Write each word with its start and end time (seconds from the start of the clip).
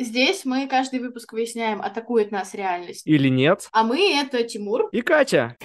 Здесь 0.00 0.44
мы 0.44 0.68
каждый 0.68 1.00
выпуск 1.00 1.32
выясняем, 1.32 1.82
атакует 1.82 2.30
нас 2.30 2.54
реальность. 2.54 3.02
Или 3.04 3.28
нет. 3.28 3.68
А 3.72 3.82
мы— 3.82 4.12
это 4.20 4.44
Тимур. 4.44 4.88
И 4.92 5.02
Катя. 5.02 5.56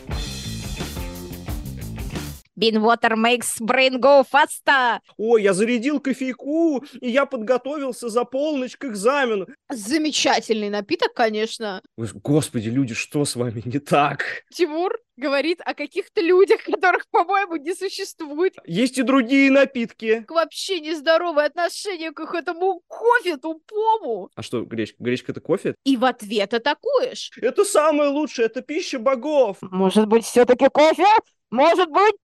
Bean 2.59 2.81
water 2.81 3.15
makes 3.15 3.59
brain 3.59 3.99
go 3.99 4.23
faster. 4.23 4.99
Ой, 5.17 5.43
я 5.43 5.53
зарядил 5.53 5.99
кофейку, 5.99 6.83
и 6.99 7.09
я 7.09 7.27
подготовился 7.27 8.09
за 8.09 8.25
полночь 8.25 8.75
к 8.75 8.85
экзамену. 8.85 9.47
Замечательный 9.69 10.69
напиток, 10.69 11.13
конечно. 11.13 11.83
Господи, 11.97 12.69
люди, 12.69 12.95
что 12.95 13.25
с 13.25 13.35
вами 13.35 13.61
не 13.65 13.79
так? 13.79 14.43
Тимур 14.51 14.93
говорит 15.17 15.61
о 15.63 15.73
каких-то 15.73 16.21
людях, 16.21 16.63
которых, 16.65 17.07
по-моему, 17.09 17.57
не 17.57 17.73
существует. 17.73 18.55
Есть 18.65 18.97
и 18.97 19.03
другие 19.03 19.51
напитки. 19.51 20.25
Вообще 20.27 20.79
нездоровое 20.79 21.45
отношение 21.45 22.11
к 22.11 22.33
этому 22.33 22.81
кофе 22.87 23.37
тупому. 23.37 24.29
А 24.35 24.41
что, 24.41 24.63
гречка? 24.63 24.95
Гречка 24.99 25.31
это 25.31 25.41
кофе? 25.41 25.75
И 25.83 25.97
в 25.97 26.05
ответ 26.05 26.53
атакуешь. 26.53 27.31
Это 27.41 27.65
самое 27.65 28.09
лучшее, 28.09 28.45
это 28.45 28.61
пища 28.61 28.99
богов. 28.99 29.57
Может 29.61 30.07
быть, 30.07 30.25
все-таки 30.25 30.67
кофе? 30.69 31.05
Может 31.49 31.89
быть? 31.89 32.15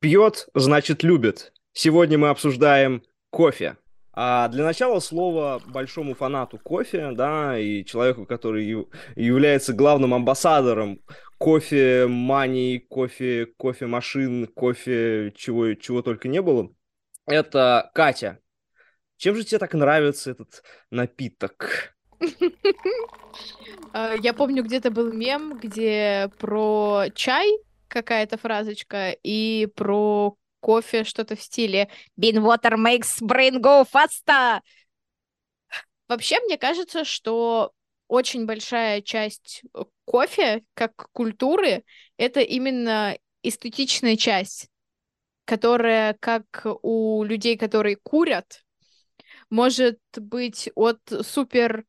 Пьет, 0.00 0.48
значит, 0.54 1.02
любит. 1.02 1.52
Сегодня 1.72 2.18
мы 2.18 2.28
обсуждаем 2.28 3.02
кофе. 3.30 3.76
А 4.16 4.48
для 4.48 4.64
начала 4.64 5.00
слово 5.00 5.60
большому 5.66 6.14
фанату 6.14 6.58
кофе, 6.58 7.10
да, 7.12 7.58
и 7.58 7.84
человеку, 7.84 8.26
который 8.26 8.64
является 9.16 9.72
главным 9.72 10.14
амбассадором 10.14 11.00
кофе 11.38 12.06
мании, 12.06 12.78
кофе, 12.78 13.46
кофе 13.56 13.86
машин, 13.86 14.46
кофе 14.46 15.32
чего, 15.36 15.74
чего 15.74 16.00
только 16.00 16.28
не 16.28 16.40
было, 16.40 16.70
это 17.26 17.90
Катя. 17.92 18.38
Чем 19.16 19.34
же 19.34 19.44
тебе 19.44 19.58
так 19.58 19.74
нравится 19.74 20.30
этот 20.30 20.62
напиток? 20.90 21.96
А, 23.92 24.14
я 24.14 24.32
помню, 24.32 24.62
где-то 24.62 24.90
был 24.90 25.12
мем, 25.12 25.58
где 25.58 26.30
про 26.38 27.04
чай 27.14 27.48
какая-то 27.88 28.36
фразочка 28.38 29.10
и 29.22 29.68
про 29.76 30.36
кофе 30.64 31.04
что-то 31.04 31.36
в 31.36 31.42
стиле 31.42 31.90
«Bean 32.18 32.36
water 32.36 32.76
makes 32.78 33.20
brain 33.20 33.60
go 33.60 33.84
faster». 33.84 34.62
Вообще, 36.08 36.40
мне 36.40 36.56
кажется, 36.56 37.04
что 37.04 37.72
очень 38.08 38.46
большая 38.46 39.02
часть 39.02 39.62
э, 39.74 39.84
кофе 40.06 40.64
как 40.72 41.10
культуры— 41.12 41.84
это 42.16 42.40
именно 42.40 43.18
эстетичная 43.42 44.16
часть, 44.16 44.68
которая, 45.44 46.16
как 46.18 46.66
у 46.80 47.22
людей, 47.24 47.58
которые 47.58 47.96
курят, 47.96 48.62
может 49.50 49.98
быть 50.16 50.70
от 50.74 51.00
супер 51.26 51.84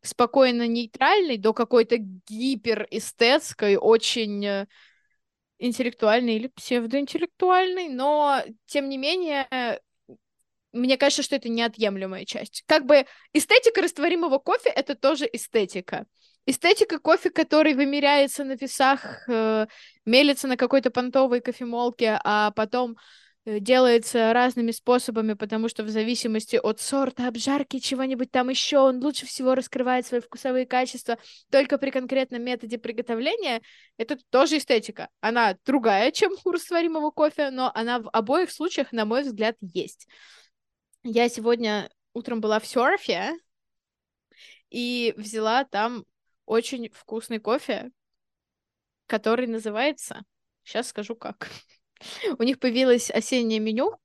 спокойно 0.00 0.66
нейтральной 0.66 1.36
до 1.36 1.52
какой-то 1.52 1.98
гиперэстетской, 1.98 3.76
очень 3.76 4.46
э, 4.46 4.66
интеллектуальный 5.58 6.36
или 6.36 6.48
псевдоинтеллектуальный, 6.48 7.88
но, 7.88 8.42
тем 8.66 8.88
не 8.88 8.98
менее, 8.98 9.80
мне 10.72 10.96
кажется, 10.96 11.22
что 11.22 11.36
это 11.36 11.48
неотъемлемая 11.48 12.24
часть. 12.24 12.64
Как 12.66 12.84
бы 12.84 13.06
эстетика 13.32 13.80
растворимого 13.80 14.38
кофе— 14.38 14.70
это 14.74 14.94
тоже 14.94 15.28
эстетика. 15.32 16.06
Эстетика 16.46 16.98
кофе, 16.98 17.30
который 17.30 17.74
вымеряется 17.74 18.44
на 18.44 18.52
весах, 18.52 19.26
э, 19.28 19.66
мелится 20.04 20.46
на 20.46 20.56
какой-то 20.56 20.90
понтовой 20.90 21.40
кофемолке, 21.40 22.20
а 22.22 22.50
потом 22.50 22.96
делается 23.46 24.32
разными 24.32 24.70
способами, 24.70 25.34
потому 25.34 25.68
что 25.68 25.82
в 25.84 25.90
зависимости 25.90 26.56
от 26.56 26.80
сорта, 26.80 27.28
обжарки, 27.28 27.78
чего-нибудь 27.78 28.30
там 28.30 28.48
еще, 28.48 28.78
он 28.78 29.02
лучше 29.04 29.26
всего 29.26 29.54
раскрывает 29.54 30.06
свои 30.06 30.20
вкусовые 30.20 30.66
качества 30.66 31.18
только 31.50 31.76
при 31.76 31.90
конкретном 31.90 32.42
методе 32.42 32.78
приготовления. 32.78 33.60
Это 33.98 34.16
тоже 34.30 34.58
эстетика. 34.58 35.10
Она 35.20 35.56
другая, 35.66 36.10
чем 36.10 36.32
у 36.44 36.50
растворимого 36.52 37.10
кофе, 37.10 37.50
но 37.50 37.70
она 37.74 38.00
в 38.00 38.08
обоих 38.10 38.50
случаях, 38.50 38.92
на 38.92 39.04
мой 39.04 39.22
взгляд, 39.22 39.56
есть. 39.60 40.08
Я 41.02 41.28
сегодня 41.28 41.90
утром 42.14 42.40
была 42.40 42.60
в 42.60 42.66
серфе 42.66 43.34
и 44.70 45.12
взяла 45.18 45.64
там 45.64 46.04
очень 46.46 46.90
вкусный 46.90 47.38
кофе, 47.40 47.90
который 49.06 49.46
называется... 49.46 50.22
Сейчас 50.66 50.88
скажу 50.88 51.14
как. 51.14 51.50
У 52.38 52.42
них 52.42 52.58
появилось 52.58 53.10
осеннее 53.10 53.60
меню, 53.60 53.96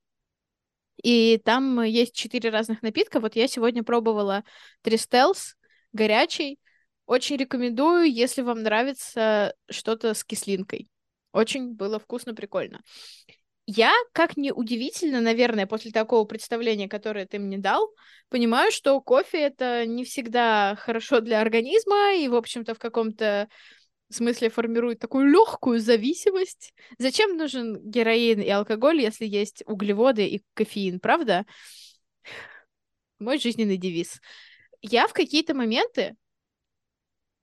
и 1.01 1.39
там 1.43 1.81
есть 1.83 2.13
четыре 2.13 2.49
разных 2.49 2.81
напитка. 2.81 3.19
Вот 3.19 3.35
я 3.35 3.47
сегодня 3.47 3.83
пробовала 3.83 4.43
Тристелс, 4.81 5.55
горячий. 5.93 6.59
Очень 7.05 7.37
рекомендую, 7.37 8.11
если 8.11 8.41
вам 8.41 8.61
нравится 8.61 9.55
что-то 9.69 10.13
с 10.13 10.23
кислинкой. 10.23 10.89
Очень 11.31 11.73
было 11.73 11.99
вкусно, 11.99 12.35
прикольно. 12.35 12.81
Я, 13.65 13.93
как 14.13 14.35
ни 14.35 14.49
удивительно, 14.49 15.21
наверное, 15.21 15.67
после 15.67 15.91
такого 15.91 16.25
представления, 16.25 16.89
которое 16.89 17.27
ты 17.27 17.37
мне 17.37 17.59
дал, 17.59 17.93
понимаю, 18.29 18.71
что 18.71 18.99
кофе 18.99 19.41
это 19.41 19.85
не 19.85 20.03
всегда 20.03 20.75
хорошо 20.75 21.19
для 21.19 21.39
организма, 21.39 22.15
и, 22.15 22.27
в 22.27 22.35
общем-то, 22.35 22.73
в 22.73 22.79
каком-то 22.79 23.47
в 24.09 24.15
смысле 24.15 24.49
формирует 24.49 24.99
такую 24.99 25.29
легкую 25.29 25.79
зависимость. 25.79 26.73
Зачем 26.97 27.37
нужен 27.37 27.79
героин 27.79 28.41
и 28.41 28.49
алкоголь, 28.49 29.01
если 29.01 29.25
есть 29.25 29.63
углеводы 29.65 30.27
и 30.27 30.43
кофеин, 30.55 30.99
правда? 30.99 31.45
Мой 33.19 33.37
жизненный 33.37 33.77
девиз. 33.77 34.19
Я 34.81 35.07
в 35.07 35.13
какие-то 35.13 35.53
моменты, 35.53 36.15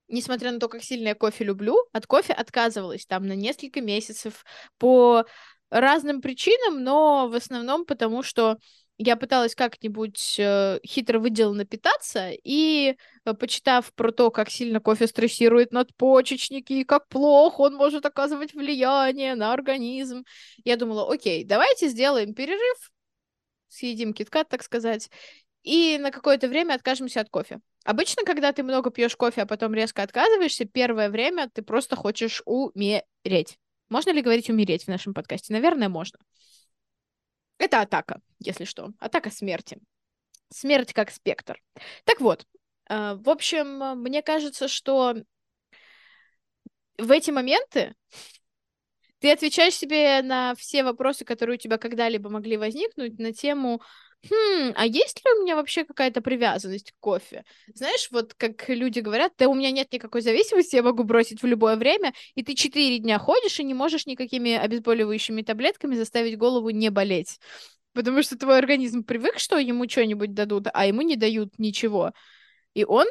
несмотря 0.09 0.53
на 0.53 0.59
то, 0.59 0.69
как 0.69 0.83
сильно 0.83 1.09
я 1.09 1.15
кофе 1.15 1.45
люблю, 1.45 1.77
от 1.93 2.07
кофе 2.07 2.33
отказывалась 2.33 3.07
там 3.07 3.27
на 3.27 3.35
несколько 3.35 3.81
месяцев 3.81 4.45
по 4.79 5.25
разным 5.71 6.21
причинам, 6.21 6.83
но 6.83 7.29
в 7.29 7.35
основном 7.35 7.85
потому, 7.85 8.23
что 8.23 8.57
я 8.99 9.17
пыталась 9.17 9.55
как-нибудь 9.55 10.37
э, 10.39 10.81
хитро 10.87 11.19
выделанно 11.19 11.65
питаться, 11.65 12.31
и, 12.45 12.97
э, 13.25 13.35
почитав 13.35 13.93
про 13.95 14.11
то, 14.11 14.31
как 14.31 14.51
сильно 14.51 14.81
кофе 14.81 15.07
стрессирует 15.07 15.73
надпочечники, 15.73 16.73
и 16.73 16.85
как 16.85 17.09
плохо 17.09 17.63
он 17.63 17.75
может 17.75 18.07
оказывать 18.07 18.55
влияние 18.55 19.35
на 19.35 19.53
организм, 19.53 20.25
я 20.65 20.77
думала, 20.77 21.13
окей, 21.13 21.45
давайте 21.45 21.89
сделаем 21.89 22.35
перерыв, 22.35 22.91
съедим 23.69 24.15
киткат, 24.15 24.49
так 24.49 24.63
сказать, 24.63 25.11
и 25.63 25.99
на 25.99 26.11
какое-то 26.11 26.49
время 26.49 26.75
откажемся 26.75 27.21
от 27.21 27.29
кофе. 27.29 27.61
Обычно, 27.85 28.25
когда 28.25 28.53
ты 28.53 28.63
много 28.63 28.91
пьешь 28.91 29.17
кофе, 29.17 29.43
а 29.43 29.47
потом 29.47 29.75
резко 29.75 30.03
отказываешься, 30.03 30.65
первое 30.65 31.11
время 31.11 31.51
ты 31.53 31.63
просто 31.63 31.97
хочешь 31.97 32.43
умереть. 32.47 33.59
Можно 33.89 34.11
ли 34.11 34.23
говорить 34.23 34.49
умереть 34.49 34.85
в 34.85 34.89
нашем 34.89 35.13
подкасте? 35.13 35.53
Наверное, 35.53 35.89
можно. 35.89 36.19
Это 37.59 37.81
атака, 37.81 38.21
если 38.39 38.65
что. 38.65 38.91
Атака 38.99 39.31
смерти. 39.31 39.79
Смерть 40.51 40.93
как 40.93 41.11
спектр. 41.11 41.63
Так 42.05 42.21
вот, 42.21 42.47
э, 42.89 43.15
в 43.15 43.29
общем, 43.29 44.01
мне 44.01 44.23
кажется, 44.23 44.69
что 44.69 45.17
в 46.99 47.11
эти 47.11 47.31
моменты 47.31 47.95
ты 49.19 49.33
отвечаешь 49.33 49.75
себе 49.75 50.23
на 50.23 50.55
все 50.55 50.85
вопросы, 50.85 51.25
которые 51.25 51.57
у 51.57 51.59
тебя 51.59 51.79
когда-либо 51.79 52.29
могли 52.29 52.57
возникнуть 52.57 53.19
на 53.19 53.33
тему 53.33 53.81
хм, 54.25 54.73
а 54.75 54.87
есть 54.87 55.25
ли 55.25 55.33
у 55.33 55.43
меня 55.43 55.57
вообще 55.57 55.85
какая-то 55.85 56.21
привязанность 56.21 56.93
к 56.93 56.95
кофе? 57.01 57.45
Знаешь, 57.75 58.09
вот 58.11 58.35
как 58.35 58.69
люди 58.69 59.01
говорят, 59.01 59.33
да 59.39 59.49
у 59.49 59.55
меня 59.55 59.71
нет 59.71 59.93
никакой 59.93 60.21
зависимости, 60.21 60.77
я 60.77 60.83
могу 60.83 61.05
бросить 61.05 61.43
в 61.43 61.47
любое 61.47 61.77
время, 61.77 62.13
и 62.35 62.43
ты 62.43 62.55
четыре 62.55 62.99
дня 62.99 63.19
ходишь 63.19 63.61
и 63.61 63.65
не 63.65 63.75
можешь 63.75 64.07
никакими 64.07 64.55
обезболивающими 64.55 65.43
таблетками 65.43 65.95
заставить 65.95 66.39
голову 66.39 66.71
не 66.71 66.91
болеть. 66.91 67.39
Потому 67.93 68.23
что 68.23 68.37
твой 68.37 68.59
организм 68.59 69.05
привык, 69.05 69.39
что 69.39 69.59
ему 69.59 69.89
что-нибудь 69.89 70.35
дадут, 70.35 70.67
а 70.73 70.87
ему 70.87 71.03
не 71.03 71.17
дают 71.17 71.59
ничего. 71.59 72.13
И 72.75 72.85
он, 72.85 73.07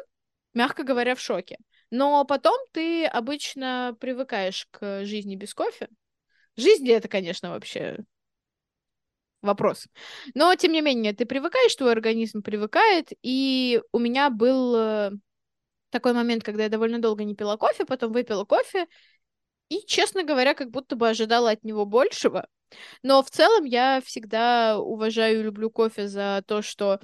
мягко 0.54 0.84
говоря, 0.84 1.14
в 1.14 1.20
шоке. 1.20 1.58
Но 1.90 2.24
потом 2.24 2.56
ты 2.72 3.06
обычно 3.06 3.96
привыкаешь 4.00 4.68
к 4.70 5.04
жизни 5.04 5.36
без 5.36 5.54
кофе. 5.54 5.88
Жизнь 6.56 6.88
это, 6.88 7.08
конечно, 7.08 7.50
вообще 7.50 7.98
вопрос. 9.46 9.86
Но, 10.34 10.54
тем 10.54 10.72
не 10.72 10.82
менее, 10.82 11.12
ты 11.12 11.24
привыкаешь, 11.24 11.74
твой 11.74 11.92
организм 11.92 12.42
привыкает, 12.42 13.12
и 13.22 13.80
у 13.92 13.98
меня 13.98 14.30
был 14.30 14.76
э, 14.76 15.10
такой 15.90 16.12
момент, 16.12 16.44
когда 16.44 16.64
я 16.64 16.68
довольно 16.68 16.98
долго 16.98 17.24
не 17.24 17.34
пила 17.34 17.56
кофе, 17.56 17.86
потом 17.86 18.12
выпила 18.12 18.44
кофе, 18.44 18.86
и, 19.68 19.80
честно 19.86 20.22
говоря, 20.22 20.54
как 20.54 20.70
будто 20.70 20.96
бы 20.96 21.08
ожидала 21.08 21.50
от 21.50 21.64
него 21.64 21.86
большего. 21.86 22.46
Но 23.02 23.22
в 23.22 23.30
целом 23.30 23.64
я 23.64 24.00
всегда 24.04 24.78
уважаю 24.78 25.40
и 25.40 25.42
люблю 25.42 25.70
кофе 25.70 26.08
за 26.08 26.42
то, 26.46 26.62
что 26.62 27.00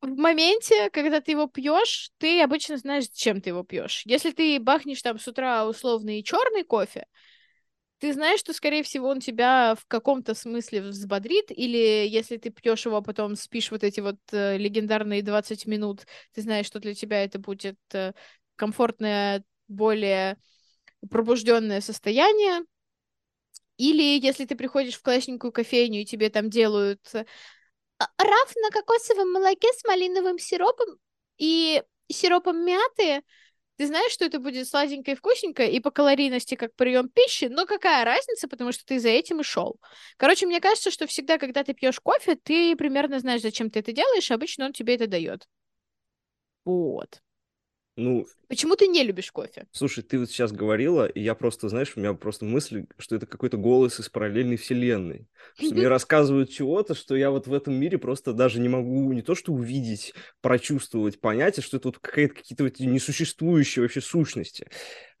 в 0.00 0.16
моменте, 0.16 0.88
когда 0.90 1.20
ты 1.20 1.32
его 1.32 1.46
пьешь, 1.46 2.10
ты 2.18 2.40
обычно 2.42 2.76
знаешь, 2.78 3.08
чем 3.08 3.40
ты 3.40 3.50
его 3.50 3.62
пьешь. 3.62 4.02
Если 4.06 4.30
ты 4.30 4.58
бахнешь 4.58 5.02
там 5.02 5.18
с 5.18 5.28
утра 5.28 5.66
условный 5.66 6.22
черный 6.22 6.64
кофе, 6.64 7.06
ты 8.00 8.14
знаешь, 8.14 8.40
что, 8.40 8.54
скорее 8.54 8.82
всего, 8.82 9.08
он 9.08 9.20
тебя 9.20 9.74
в 9.78 9.86
каком-то 9.86 10.34
смысле 10.34 10.80
взбодрит, 10.82 11.50
или 11.50 12.08
если 12.08 12.38
ты 12.38 12.48
пьешь 12.50 12.86
его, 12.86 12.96
а 12.96 13.02
потом 13.02 13.36
спишь 13.36 13.70
вот 13.70 13.84
эти 13.84 14.00
вот 14.00 14.16
э, 14.32 14.56
легендарные 14.56 15.22
20 15.22 15.66
минут, 15.66 16.06
ты 16.32 16.40
знаешь, 16.40 16.64
что 16.66 16.80
для 16.80 16.94
тебя 16.94 17.22
это 17.22 17.38
будет 17.38 17.78
э, 17.92 18.14
комфортное, 18.56 19.44
более 19.68 20.38
пробужденное 21.10 21.82
состояние. 21.82 22.64
Или 23.76 24.18
если 24.18 24.46
ты 24.46 24.56
приходишь 24.56 24.96
в 24.96 25.02
классненькую 25.02 25.52
кофейню, 25.52 26.00
и 26.00 26.06
тебе 26.06 26.30
там 26.30 26.48
делают 26.48 27.00
э, 27.14 27.26
«А, 27.98 28.06
раф 28.18 28.54
на 28.56 28.70
кокосовом 28.70 29.30
молоке 29.32 29.68
с 29.76 29.84
малиновым 29.84 30.38
сиропом 30.38 30.98
и 31.36 31.82
сиропом 32.10 32.64
мяты, 32.64 33.22
ты 33.80 33.86
знаешь, 33.86 34.12
что 34.12 34.26
это 34.26 34.38
будет 34.40 34.68
сладенькое 34.68 35.14
и 35.14 35.18
вкусненькое, 35.18 35.72
и 35.72 35.80
по 35.80 35.90
калорийности 35.90 36.54
как 36.54 36.74
прием 36.74 37.08
пищи, 37.08 37.46
но 37.46 37.64
какая 37.64 38.04
разница, 38.04 38.46
потому 38.46 38.72
что 38.72 38.84
ты 38.84 39.00
за 39.00 39.08
этим 39.08 39.40
и 39.40 39.42
шел. 39.42 39.80
Короче, 40.18 40.44
мне 40.44 40.60
кажется, 40.60 40.90
что 40.90 41.06
всегда, 41.06 41.38
когда 41.38 41.64
ты 41.64 41.72
пьешь 41.72 41.98
кофе, 41.98 42.34
ты 42.34 42.76
примерно 42.76 43.20
знаешь, 43.20 43.40
зачем 43.40 43.70
ты 43.70 43.78
это 43.78 43.92
делаешь, 43.92 44.30
и 44.30 44.34
обычно 44.34 44.66
он 44.66 44.74
тебе 44.74 44.96
это 44.96 45.06
дает. 45.06 45.48
Вот. 46.66 47.22
Ну, 48.00 48.26
Почему 48.48 48.76
ты 48.76 48.88
не 48.88 49.04
любишь 49.04 49.30
кофе? 49.30 49.66
слушай, 49.72 50.02
ты 50.02 50.18
вот 50.18 50.30
сейчас 50.30 50.52
говорила, 50.52 51.06
и 51.06 51.20
я 51.20 51.34
просто, 51.34 51.68
знаешь, 51.68 51.92
у 51.94 52.00
меня 52.00 52.14
просто 52.14 52.44
мысль, 52.44 52.86
что 52.98 53.14
это 53.16 53.26
какой-то 53.26 53.56
голос 53.56 54.00
из 54.00 54.08
параллельной 54.08 54.56
вселенной. 54.56 55.28
Что 55.56 55.74
мне 55.74 55.86
рассказывают 55.88 56.50
чего-то, 56.50 56.94
что 56.94 57.14
я 57.14 57.30
вот 57.30 57.46
в 57.46 57.52
этом 57.54 57.74
мире 57.74 57.98
просто 57.98 58.32
даже 58.32 58.58
не 58.58 58.68
могу 58.68 59.12
не 59.12 59.22
то 59.22 59.34
что 59.34 59.52
увидеть, 59.52 60.14
прочувствовать, 60.40 61.20
понять, 61.20 61.58
а 61.58 61.62
что 61.62 61.76
это 61.76 61.88
вот 61.88 61.98
какая-то 61.98 62.34
какие-то 62.34 62.64
вот 62.64 62.80
несуществующие 62.80 63.82
вообще 63.82 64.00
сущности. 64.00 64.66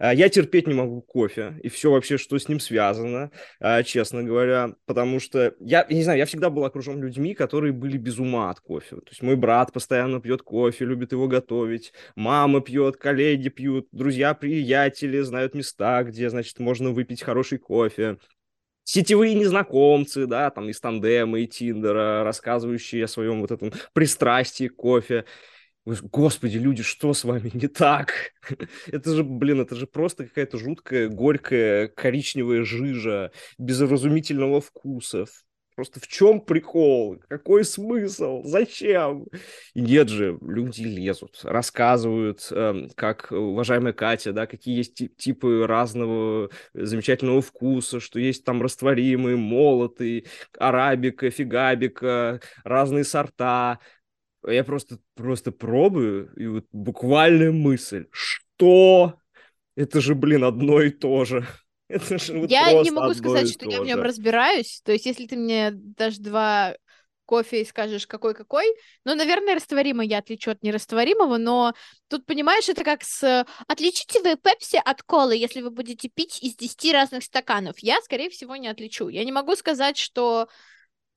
А, 0.00 0.14
Я 0.14 0.30
терпеть 0.30 0.66
не 0.66 0.72
могу 0.72 1.02
кофе, 1.02 1.60
и 1.62 1.68
все 1.68 1.90
вообще, 1.92 2.16
что 2.16 2.38
с 2.38 2.48
ним 2.48 2.58
связано, 2.58 3.30
а, 3.60 3.82
честно 3.82 4.22
говоря, 4.22 4.74
потому 4.86 5.20
что 5.20 5.54
я, 5.60 5.84
я 5.86 5.96
не 5.96 6.02
знаю, 6.02 6.18
я 6.18 6.24
всегда 6.24 6.48
был 6.48 6.64
окружен 6.64 7.02
людьми, 7.02 7.34
которые 7.34 7.74
были 7.74 7.98
без 7.98 8.18
ума 8.18 8.48
от 8.48 8.60
кофе. 8.60 8.96
То 8.96 9.10
есть 9.10 9.20
мой 9.20 9.36
брат 9.36 9.72
постоянно 9.74 10.18
пьет 10.18 10.40
кофе, 10.42 10.86
любит 10.86 11.12
его 11.12 11.28
готовить, 11.28 11.92
мама 12.16 12.62
пьет, 12.62 12.96
коллеги 12.96 13.50
пьют, 13.50 13.88
друзья, 13.92 14.32
приятели 14.32 15.20
знают 15.20 15.54
места, 15.54 16.02
где, 16.02 16.30
значит, 16.30 16.58
можно 16.60 16.90
выпить 16.92 17.22
хороший 17.22 17.58
кофе. 17.58 18.16
Сетевые 18.84 19.34
незнакомцы, 19.34 20.26
да, 20.26 20.50
там 20.50 20.68
из 20.70 20.80
тандема 20.80 21.38
и 21.40 21.46
Тиндера, 21.46 22.24
рассказывающие 22.24 23.04
о 23.04 23.08
своем 23.08 23.42
вот 23.42 23.50
этом 23.50 23.72
пристрастии 23.92 24.68
к 24.68 24.76
кофе. 24.76 25.26
Господи, 25.86 26.58
люди, 26.58 26.82
что 26.82 27.14
с 27.14 27.24
вами 27.24 27.50
не 27.54 27.66
так? 27.66 28.32
Это 28.86 29.14
же, 29.14 29.24
блин, 29.24 29.60
это 29.60 29.74
же 29.74 29.86
просто 29.86 30.24
какая-то 30.26 30.58
жуткая, 30.58 31.08
горькая, 31.08 31.88
коричневая 31.88 32.64
жижа, 32.64 33.32
без 33.58 33.80
разумительного 33.80 34.60
вкуса. 34.60 35.24
Просто 35.80 35.98
в 35.98 36.06
чем 36.08 36.42
прикол? 36.42 37.16
Какой 37.26 37.64
смысл? 37.64 38.42
Зачем? 38.44 39.24
И 39.72 39.80
нет 39.80 40.10
же, 40.10 40.36
люди 40.42 40.82
лезут, 40.82 41.40
рассказывают, 41.42 42.46
эм, 42.50 42.90
как 42.94 43.32
уважаемая 43.32 43.94
Катя, 43.94 44.34
да, 44.34 44.46
какие 44.46 44.76
есть 44.76 45.16
типы 45.16 45.66
разного 45.66 46.50
замечательного 46.74 47.40
вкуса, 47.40 47.98
что 47.98 48.20
есть 48.20 48.44
там 48.44 48.60
растворимые, 48.60 49.36
молотый, 49.36 50.26
арабика, 50.58 51.30
фигабика, 51.30 52.42
разные 52.62 53.04
сорта. 53.04 53.78
Я 54.46 54.64
просто, 54.64 54.98
просто 55.14 55.52
пробую, 55.52 56.32
и 56.36 56.46
вот 56.46 56.66
буквальная 56.72 57.52
мысль, 57.52 58.06
что? 58.10 59.14
Это 59.76 60.00
же, 60.00 60.14
блин, 60.14 60.44
одно 60.44 60.80
и 60.80 60.90
то 60.90 61.24
же. 61.24 61.46
Это 61.88 62.18
же 62.18 62.38
вот 62.38 62.50
Я 62.50 62.72
не 62.82 62.90
могу 62.90 63.14
сказать, 63.14 63.50
что 63.50 63.64
то 63.64 63.70
я 63.70 63.80
в 63.82 63.84
нем 63.86 64.00
разбираюсь. 64.00 64.80
То 64.84 64.92
есть, 64.92 65.06
если 65.06 65.26
ты 65.26 65.36
мне 65.36 65.70
дашь 65.72 66.16
два 66.16 66.74
кофе 67.30 67.62
и 67.62 67.64
скажешь, 67.64 68.08
какой-какой, 68.08 68.66
ну, 69.04 69.14
наверное, 69.14 69.54
растворимый 69.54 70.08
я 70.08 70.18
отличу 70.18 70.50
от 70.50 70.64
нерастворимого, 70.64 71.36
но 71.36 71.74
тут, 72.08 72.26
понимаешь, 72.26 72.68
это 72.68 72.82
как 72.82 73.04
с... 73.04 73.46
Отличите 73.68 74.20
вы 74.20 74.36
пепси 74.36 74.80
от 74.84 75.02
колы, 75.04 75.36
если 75.36 75.60
вы 75.60 75.70
будете 75.70 76.08
пить 76.08 76.42
из 76.42 76.56
10 76.56 76.92
разных 76.92 77.22
стаканов. 77.22 77.78
Я, 77.78 78.00
скорее 78.02 78.30
всего, 78.30 78.56
не 78.56 78.66
отличу. 78.66 79.08
Я 79.08 79.24
не 79.24 79.30
могу 79.30 79.54
сказать, 79.54 79.96
что 79.96 80.48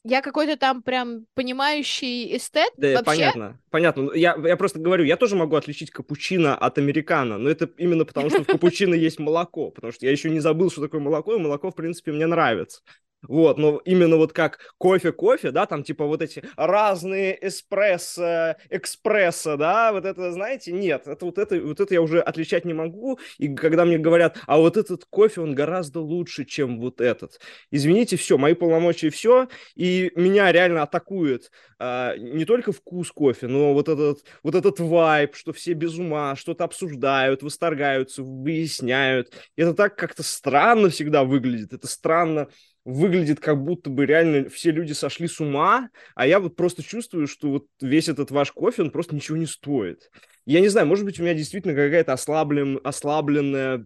я 0.04 0.22
какой-то 0.22 0.58
там 0.58 0.84
прям 0.84 1.26
понимающий 1.34 2.36
эстет. 2.36 2.72
Да, 2.78 2.90
Вообще, 2.90 3.04
понятно, 3.06 3.60
понятно. 3.70 4.04
Ну, 4.04 4.14
Я, 4.14 4.36
я 4.44 4.58
просто 4.58 4.80
говорю, 4.80 5.06
я 5.06 5.16
тоже 5.16 5.36
могу 5.36 5.56
отличить 5.56 5.92
капучино 5.92 6.56
от 6.56 6.78
американо, 6.78 7.38
но 7.38 7.50
это 7.50 7.70
именно 7.78 8.04
потому, 8.06 8.30
что 8.30 8.44
в 8.44 8.48
капучино 8.48 8.94
есть 8.94 9.20
молоко, 9.20 9.72
потому 9.72 9.94
что 9.94 10.06
я 10.06 10.12
еще 10.12 10.30
не 10.30 10.40
забыл, 10.40 10.70
что 10.70 10.82
такое 10.82 11.00
молоко, 11.00 11.36
и 11.36 11.40
молоко, 11.40 11.72
в 11.72 11.76
принципе, 11.76 12.12
мне 12.12 12.28
нравится. 12.28 12.82
Вот, 13.28 13.58
но 13.58 13.81
именно 13.86 14.18
вот 14.18 14.34
как 14.34 14.60
кофе-кофе, 14.78 15.52
да, 15.52 15.66
там 15.66 15.84
типа 15.84 16.06
вот 16.06 16.22
эти 16.22 16.44
разные 16.56 17.38
эспрессо, 17.48 18.56
экспрессо, 18.70 19.58
да, 19.58 19.92
вот 19.92 20.06
это, 20.06 20.31
знаете, 20.31 20.72
нет, 20.72 21.08
это 21.08 21.25
вот 21.25 21.38
это, 21.38 21.60
вот 21.60 21.80
это 21.80 21.94
я 21.94 22.02
уже 22.02 22.20
отличать 22.22 22.66
не 22.66 22.74
могу, 22.74 23.20
и 23.38 23.54
когда 23.54 23.86
мне 23.86 23.98
говорят, 23.98 24.38
а 24.48 24.58
вот 24.58 24.78
этот 24.78 25.06
кофе, 25.06 25.42
он 25.42 25.56
гораздо 25.56 26.00
лучше, 26.00 26.46
чем 26.46 26.80
вот 26.80 27.02
этот. 27.02 27.40
Извините, 27.72 28.18
все, 28.18 28.38
мои 28.38 28.54
полномочия 28.54 29.10
все, 29.10 29.48
и 29.76 30.12
меня 30.16 30.52
реально 30.52 30.84
атакует 30.84 31.52
а, 31.80 32.16
не 32.18 32.46
только 32.46 32.72
вкус 32.72 33.12
кофе, 33.12 33.48
но 33.48 33.74
вот 33.74 33.90
этот, 33.90 34.24
вот 34.42 34.56
этот 34.56 34.80
вайб, 34.80 35.36
что 35.36 35.54
все 35.54 35.74
без 35.74 35.98
ума, 35.98 36.36
что-то 36.36 36.64
обсуждают, 36.64 37.44
восторгаются, 37.44 38.24
выясняют. 38.24 39.34
Это 39.56 39.74
так 39.74 39.98
как-то 39.98 40.24
странно 40.24 40.90
всегда 40.90 41.24
выглядит, 41.24 41.74
это 41.74 41.88
странно 41.88 42.48
выглядит, 42.85 43.39
как 43.39 43.63
будто 43.63 43.89
бы 43.89 44.06
реально 44.06 44.50
все 44.50 44.71
люди 44.71 44.94
сошли 44.94 45.27
с 45.27 45.39
ума, 45.39 45.89
а 46.15 46.27
я 46.27 46.39
вот 46.39 46.56
просто 46.56 46.83
чувствую, 46.83 47.27
что 47.27 47.50
вот 47.50 47.65
весь 47.81 48.09
этот 48.09 48.31
ваш 48.31 48.51
кофе, 48.51 48.81
он 48.81 48.91
просто 48.91 49.15
ничего 49.15 49.38
не 49.38 49.45
стоит. 49.45 50.09
Я 50.45 50.59
не 50.59 50.68
знаю, 50.68 50.88
может 50.88 51.06
быть, 51.06 51.19
у 51.19 51.24
меня 51.24 51.33
действительно 51.33 51.74
какая-то 51.74 52.13
ослаблен, 52.13 52.80
ослабленная 52.83 53.85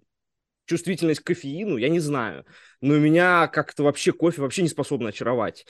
чувствительность 0.66 1.22
к 1.22 1.28
кофеину, 1.28 1.78
я 1.78 1.90
не 1.90 2.00
знаю. 2.00 2.46
Но 2.82 2.98
меня 2.98 3.48
как-то 3.48 3.84
вообще 3.84 4.12
кофе 4.12 4.42
вообще 4.42 4.64
не 4.64 4.70
способно 4.70 5.10
очаровать. 5.10 5.66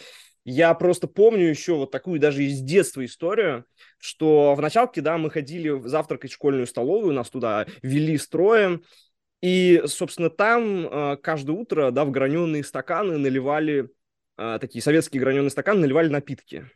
Я 0.49 0.73
просто 0.75 1.07
помню 1.07 1.49
еще 1.49 1.75
вот 1.75 1.91
такую 1.91 2.21
даже 2.21 2.45
из 2.45 2.61
детства 2.61 3.03
историю, 3.03 3.65
что 3.99 4.55
в 4.55 4.61
началке, 4.61 5.01
да, 5.01 5.17
мы 5.17 5.29
ходили 5.29 5.77
завтракать 5.85 6.31
в 6.31 6.35
школьную 6.35 6.67
столовую, 6.67 7.13
нас 7.13 7.29
туда 7.29 7.65
вели 7.81 8.17
строем, 8.17 8.81
и, 9.41 9.83
собственно, 9.85 10.29
там 10.29 10.87
э, 10.87 11.17
каждое 11.17 11.53
утро, 11.55 11.91
да, 11.91 12.05
в 12.05 12.11
граненые 12.11 12.63
стаканы 12.63 13.17
наливали, 13.17 13.89
э, 14.37 14.57
такие 14.59 14.81
советские 14.81 15.21
граненые 15.21 15.49
стаканы 15.49 15.81
наливали 15.81 16.09
напитки. 16.09 16.69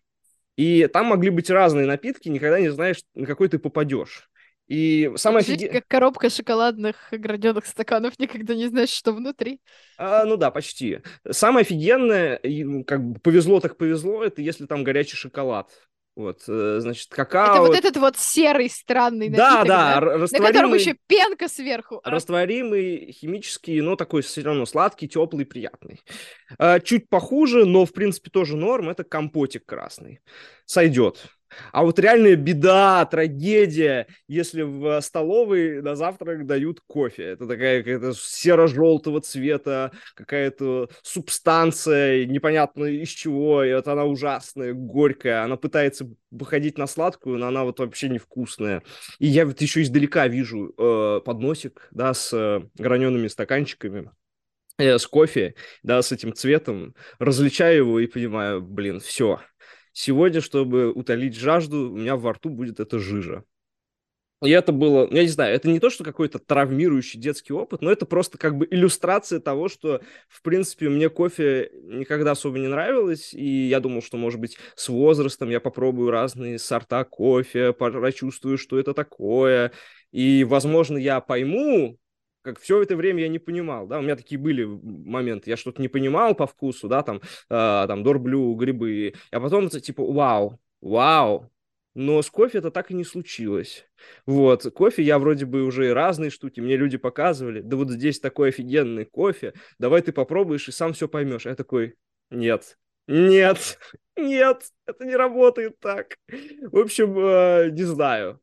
И 0.58 0.88
там 0.88 1.08
могли 1.08 1.30
быть 1.30 1.50
разные 1.50 1.86
напитки, 1.88 2.30
никогда 2.30 2.60
не 2.60 2.70
знаешь, 2.70 3.02
на 3.16 3.26
какой 3.26 3.48
ты 3.50 3.58
попадешь. 3.58 4.30
И 4.68 5.12
самое 5.16 5.44
офиге- 5.44 5.68
как 5.70 5.88
коробка 5.88 6.30
шоколадных 6.30 7.10
граненых 7.12 7.66
стаканов, 7.66 8.18
никогда 8.20 8.56
не 8.56 8.68
знаешь, 8.68 8.90
что 8.90 9.12
внутри. 9.12 9.60
А, 9.98 10.24
ну 10.26 10.38
да, 10.38 10.52
почти. 10.52 11.00
Самое 11.30 11.64
офигенное, 11.64 12.40
ну, 12.44 12.84
как 12.86 13.04
бы 13.04 13.20
повезло 13.20 13.60
так 13.60 13.78
повезло, 13.78 14.24
это 14.24 14.42
если 14.42 14.66
там 14.66 14.84
горячий 14.84 15.18
шоколад. 15.18 15.70
Вот, 16.16 16.44
э, 16.48 16.80
значит, 16.82 17.10
какао. 17.10 17.54
Это 17.56 17.60
вот 17.62 17.76
этот 17.76 17.98
вот 17.98 18.18
серый 18.18 18.70
странный 18.70 19.30
Да, 19.30 19.50
напиток, 19.52 19.68
да, 19.68 19.98
р- 19.98 20.04
На 20.04 20.12
котором 20.12 20.22
растворимый, 20.22 20.80
еще 20.80 20.96
пенка 21.08 21.48
сверху. 21.48 22.02
А, 22.04 22.12
растворимый, 22.12 23.12
химический, 23.14 23.80
но 23.82 23.96
такой 23.96 24.22
все 24.22 24.42
равно 24.42 24.66
сладкий, 24.66 25.08
теплый, 25.08 25.46
приятный. 25.46 26.02
А, 26.58 26.80
Чуть 26.80 27.08
похуже, 27.08 27.66
но 27.66 27.86
в 27.86 27.94
принципе 27.94 28.30
тоже 28.30 28.58
норм, 28.58 28.90
это 28.90 29.04
компотик 29.04 29.66
красный. 29.66 30.20
Сойдет. 30.66 31.26
А 31.72 31.84
вот 31.84 32.00
реальная 32.00 32.36
беда, 32.36 33.06
трагедия, 33.06 34.08
если 34.28 34.62
в 34.62 35.02
столовой 35.02 35.82
на 35.82 35.96
завтрак 35.96 36.46
дают 36.46 36.82
кофе. 36.88 37.24
Это 37.24 37.48
такая 37.48 37.80
какая-то 37.84 38.14
серо-желтого 38.14 39.22
цвета, 39.22 39.92
какая-то 40.16 40.90
субстанция, 41.04 42.26
непонятно 42.26 42.86
из 42.86 43.10
чего, 43.10 43.64
и 43.64 43.74
вот 43.74 43.88
она 43.88 44.06
ужасная, 44.06 44.74
горькая. 44.74 45.44
Она 45.44 45.58
пытается 45.58 46.08
выходить 46.32 46.78
на 46.78 46.88
сладкую, 46.88 47.38
но 47.38 47.48
она 47.48 47.64
вот 47.64 47.80
вообще 47.80 48.10
невкусная. 48.10 48.84
И 49.20 49.28
я 49.28 49.46
вот 49.46 49.62
еще 49.62 49.82
издалека 49.82 50.28
вижу 50.28 50.74
э, 50.78 51.22
подносик, 51.24 51.88
да, 51.92 52.14
с 52.14 52.34
э, 52.34 52.62
гранеными 52.76 53.28
стаканчиками, 53.28 54.12
э, 54.78 54.98
с 54.98 55.06
кофе, 55.08 55.56
да, 55.84 56.02
с 56.02 56.12
этим 56.12 56.34
цветом, 56.34 56.96
различаю 57.20 57.78
его 57.78 58.00
и 58.00 58.08
понимаю, 58.08 58.62
блин, 58.62 59.00
все. 59.00 59.42
Сегодня, 59.94 60.42
чтобы 60.42 60.92
утолить 60.92 61.36
жажду, 61.36 61.92
у 61.92 61.98
меня 61.98 62.16
во 62.16 62.34
рту 62.34 62.50
будет 62.50 62.80
эта 62.80 63.00
жижа. 63.00 63.44
И 64.44 64.50
это 64.50 64.72
было, 64.72 65.08
я 65.12 65.22
не 65.22 65.28
знаю, 65.28 65.54
это 65.54 65.70
не 65.70 65.80
то, 65.80 65.92
что 65.92 66.04
какой-то 66.04 66.40
травмирующий 66.40 67.20
детский 67.20 67.54
опыт, 67.54 67.84
но 67.84 67.92
это 67.92 68.08
просто 68.08 68.40
как 68.40 68.58
бы 68.58 68.68
иллюстрация 68.72 69.40
того, 69.40 69.68
что, 69.68 70.02
в 70.28 70.42
принципе, 70.42 70.90
мне 70.90 71.10
кофе 71.10 71.70
никогда 71.84 72.32
особо 72.32 72.58
не 72.58 72.68
нравилось, 72.68 73.36
и 73.36 73.68
я 73.68 73.80
думал, 73.80 74.02
что, 74.02 74.18
может 74.18 74.40
быть, 74.40 74.58
с 74.76 74.90
возрастом 74.90 75.52
я 75.52 75.60
попробую 75.60 76.10
разные 76.10 76.58
сорта 76.58 77.04
кофе, 77.04 77.72
прочувствую, 77.72 78.58
что 78.58 78.80
это 78.80 78.96
такое, 78.96 79.74
и, 80.12 80.44
возможно, 80.44 80.98
я 80.98 81.22
пойму, 81.22 82.00
как 82.42 82.60
все 82.60 82.82
это 82.82 82.96
время 82.96 83.22
я 83.22 83.28
не 83.28 83.40
понимал, 83.40 83.88
да, 83.88 84.00
у 84.00 84.02
меня 84.02 84.16
такие 84.16 84.40
были 84.40 84.66
моменты, 84.66 85.50
я 85.50 85.58
что-то 85.58 85.82
не 85.82 85.88
понимал 85.88 86.36
по 86.36 86.48
вкусу, 86.48 86.88
да, 86.88 87.04
там, 87.04 87.18
э, 87.18 87.22
там, 87.50 88.04
дорблю, 88.04 88.54
грибы, 88.56 89.14
а 89.32 89.40
потом, 89.40 89.70
типа, 89.70 90.04
вау, 90.04 90.60
вау, 90.82 91.52
но 91.94 92.22
с 92.22 92.30
кофе 92.30 92.60
это 92.60 92.72
так 92.72 92.92
и 92.92 92.94
не 92.94 93.04
случилось. 93.04 93.86
Вот, 94.26 94.64
кофе 94.74 95.04
я 95.04 95.20
вроде 95.20 95.46
бы 95.46 95.64
уже 95.64 95.88
и 95.88 95.94
разные 95.94 96.30
штуки, 96.30 96.60
мне 96.60 96.78
люди 96.78 96.98
показывали, 96.98 97.62
да 97.62 97.78
вот 97.78 97.90
здесь 97.90 98.20
такой 98.20 98.50
офигенный 98.50 99.06
кофе, 99.06 99.54
давай 99.78 100.02
ты 100.02 100.12
попробуешь 100.12 100.68
и 100.68 100.72
сам 100.72 100.94
все 100.94 101.08
поймешь. 101.08 101.46
Я 101.46 101.56
такой, 101.56 101.96
нет, 102.30 102.78
нет, 103.08 103.78
нет, 104.18 104.64
это 104.86 105.06
не 105.06 105.16
работает 105.16 105.80
так. 105.80 106.18
В 106.72 106.78
общем, 106.78 107.18
э, 107.18 107.70
не 107.72 107.84
знаю 107.84 108.40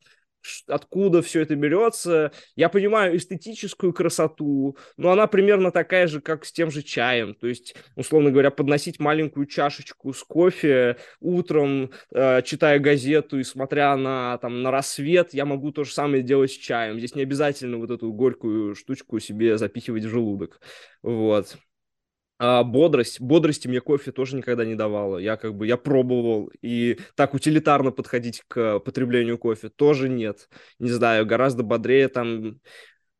откуда 0.66 1.22
все 1.22 1.40
это 1.42 1.54
берется. 1.56 2.32
Я 2.56 2.68
понимаю 2.68 3.16
эстетическую 3.16 3.92
красоту, 3.92 4.76
но 4.96 5.10
она 5.10 5.26
примерно 5.26 5.70
такая 5.70 6.06
же, 6.06 6.20
как 6.20 6.44
с 6.44 6.52
тем 6.52 6.70
же 6.70 6.82
чаем. 6.82 7.34
То 7.34 7.46
есть, 7.46 7.74
условно 7.96 8.30
говоря, 8.30 8.50
подносить 8.50 8.98
маленькую 8.98 9.46
чашечку 9.46 10.12
с 10.12 10.22
кофе 10.22 10.96
утром, 11.20 11.90
э, 12.12 12.42
читая 12.42 12.78
газету 12.78 13.38
и 13.38 13.44
смотря 13.44 13.96
на, 13.96 14.38
там, 14.38 14.62
на 14.62 14.70
рассвет, 14.70 15.34
я 15.34 15.44
могу 15.44 15.72
то 15.72 15.84
же 15.84 15.92
самое 15.92 16.22
делать 16.22 16.50
с 16.50 16.56
чаем. 16.56 16.98
Здесь 16.98 17.14
не 17.14 17.22
обязательно 17.22 17.78
вот 17.78 17.90
эту 17.90 18.12
горькую 18.12 18.74
штучку 18.74 19.18
себе 19.20 19.58
запихивать 19.58 20.04
в 20.04 20.08
желудок. 20.08 20.60
Вот. 21.02 21.56
А 22.38 22.62
бодрость, 22.62 23.20
бодрости 23.20 23.66
мне 23.66 23.80
кофе 23.80 24.12
тоже 24.12 24.36
никогда 24.36 24.64
не 24.64 24.76
давало. 24.76 25.18
Я 25.18 25.36
как 25.36 25.56
бы, 25.56 25.66
я 25.66 25.76
пробовал, 25.76 26.50
и 26.62 26.98
так 27.16 27.34
утилитарно 27.34 27.90
подходить 27.90 28.44
к 28.46 28.78
потреблению 28.78 29.38
кофе 29.38 29.68
тоже 29.68 30.08
нет. 30.08 30.48
Не 30.78 30.90
знаю, 30.90 31.26
гораздо 31.26 31.62
бодрее 31.62 32.08
там 32.08 32.60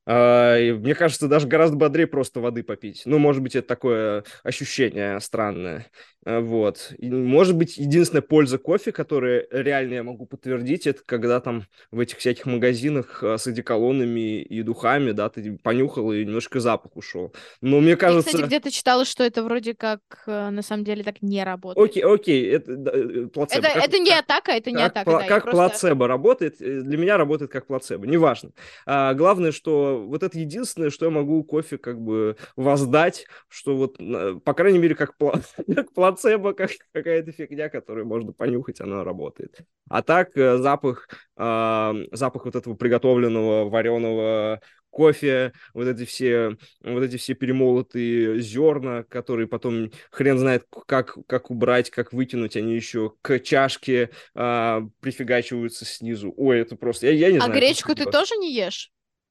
Uh, 0.09 0.75
мне 0.79 0.95
кажется, 0.95 1.29
даже 1.29 1.47
гораздо 1.47 1.77
бодрее 1.77 2.07
просто 2.07 2.41
воды 2.41 2.63
попить. 2.63 3.03
Ну, 3.05 3.19
может 3.19 3.43
быть, 3.43 3.55
это 3.55 3.69
такое 3.69 4.25
ощущение 4.43 5.21
странное. 5.21 5.87
Uh, 6.25 6.41
вот. 6.41 6.93
И, 6.99 7.11
может 7.11 7.57
быть, 7.57 7.77
единственная 7.77 8.23
польза 8.23 8.59
кофе, 8.59 8.93
которую 8.93 9.47
реально 9.51 9.95
я 9.95 10.03
могу 10.03 10.27
подтвердить, 10.27 10.87
это 10.87 11.01
когда 11.05 11.41
там 11.41 11.65
в 11.91 12.01
этих 12.01 12.19
всяких 12.19 12.47
магазинах 12.47 13.23
uh, 13.23 13.39
с 13.39 13.47
одеколонами 13.47 14.43
и 14.43 14.63
духами, 14.63 15.13
да, 15.13 15.29
ты 15.29 15.59
понюхал 15.63 16.13
и 16.13 16.25
немножко 16.25 16.61
запах 16.61 16.97
ушел. 16.97 17.33
Но 17.61 17.81
мне 17.81 17.97
кажется... 17.97 18.31
Я, 18.31 18.35
кстати, 18.35 18.47
где-то 18.47 18.71
читала, 18.71 19.05
что 19.05 19.25
это 19.25 19.43
вроде 19.43 19.75
как 19.75 20.01
э, 20.27 20.51
на 20.51 20.63
самом 20.63 20.85
деле 20.85 21.03
так 21.03 21.23
не 21.23 21.43
работает. 21.45 21.91
Окей, 21.91 22.03
окей, 22.03 22.51
это 22.51 22.73
э, 22.73 23.27
плацебо. 23.27 23.67
Это, 23.67 23.75
как, 23.75 23.85
это 23.85 23.99
не 23.99 24.13
атака, 24.13 24.53
это 24.53 24.71
не 24.71 24.77
как, 24.77 24.91
атака. 24.91 25.11
Пла- 25.11 25.19
да, 25.21 25.27
как 25.27 25.43
просто... 25.45 25.57
плацебо 25.57 26.09
работает, 26.09 26.61
э, 26.61 26.81
для 26.81 26.99
меня 26.99 27.17
работает 27.17 27.51
как 27.51 27.67
плацебо, 27.67 28.07
неважно. 28.07 28.51
А, 28.87 29.15
главное, 29.15 29.53
что 29.53 30.05
вот 30.07 30.23
это 30.23 30.39
единственное, 30.39 30.91
что 30.91 31.07
я 31.07 31.11
могу 31.11 31.43
кофе 31.45 31.79
как 31.79 32.01
бы 32.01 32.37
воздать, 32.57 33.27
что 33.49 33.77
вот, 33.77 33.99
по 34.45 34.55
крайней 34.55 34.79
мере, 34.79 34.95
как, 34.95 35.15
пла- 35.19 35.43
как 35.75 35.93
плацебо, 35.93 36.18
как 36.23 36.71
какая-то 36.93 37.33
фигня, 37.33 37.69
которую 37.69 38.07
можно 38.07 38.33
понюхать, 38.33 38.81
она 38.81 39.05
работает. 39.05 39.61
А 39.89 40.03
так 40.03 40.37
э, 40.37 40.59
запах, 40.59 41.09
э, 41.37 41.93
запах 42.13 42.45
вот 42.45 42.57
этого 42.57 42.75
приготовленного 42.75 43.69
вареного 43.69 44.61
кофе, 44.91 45.53
вот 45.75 45.87
эти 45.87 46.05
все, 46.05 46.57
вот 46.83 47.03
эти 47.03 47.17
все 47.17 47.35
перемолотые 47.35 48.41
зерна, 48.41 49.05
которые 49.05 49.47
потом 49.47 49.91
хрен 50.11 50.39
знает, 50.39 50.65
как, 50.87 51.17
как 51.27 51.51
убрать, 51.51 51.91
как 51.91 52.13
вытянуть, 52.13 52.57
они 52.57 52.75
еще 52.75 53.13
к 53.23 53.39
чашке 53.41 54.11
а, 54.35 54.83
прифигачиваются 55.01 55.85
снизу. 55.85 56.33
Ой, 56.37 56.61
это 56.61 56.77
просто, 56.77 57.07
я, 57.07 57.13
я 57.13 57.31
не 57.31 57.39
а 57.39 57.43
знаю. 57.43 57.53
А 57.53 57.61
гречку 57.61 57.95
ты 57.95 58.07
тоже 58.07 58.37
не 58.37 58.53
ешь? 58.55 58.91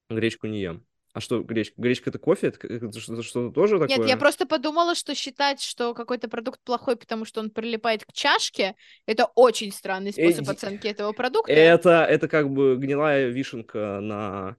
Гречку 0.09 0.47
не 0.47 0.61
ем. 0.61 0.85
А 1.17 1.19
что, 1.19 1.41
гречка? 1.41 1.73
Гречка 1.81 2.11
это 2.11 2.19
кофе? 2.19 2.53
Это, 2.61 2.99
что-то, 2.99 3.23
что 3.23 3.49
тоже 3.49 3.79
такое? 3.79 3.97
Нет, 3.97 4.07
я 4.07 4.17
просто 4.17 4.45
подумала, 4.45 4.93
что 4.93 5.15
считать, 5.15 5.63
что 5.63 5.95
какой-то 5.95 6.29
продукт 6.29 6.59
плохой, 6.63 6.95
потому 6.95 7.25
что 7.25 7.39
он 7.39 7.49
прилипает 7.49 8.05
к 8.05 8.13
чашке, 8.13 8.75
это 9.07 9.25
очень 9.33 9.71
странный 9.71 10.13
способ 10.13 10.47
э, 10.47 10.51
оценки 10.51 10.85
этого 10.85 11.13
продукта. 11.13 11.51
Это, 11.51 12.05
это 12.07 12.27
как 12.27 12.51
бы 12.51 12.77
гнилая 12.77 13.29
вишенка 13.29 13.97
на 13.99 14.57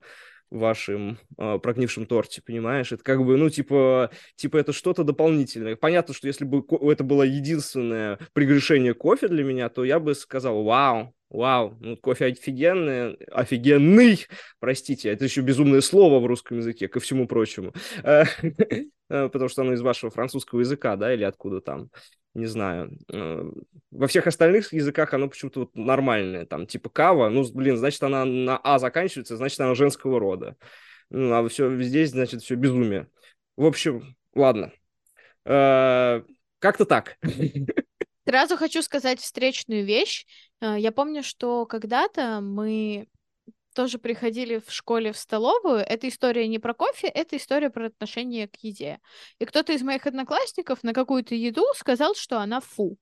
вашем 0.49 1.17
э, 1.37 1.59
прогнившем 1.59 2.05
торте, 2.05 2.41
понимаешь? 2.41 2.91
Это 2.91 3.03
как 3.03 3.23
бы, 3.23 3.37
ну, 3.37 3.49
типа, 3.49 4.11
типа 4.35 4.57
это 4.57 4.73
что-то 4.73 5.03
дополнительное. 5.03 5.75
Понятно, 5.75 6.13
что 6.13 6.27
если 6.27 6.45
бы 6.45 6.63
это 6.91 7.03
было 7.03 7.23
единственное 7.23 8.19
прегрешение 8.33 8.93
кофе 8.93 9.27
для 9.27 9.43
меня, 9.43 9.69
то 9.69 9.83
я 9.83 9.99
бы 9.99 10.15
сказал, 10.15 10.63
вау, 10.63 11.13
Вау, 11.29 11.77
ну 11.79 11.95
кофе 11.95 12.25
офигенный, 12.25 13.13
офигенный, 13.31 14.25
простите, 14.59 15.09
это 15.09 15.25
еще 15.25 15.41
безумное 15.41 15.81
слово 15.81 16.19
в 16.19 16.25
русском 16.25 16.57
языке, 16.57 16.87
ко 16.87 16.99
всему 16.99 17.27
прочему, 17.27 17.71
э, 18.03 18.23
потому 19.07 19.47
что 19.47 19.61
оно 19.61 19.73
из 19.73 19.81
вашего 19.81 20.09
французского 20.09 20.61
языка, 20.61 20.95
да, 20.95 21.13
или 21.13 21.23
откуда 21.23 21.61
там, 21.61 21.91
не 22.33 22.45
знаю. 22.45 22.97
Э, 23.11 23.49
во 23.91 24.07
всех 24.07 24.27
остальных 24.27 24.73
языках 24.73 25.13
оно 25.13 25.27
почему-то 25.27 25.61
вот 25.61 25.75
нормальное, 25.75 26.45
там, 26.45 26.67
типа 26.67 26.89
кава, 26.89 27.29
ну, 27.29 27.43
блин, 27.53 27.77
значит, 27.77 28.01
она 28.03 28.25
на 28.25 28.57
А 28.57 28.79
заканчивается, 28.79 29.37
значит, 29.37 29.59
она 29.59 29.75
женского 29.75 30.19
рода. 30.19 30.55
Ну, 31.09 31.33
а 31.33 31.47
все 31.49 31.75
здесь, 31.81 32.11
значит, 32.11 32.41
все 32.41 32.55
безумие. 32.55 33.07
В 33.57 33.65
общем, 33.65 34.15
ладно. 34.35 34.71
Э, 35.45 36.21
как-то 36.59 36.85
так. 36.85 37.17
Сразу 38.27 38.57
хочу 38.57 38.81
сказать 38.83 39.19
встречную 39.19 39.85
вещь. 39.85 40.25
Э, 40.61 40.75
я 40.77 40.91
помню, 40.91 41.23
что 41.23 41.65
когда-то 41.65 42.41
мы 42.41 43.07
тоже 43.73 43.99
приходили 43.99 44.59
в 44.59 44.71
школе 44.71 45.11
в 45.11 45.17
столовую. 45.17 45.79
Эта 45.79 46.07
история 46.07 46.47
не 46.47 46.59
про 46.59 46.73
кофе, 46.73 47.07
это 47.07 47.37
история 47.37 47.69
про 47.69 47.87
отношение 47.87 48.47
к 48.47 48.55
еде. 48.57 48.99
И 49.39 49.45
кто-то 49.45 49.73
из 49.73 49.81
моих 49.81 50.05
одноклассников 50.07 50.83
на 50.83 50.93
какую-то 50.93 51.35
еду 51.35 51.65
сказал, 51.75 52.15
что 52.15 52.39
она 52.39 52.59
фу. 52.59 52.97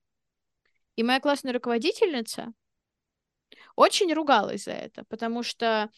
И 0.96 1.04
моя 1.04 1.20
классная 1.20 1.54
руководительница 1.54 2.54
очень 3.76 4.14
ругалась 4.14 4.64
за 4.64 4.72
это, 4.72 5.04
потому 5.06 5.44
что 5.44 5.90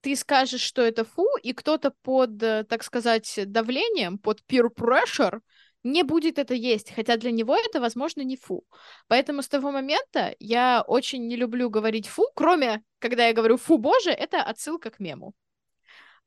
ты 0.00 0.16
скажешь, 0.16 0.60
что 0.60 0.82
это 0.82 1.04
фу, 1.04 1.26
и 1.42 1.52
кто-то 1.52 1.92
под, 2.02 2.42
э, 2.42 2.64
так 2.64 2.82
сказать, 2.82 3.38
давлением, 3.46 4.18
под 4.18 4.42
peer 4.48 4.68
pressure 4.74 5.40
не 5.92 6.02
будет 6.02 6.38
это 6.38 6.54
есть, 6.54 6.92
хотя 6.94 7.16
для 7.16 7.30
него 7.30 7.56
это, 7.56 7.80
возможно, 7.80 8.22
не 8.22 8.36
фу. 8.36 8.64
Поэтому 9.08 9.42
с 9.42 9.48
того 9.48 9.70
момента 9.70 10.34
я 10.38 10.84
очень 10.86 11.26
не 11.26 11.36
люблю 11.36 11.70
говорить 11.70 12.06
фу, 12.06 12.26
кроме, 12.34 12.82
когда 12.98 13.26
я 13.26 13.32
говорю 13.32 13.56
фу, 13.56 13.78
боже, 13.78 14.10
это 14.10 14.42
отсылка 14.42 14.90
к 14.90 15.00
мему. 15.00 15.34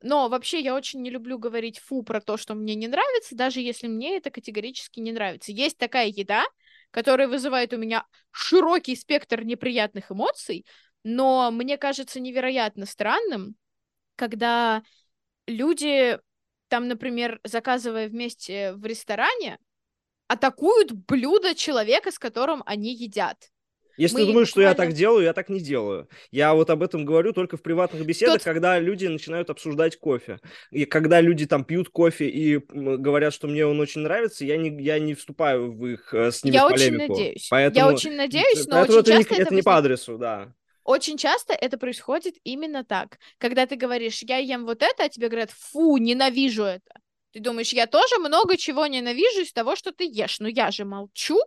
Но 0.01 0.30
вообще 0.30 0.60
я 0.60 0.75
очень 0.75 1.01
не 1.01 1.12
люблю 1.12 1.38
говорить 1.38 1.80
фу 1.80 2.03
про 2.03 2.20
то, 2.22 2.38
что 2.38 2.56
мне 2.56 2.75
не 2.75 2.88
нравится, 2.88 3.36
даже 3.36 3.60
если 3.60 3.88
мне 3.88 4.18
это 4.18 4.32
категорически 4.32 5.00
не 5.00 5.12
нравится. 5.12 5.51
Есть 5.51 5.77
такая 5.77 6.08
еда, 6.08 6.44
которая 6.89 7.27
вызывает 7.27 7.74
у 7.74 7.77
меня 7.77 8.06
широкий 8.32 8.96
спектр 8.96 9.44
неприятных 9.44 10.12
эмоций, 10.12 10.65
но 11.03 11.51
мне 11.51 11.77
кажется 11.77 12.20
невероятно 12.20 12.86
странным, 12.86 13.56
когда 14.15 14.84
люди 15.46 16.20
там, 16.71 16.87
например, 16.87 17.41
заказывая 17.43 18.07
вместе 18.07 18.71
в 18.71 18.85
ресторане, 18.85 19.59
атакуют 20.29 20.93
блюдо 20.93 21.53
человека, 21.53 22.11
с 22.11 22.17
которым 22.17 22.63
они 22.65 22.95
едят. 22.95 23.51
Если 23.97 24.15
Мы 24.15 24.21
ты 24.21 24.27
думаешь, 24.27 24.47
буквально... 24.47 24.71
что 24.73 24.81
я 24.81 24.87
так 24.87 24.95
делаю, 24.95 25.25
я 25.25 25.33
так 25.33 25.49
не 25.49 25.59
делаю. 25.59 26.07
Я 26.31 26.53
вот 26.53 26.69
об 26.69 26.81
этом 26.81 27.03
говорю 27.03 27.33
только 27.33 27.57
в 27.57 27.61
приватных 27.61 28.05
беседах, 28.05 28.35
Тот... 28.35 28.43
когда 28.43 28.79
люди 28.79 29.05
начинают 29.05 29.49
обсуждать 29.49 29.99
кофе. 29.99 30.39
И 30.71 30.85
когда 30.85 31.19
люди 31.19 31.45
там 31.45 31.65
пьют 31.65 31.89
кофе 31.89 32.29
и 32.29 32.57
говорят, 32.69 33.33
что 33.33 33.49
мне 33.49 33.65
он 33.65 33.81
очень 33.81 33.99
нравится, 33.99 34.45
я 34.45 34.55
не, 34.55 34.81
я 34.81 34.97
не 34.97 35.13
вступаю 35.13 35.73
в 35.73 35.85
их 35.85 36.13
э, 36.13 36.31
с 36.31 36.41
ними 36.45 36.55
я 36.55 36.69
полемику. 36.69 37.03
Очень 37.03 37.15
надеюсь. 37.15 37.47
Поэтому... 37.49 37.85
Я 37.85 37.93
очень 37.93 38.15
надеюсь, 38.15 38.65
но 38.65 38.75
Поэтому 38.77 38.99
очень 38.99 39.11
это 39.11 39.19
часто 39.19 39.33
не, 39.33 39.39
это, 39.39 39.47
это 39.47 39.55
не 39.55 39.61
по 39.61 39.75
адресу, 39.75 40.17
да. 40.17 40.53
Очень 40.91 41.17
часто 41.17 41.53
это 41.53 41.77
происходит 41.77 42.36
именно 42.43 42.83
так. 42.83 43.17
Когда 43.38 43.65
ты 43.65 43.77
говоришь, 43.77 44.24
я 44.24 44.39
ем 44.39 44.65
вот 44.65 44.83
это, 44.83 45.05
а 45.05 45.10
тебе 45.10 45.29
говорят, 45.29 45.51
фу, 45.51 45.95
ненавижу 45.95 46.63
это. 46.63 46.91
Ты 47.31 47.39
думаешь, 47.39 47.71
я 47.71 47.88
тоже 47.88 48.17
много 48.19 48.57
чего 48.57 48.86
ненавижу 48.88 49.39
из 49.39 49.53
того, 49.53 49.77
что 49.77 49.93
ты 49.93 50.03
ешь, 50.03 50.41
но 50.41 50.50
я 50.50 50.69
же 50.69 50.83
молчу. 50.83 51.39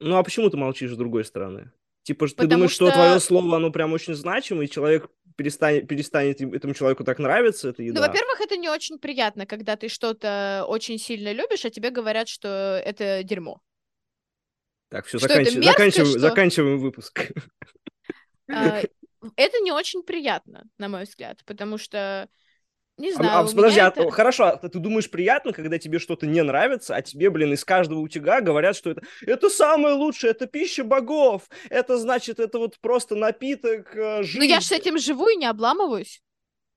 Ну 0.00 0.16
а 0.16 0.22
почему 0.22 0.48
ты 0.48 0.56
молчишь 0.56 0.92
с 0.92 0.96
другой 0.96 1.26
стороны? 1.26 1.70
Типа, 2.02 2.28
ты 2.28 2.46
думаешь, 2.46 2.70
что... 2.70 2.86
что 2.86 2.94
твое 2.94 3.20
слово, 3.20 3.56
оно 3.56 3.70
прям 3.70 3.92
очень 3.92 4.14
значимо, 4.14 4.64
и 4.64 4.70
человек 4.70 5.10
перестанет, 5.36 5.86
перестанет 5.86 6.40
этому 6.40 6.72
человеку 6.72 7.04
так 7.04 7.18
нравиться, 7.18 7.68
это 7.68 7.82
еда? 7.82 8.00
Ну, 8.00 8.06
во-первых, 8.06 8.40
это 8.40 8.56
не 8.56 8.70
очень 8.70 8.98
приятно, 8.98 9.44
когда 9.44 9.76
ты 9.76 9.90
что-то 9.90 10.64
очень 10.66 10.98
сильно 10.98 11.30
любишь, 11.34 11.66
а 11.66 11.70
тебе 11.70 11.90
говорят, 11.90 12.26
что 12.26 12.80
это 12.82 13.22
дерьмо. 13.22 13.60
Так, 14.90 15.04
все, 15.04 15.18
заканч... 15.18 15.54
мерзко, 15.54 15.62
заканчиваем, 15.62 16.10
что... 16.10 16.18
заканчиваем 16.18 16.78
выпуск. 16.78 17.32
А, 18.50 18.82
это 19.36 19.60
не 19.60 19.72
очень 19.72 20.02
приятно, 20.02 20.64
на 20.78 20.88
мой 20.88 21.04
взгляд, 21.04 21.38
потому 21.44 21.78
что 21.78 22.28
не 22.98 23.12
знаю. 23.12 23.30
А, 23.30 23.40
а, 23.40 23.46
подожди, 23.46 23.80
это... 23.80 24.02
а, 24.02 24.10
хорошо, 24.10 24.44
а 24.46 24.56
ты 24.56 24.78
думаешь 24.78 25.08
приятно, 25.08 25.52
когда 25.52 25.78
тебе 25.78 26.00
что-то 26.00 26.26
не 26.26 26.42
нравится, 26.42 26.96
а 26.96 27.02
тебе, 27.02 27.30
блин, 27.30 27.52
из 27.52 27.64
каждого 27.64 28.00
утюга 28.00 28.40
говорят, 28.40 28.76
что 28.76 28.90
это, 28.90 29.02
это 29.24 29.48
самое 29.50 29.94
лучшее, 29.94 30.32
это 30.32 30.46
пища 30.46 30.82
богов, 30.82 31.48
это 31.70 31.96
значит, 31.96 32.40
это 32.40 32.58
вот 32.58 32.78
просто 32.80 33.14
напиток 33.14 33.94
э, 33.94 34.24
жизни. 34.24 34.40
Ну 34.40 34.44
я 34.44 34.58
же 34.58 34.66
с 34.66 34.72
этим 34.72 34.98
живу 34.98 35.28
и 35.28 35.36
не 35.36 35.46
обламываюсь. 35.46 36.20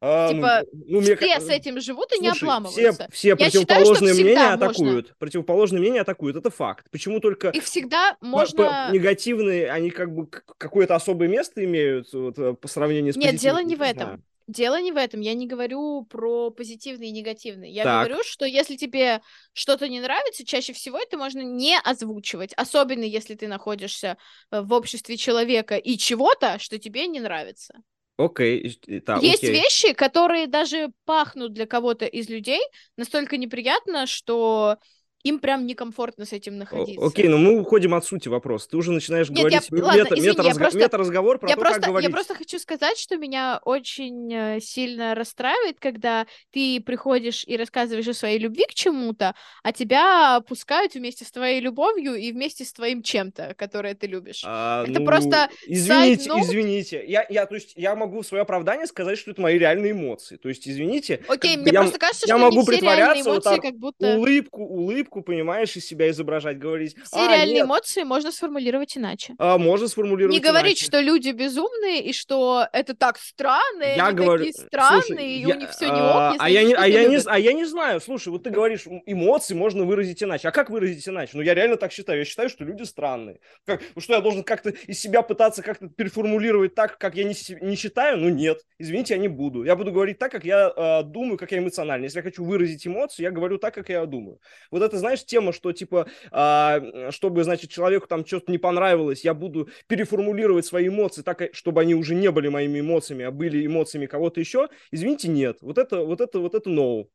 А, 0.03 0.33
Типа, 0.33 0.63
ну, 0.73 0.99
мне 0.99 1.15
Все 1.15 1.35
ка- 1.35 1.39
с 1.39 1.47
этим 1.47 1.79
живут 1.79 2.11
и 2.11 2.19
не 2.19 2.29
Слушай, 2.29 2.37
все, 2.37 2.45
обламываются. 2.47 3.07
все 3.11 3.27
Я 3.29 3.35
что 3.35 3.43
противоположные 3.65 4.13
мнения 4.15 4.35
можно. 4.39 4.53
атакуют. 4.65 5.15
Противоположные 5.19 5.79
мнения 5.79 6.01
атакуют, 6.01 6.37
это 6.37 6.49
факт. 6.49 6.87
Почему 6.89 7.19
только 7.19 7.49
Их 7.49 7.63
всегда 7.63 8.17
можно... 8.19 8.89
негативные, 8.91 9.69
они 9.69 9.91
как 9.91 10.11
бы 10.13 10.25
какое-то 10.25 10.95
особое 10.95 11.27
место 11.27 11.63
имеют 11.63 12.11
вот, 12.13 12.39
э, 12.39 12.53
по 12.55 12.67
сравнению 12.67 13.13
с 13.13 13.15
Нет, 13.15 13.35
дело 13.35 13.61
не 13.61 13.75
в 13.75 13.81
этом. 13.83 14.23
Дело 14.47 14.81
не 14.81 14.91
в 14.91 14.97
этом. 14.97 15.21
Я 15.21 15.33
не 15.35 15.45
говорю 15.47 16.03
про 16.09 16.49
позитивный 16.49 17.07
и 17.09 17.11
негативный. 17.11 17.71
Я 17.71 17.83
Так. 17.83 18.07
говорю, 18.07 18.23
что 18.23 18.43
если 18.45 18.75
тебе 18.75 19.21
что-то 19.53 19.87
не 19.87 20.01
нравится, 20.01 20.43
чаще 20.45 20.73
всего 20.73 20.97
это 20.97 21.15
можно 21.17 21.41
не 21.41 21.77
озвучивать. 21.79 22.53
Особенно 22.57 23.03
если 23.03 23.35
ты 23.35 23.47
находишься 23.47 24.17
э, 24.51 24.61
в 24.61 24.73
обществе 24.73 25.15
человека 25.15 25.77
и 25.77 25.95
чего-то, 25.97 26.57
что 26.59 26.79
тебе 26.79 27.05
не 27.07 27.19
нравится. 27.19 27.75
Окей, 28.17 28.79
так, 29.05 29.23
Есть 29.23 29.43
окей. 29.43 29.53
вещи, 29.53 29.93
которые 29.93 30.47
даже 30.47 30.91
пахнут 31.05 31.53
для 31.53 31.65
кого-то 31.65 32.05
из 32.05 32.29
людей 32.29 32.61
настолько 32.97 33.37
неприятно, 33.37 34.05
что 34.05 34.77
им 35.23 35.39
прям 35.39 35.65
некомфортно 35.65 36.25
с 36.25 36.33
этим 36.33 36.57
находиться. 36.57 37.05
Окей, 37.05 37.27
но 37.27 37.37
мы 37.37 37.59
уходим 37.59 37.93
от 37.93 38.05
сути 38.05 38.27
вопроса. 38.27 38.69
Ты 38.69 38.77
уже 38.77 38.91
начинаешь 38.91 39.29
Нет, 39.29 39.51
я- 39.51 39.61
говорить 39.69 39.71
ладно, 39.71 39.97
мета, 40.03 40.15
извини, 40.15 40.25
я 40.27 40.33
мета-разго- 40.33 40.59
просто- 40.59 40.79
мета-разговор 40.79 41.39
про 41.39 41.49
я 41.49 41.55
то, 41.55 41.61
просто, 41.61 41.79
как 41.79 41.89
говорить. 41.89 42.09
я 42.09 42.13
просто 42.13 42.35
хочу 42.35 42.59
сказать, 42.59 42.97
что 42.97 43.17
меня 43.17 43.59
очень 43.65 44.33
э, 44.33 44.59
сильно 44.59 45.15
расстраивает, 45.15 45.77
когда 45.79 46.25
ты 46.51 46.81
приходишь 46.81 47.43
и 47.45 47.57
рассказываешь 47.57 48.07
о 48.07 48.13
своей 48.13 48.39
любви 48.39 48.65
к 48.65 48.73
чему-то, 48.73 49.35
а 49.63 49.71
тебя 49.71 50.41
пускают 50.47 50.93
вместе 50.95 51.25
с 51.25 51.31
твоей 51.31 51.61
любовью 51.61 52.15
и 52.15 52.31
вместе 52.31 52.65
с 52.65 52.73
твоим 52.73 53.03
чем-то, 53.03 53.55
которое 53.57 53.93
ты 53.93 54.07
любишь. 54.07 54.43
А, 54.45 54.83
Это 54.83 54.99
ну, 54.99 55.05
просто 55.05 55.49
извините, 55.65 56.29
извините. 56.39 57.03
Я, 57.07 57.25
я, 57.29 57.45
то 57.45 57.55
есть, 57.55 57.73
я 57.75 57.95
могу 57.95 58.21
в 58.21 58.25
свое 58.25 58.41
оправдание 58.41 58.87
сказать, 58.87 59.17
что 59.17 59.31
это 59.31 59.41
мои 59.41 59.57
реальные 59.57 59.91
эмоции. 59.91 60.37
То 60.37 60.49
есть, 60.49 60.67
извините, 60.67 61.23
Окей, 61.27 61.57
мне 61.57 61.71
я, 61.71 61.81
просто 61.81 61.99
кажется, 61.99 62.25
я 62.27 62.35
что 62.35 62.43
могу 62.43 62.61
все 62.63 62.71
реальные 62.71 62.79
притворяться 62.79 63.23
вот 63.23 63.33
эмоции, 63.33 63.49
так, 63.49 63.61
как 63.61 63.75
будто... 63.77 64.17
улыбку, 64.17 64.63
улыбку, 64.63 65.10
понимаешь, 65.11 65.75
из 65.75 65.85
себя 65.85 66.09
изображать, 66.09 66.57
говорить. 66.57 66.95
Все 67.03 67.17
«А, 67.19 67.27
реальные 67.35 67.55
нет, 67.55 67.65
эмоции 67.65 68.03
можно 68.03 68.31
сформулировать 68.31 68.97
иначе. 68.97 69.35
а, 69.37 69.57
можно 69.57 69.89
сформулировать 69.89 70.33
Не 70.33 70.39
говорить, 70.41 70.77
иначе. 70.79 70.85
что 70.85 71.01
люди 71.01 71.31
безумные 71.31 72.01
и 72.01 72.13
что 72.13 72.65
это 72.71 72.95
так 72.95 73.17
странно, 73.17 73.83
Я 73.83 74.07
они 74.07 74.15
говорю, 74.17 74.45
такие 74.45 74.65
странные, 74.67 75.01
слушай, 75.01 75.25
и 75.25 75.39
я- 75.41 75.55
у 75.55 75.59
них 75.59 75.69
все 75.71 75.85
не 75.87 75.91
а, 75.99 76.29
ок, 76.29 76.33
если 76.35 76.45
а 76.45 76.49
я 76.49 76.63
не, 76.63 76.73
а 76.73 76.87
я 76.87 77.05
не, 77.05 77.17
а 77.25 77.37
я 77.37 77.51
не 77.53 77.65
знаю. 77.65 77.99
Слушай, 77.99 78.29
вот 78.29 78.43
ты 78.43 78.49
говоришь, 78.51 78.85
эмоции 79.05 79.53
можно 79.53 79.83
выразить 79.83 80.23
иначе. 80.23 80.47
А 80.47 80.51
как 80.51 80.69
выразить 80.69 81.05
иначе? 81.09 81.31
Ну 81.33 81.41
я 81.41 81.53
реально 81.53 81.75
так 81.75 81.91
считаю. 81.91 82.19
Я 82.19 82.25
считаю, 82.25 82.47
что 82.49 82.63
люди 82.63 82.83
странные. 82.83 83.39
Как, 83.65 83.81
ну, 83.95 84.01
что 84.01 84.13
я 84.13 84.21
должен 84.21 84.43
как-то 84.43 84.69
из 84.69 84.99
себя 84.99 85.21
пытаться 85.23 85.61
как-то 85.61 85.87
переформулировать 85.89 86.75
так, 86.75 86.97
как 86.97 87.15
я 87.15 87.23
не, 87.23 87.35
не 87.61 87.75
считаю? 87.75 88.17
Ну 88.17 88.29
нет. 88.29 88.59
Извините, 88.77 89.15
я 89.15 89.19
не 89.19 89.27
буду. 89.27 89.63
Я 89.63 89.75
буду 89.75 89.91
говорить 89.91 90.19
так, 90.19 90.31
как 90.31 90.45
я 90.45 90.71
э, 90.75 91.03
думаю, 91.03 91.37
как 91.37 91.51
я 91.51 91.57
эмоционально. 91.57 92.05
Если 92.05 92.19
я 92.19 92.23
хочу 92.23 92.43
выразить 92.43 92.85
эмоцию, 92.85 93.23
я 93.25 93.31
говорю 93.31 93.57
так, 93.57 93.73
как 93.73 93.89
я 93.89 94.05
думаю. 94.05 94.39
Вот 94.69 94.81
это, 94.83 94.97
знаешь, 95.01 95.25
тема, 95.25 95.51
что 95.51 95.73
типа, 95.73 96.07
а, 96.31 97.11
чтобы, 97.11 97.43
значит, 97.43 97.69
человеку 97.69 98.07
там 98.07 98.25
что-то 98.25 98.51
не 98.51 98.57
понравилось, 98.57 99.25
я 99.25 99.33
буду 99.33 99.69
переформулировать 99.87 100.65
свои 100.65 100.87
эмоции 100.87 101.21
так, 101.21 101.41
э, 101.41 101.49
чтобы 101.51 101.81
они 101.81 101.93
уже 101.93 102.15
не 102.15 102.31
были 102.31 102.47
моими 102.47 102.79
эмоциями, 102.79 103.25
а 103.25 103.31
были 103.31 103.65
эмоциями 103.65 104.05
кого-то 104.05 104.39
еще. 104.39 104.69
Извините, 104.91 105.27
нет. 105.27 105.57
Вот 105.61 105.77
это, 105.77 106.05
вот 106.05 106.21
это, 106.21 106.39
вот 106.39 106.55
это 106.55 106.69
no. 106.69 107.07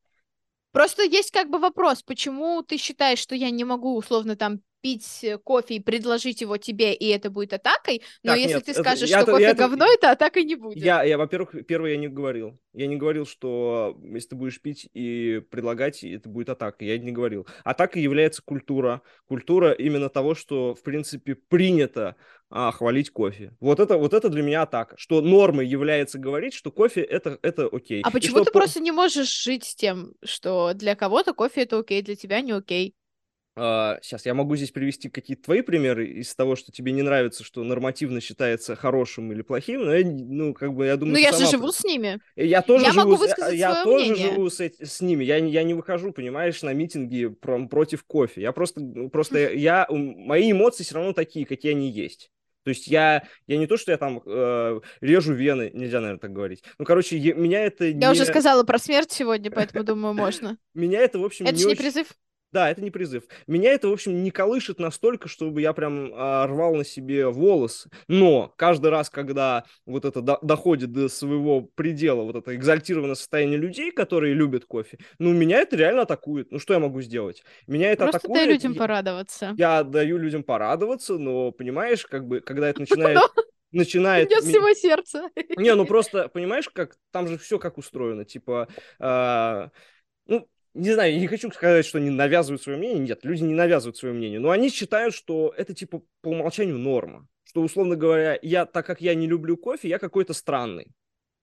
Просто 0.73 1.05
есть 1.05 1.31
как 1.31 1.49
бы 1.49 1.59
вопрос, 1.59 2.03
почему 2.03 2.63
ты 2.63 2.77
считаешь, 2.77 3.19
что 3.19 3.35
я 3.35 3.49
не 3.49 3.65
могу 3.65 3.97
условно 3.97 4.37
там 4.37 4.61
пить 4.87 5.25
э, 5.25 5.37
кофе 5.39 5.75
и 5.75 5.81
предложить 5.81 6.43
его 6.43 6.59
тебе, 6.59 6.95
и 6.95 7.09
это 7.09 7.29
будет 7.29 7.53
атакой, 7.53 8.03
но 8.23 8.33
Так, 8.33 8.39
если 8.41 8.55
нет, 8.55 8.65
ты 8.67 8.71
это- 8.71 8.81
скажешь, 8.83 9.11
я 9.11 9.17
что 9.17 9.23
это- 9.23 9.33
кофе 9.33 9.43
я 9.43 9.51
это- 9.51 9.59
говно, 9.59 9.87
это 9.93 10.11
атакой 10.13 10.45
не 10.45 10.55
будет. 10.55 10.77
Я, 10.85 11.03
я, 11.03 11.19
во-первых, 11.19 11.67
первое 11.67 11.91
я 11.93 11.97
не 11.97 12.07
говорил. 12.07 12.57
Я 12.73 12.87
не 12.87 12.95
говорил, 12.95 13.27
что 13.27 13.99
если 14.05 14.29
ты 14.29 14.37
будешь 14.37 14.61
пить 14.61 14.89
и 14.95 15.43
предлагать, 15.51 16.05
это 16.05 16.29
будет 16.29 16.51
атака. 16.51 16.85
Я 16.85 16.99
не 16.99 17.11
говорил. 17.11 17.49
Атакой 17.65 18.01
является 18.01 18.43
культура. 18.43 19.03
Культура 19.27 19.73
именно 19.73 20.09
того, 20.09 20.37
что, 20.37 20.75
в 20.77 20.83
принципе, 20.83 21.35
принято 21.35 22.15
а, 22.49 22.71
хвалить 22.71 23.11
кофе. 23.11 23.57
Вот 23.59 23.81
это, 23.81 23.97
вот 23.99 24.15
это 24.15 24.29
для 24.29 24.43
меня 24.43 24.63
атака. 24.63 24.95
Что 24.97 25.21
нормой 25.21 25.67
является 25.67 26.17
говорить, 26.17 26.55
что 26.55 26.71
кофе 26.71 27.01
это, 27.01 27.41
это 27.43 27.67
окей. 27.67 28.03
А 28.05 28.11
И 28.11 28.13
почему 28.13 28.37
что 28.37 28.45
ты 28.45 28.51
просто 28.53 28.79
не 28.79 28.93
можешь 28.93 29.43
жить 29.43 29.65
с 29.65 29.75
тем, 29.75 30.13
что 30.25 30.73
для 30.73 30.95
кого-то 30.95 31.35
кофе 31.35 31.63
это 31.63 31.79
окей, 31.81 32.03
для 32.03 32.15
тебя 32.15 32.41
не 32.41 32.53
окей? 32.53 32.95
Сейчас 33.57 34.27
я 34.27 34.35
могу 34.35 34.55
здесь 34.57 34.71
привести 34.71 35.09
какие-то 35.09 35.45
твои 35.45 35.63
примеры 35.63 36.07
из 36.07 36.35
того, 36.35 36.57
что 36.57 36.73
тебе 36.73 36.93
не 36.93 37.03
нравится, 37.03 37.43
что 37.43 37.65
нормативно 37.65 38.21
считается 38.21 38.77
хорошим 38.77 39.33
или 39.33 39.41
плохим. 39.43 39.85
Но 39.85 39.95
я, 39.95 40.05
ну, 40.07 40.53
как 40.53 40.75
бы, 40.75 40.85
я 40.87 40.97
думаю, 40.97 41.15
Ну 41.15 41.19
я 41.19 41.33
же 41.33 41.47
живу 41.47 41.73
с 41.73 41.83
ними. 41.83 42.21
Я 42.37 42.61
тоже 42.63 42.85
Я 42.85 42.93
живу, 42.93 43.11
могу 43.13 43.25
с- 43.27 43.53
я 43.53 43.83
тоже 43.83 44.11
мнение. 44.13 44.31
живу 44.33 44.51
с, 44.51 44.61
с 44.61 45.01
ними. 45.01 45.25
Я, 45.25 45.41
не- 45.41 45.51
я 45.51 45.63
не 45.63 45.73
выхожу, 45.75 46.13
понимаешь, 46.13 46.63
на 46.63 46.75
митинги 46.75 47.27
про- 47.29 47.67
против 47.67 48.05
кофе. 48.05 48.43
Я 48.43 48.53
просто, 48.53 48.81
ну, 48.81 49.09
просто 49.09 49.53
я, 49.53 49.87
мои 49.91 50.53
эмоции 50.53 50.85
все 50.85 50.97
равно 50.97 51.13
такие, 51.15 51.47
какие 51.47 51.73
они 51.73 51.91
есть. 51.91 52.31
То 52.63 52.71
есть 52.71 52.89
я, 52.89 53.23
я 53.47 53.57
не 53.59 53.67
то, 53.69 53.77
что 53.77 53.93
я 53.93 53.97
там 53.97 54.21
э, 54.27 54.81
режу 55.01 55.33
вены, 55.33 55.71
нельзя, 55.73 56.01
наверное, 56.01 56.19
так 56.21 56.33
говорить. 56.33 56.63
Ну, 56.79 56.85
короче, 56.85 57.17
я- 57.17 57.35
меня 57.35 57.65
это 57.65 57.85
Я 57.87 57.93
не... 57.93 58.11
уже 58.11 58.25
сказала 58.27 58.65
про 58.65 58.79
смерть 58.79 59.13
сегодня, 59.13 59.51
поэтому 59.51 59.85
думаю, 59.85 60.15
можно. 60.15 60.59
Меня 60.75 61.01
это, 61.01 61.19
в 61.21 61.25
общем, 61.25 61.47
Это 61.47 61.55
не 61.55 61.61
не 61.61 61.67
очень- 61.73 61.77
призыв. 61.79 62.09
Да, 62.57 62.71
это 62.71 62.81
не 62.81 62.91
призыв. 62.91 63.25
Меня 63.47 63.73
это, 63.73 63.89
в 63.89 63.93
общем, 63.93 64.23
не 64.23 64.31
колышет 64.31 64.79
настолько, 64.81 65.29
чтобы 65.29 65.61
я 65.61 65.75
прям 65.75 66.11
а, 66.15 66.47
рвал 66.47 66.75
на 66.75 66.85
себе 66.87 67.29
волосы. 67.29 67.91
Но 68.09 68.51
каждый 68.57 68.91
раз, 68.91 69.11
когда 69.11 69.65
вот 69.85 70.07
это 70.07 70.23
до- 70.23 70.39
доходит 70.41 70.91
до 70.91 71.11
своего 71.11 71.61
предела, 71.61 72.23
вот 72.23 72.35
это 72.35 72.57
экзальтированное 72.57 73.15
состояние 73.15 73.59
людей, 73.59 73.91
которые 73.93 74.33
любят 74.33 74.65
кофе, 74.65 74.97
ну, 75.19 75.35
меня 75.35 75.59
это 75.61 75.77
реально 75.77 76.03
атакует. 76.03 76.51
Ну, 76.51 76.59
что 76.59 76.73
я 76.73 76.81
могу 76.81 77.03
сделать? 77.03 77.45
Меня 77.67 77.93
это 77.93 78.05
Просто 78.05 78.21
атакует. 78.21 78.41
дай 78.41 78.49
людям 78.55 78.73
я- 78.73 78.79
порадоваться. 78.79 79.55
Я 79.59 79.83
даю 79.83 80.17
людям 80.17 80.43
порадоваться, 80.43 81.19
но, 81.19 81.53
понимаешь, 81.53 82.07
как 82.07 82.27
бы, 82.27 82.41
когда 82.41 82.71
это 82.71 82.81
начинает... 82.81 83.19
Начинает... 83.71 84.29
Идет 84.31 84.45
всего 84.45 84.73
сердца. 84.73 85.29
не, 85.59 85.75
ну 85.75 85.85
просто, 85.85 86.29
понимаешь, 86.29 86.71
как 86.71 86.97
там 87.11 87.29
же 87.29 87.37
все 87.37 87.59
как 87.59 87.77
устроено, 87.77 88.25
типа, 88.25 88.69
а, 88.99 89.69
ну, 90.27 90.49
не 90.77 90.93
знаю, 90.93 91.13
я 91.15 91.19
не 91.19 91.27
хочу 91.27 91.51
сказать, 91.51 91.87
что 91.87 91.99
они 91.99 92.11
навязывают 92.11 92.63
свое 92.63 92.79
мнение, 92.79 92.99
нет, 92.99 93.25
люди 93.25 93.43
не 93.43 93.55
навязывают 93.55 93.97
свое 93.97 94.15
мнение, 94.15 94.39
но 94.39 94.51
они 94.51 94.69
считают, 94.69 95.15
что 95.15 95.53
это, 95.57 95.75
типа, 95.75 96.03
по 96.21 96.29
умолчанию 96.29 96.79
норма, 96.79 97.27
что, 97.45 97.63
условно 97.63 97.97
говоря, 97.97 98.39
я, 98.43 98.67
так 98.67 98.87
как 98.87 99.01
я 99.01 99.15
не 99.15 99.27
люблю 99.27 99.57
кофе, 99.57 99.89
я 99.89 99.99
какой-то 99.99 100.35
странный. 100.35 100.93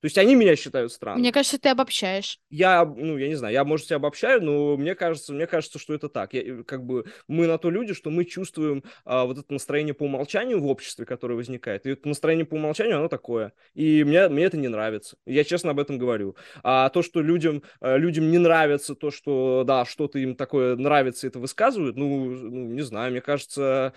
То 0.03 0.07
есть 0.07 0.17
они 0.17 0.35
меня 0.35 0.57
считают 0.57 0.91
странным. 0.91 1.21
Мне 1.21 1.31
кажется, 1.31 1.57
ты 1.57 1.69
обобщаешь. 1.69 2.37
Я, 2.49 2.83
ну, 2.83 3.15
я 3.15 3.29
не 3.29 3.35
знаю, 3.35 3.53
я, 3.53 3.63
может, 3.63 3.85
себя 3.85 3.95
обобщаю, 3.95 4.43
но 4.43 4.75
мне 4.75 4.95
кажется, 4.95 5.31
мне 5.31 5.47
кажется, 5.47 5.79
что 5.79 5.93
это 5.93 6.09
так. 6.09 6.33
Я, 6.33 6.61
как 6.63 6.85
бы 6.85 7.05
мы 7.29 7.47
на 7.47 7.57
то 7.57 7.69
люди, 7.69 7.93
что 7.93 8.09
мы 8.09 8.25
чувствуем 8.25 8.83
а, 9.05 9.23
вот 9.23 9.37
это 9.37 9.53
настроение 9.53 9.93
по 9.93 10.03
умолчанию 10.03 10.59
в 10.59 10.67
обществе, 10.67 11.05
которое 11.05 11.35
возникает. 11.35 11.85
И 11.85 11.91
это 11.91 12.05
настроение 12.09 12.45
по 12.45 12.55
умолчанию, 12.55 12.97
оно 12.97 13.07
такое. 13.07 13.53
И 13.75 14.03
мне, 14.03 14.27
мне 14.27 14.43
это 14.43 14.57
не 14.57 14.67
нравится. 14.67 15.15
Я 15.25 15.45
честно 15.45 15.71
об 15.71 15.79
этом 15.79 15.97
говорю. 15.97 16.35
А 16.63 16.89
то, 16.89 17.01
что 17.01 17.21
людям, 17.21 17.63
э, 17.79 17.97
людям 17.97 18.29
не 18.29 18.39
нравится, 18.39 18.95
то, 18.95 19.09
что, 19.09 19.63
да, 19.65 19.85
что-то 19.85 20.19
им 20.19 20.35
такое 20.35 20.75
нравится, 20.75 21.27
это 21.27 21.39
высказывают, 21.39 21.95
ну, 21.95 22.29
ну 22.29 22.73
не 22.73 22.81
знаю, 22.81 23.11
мне 23.11 23.21
кажется, 23.21 23.93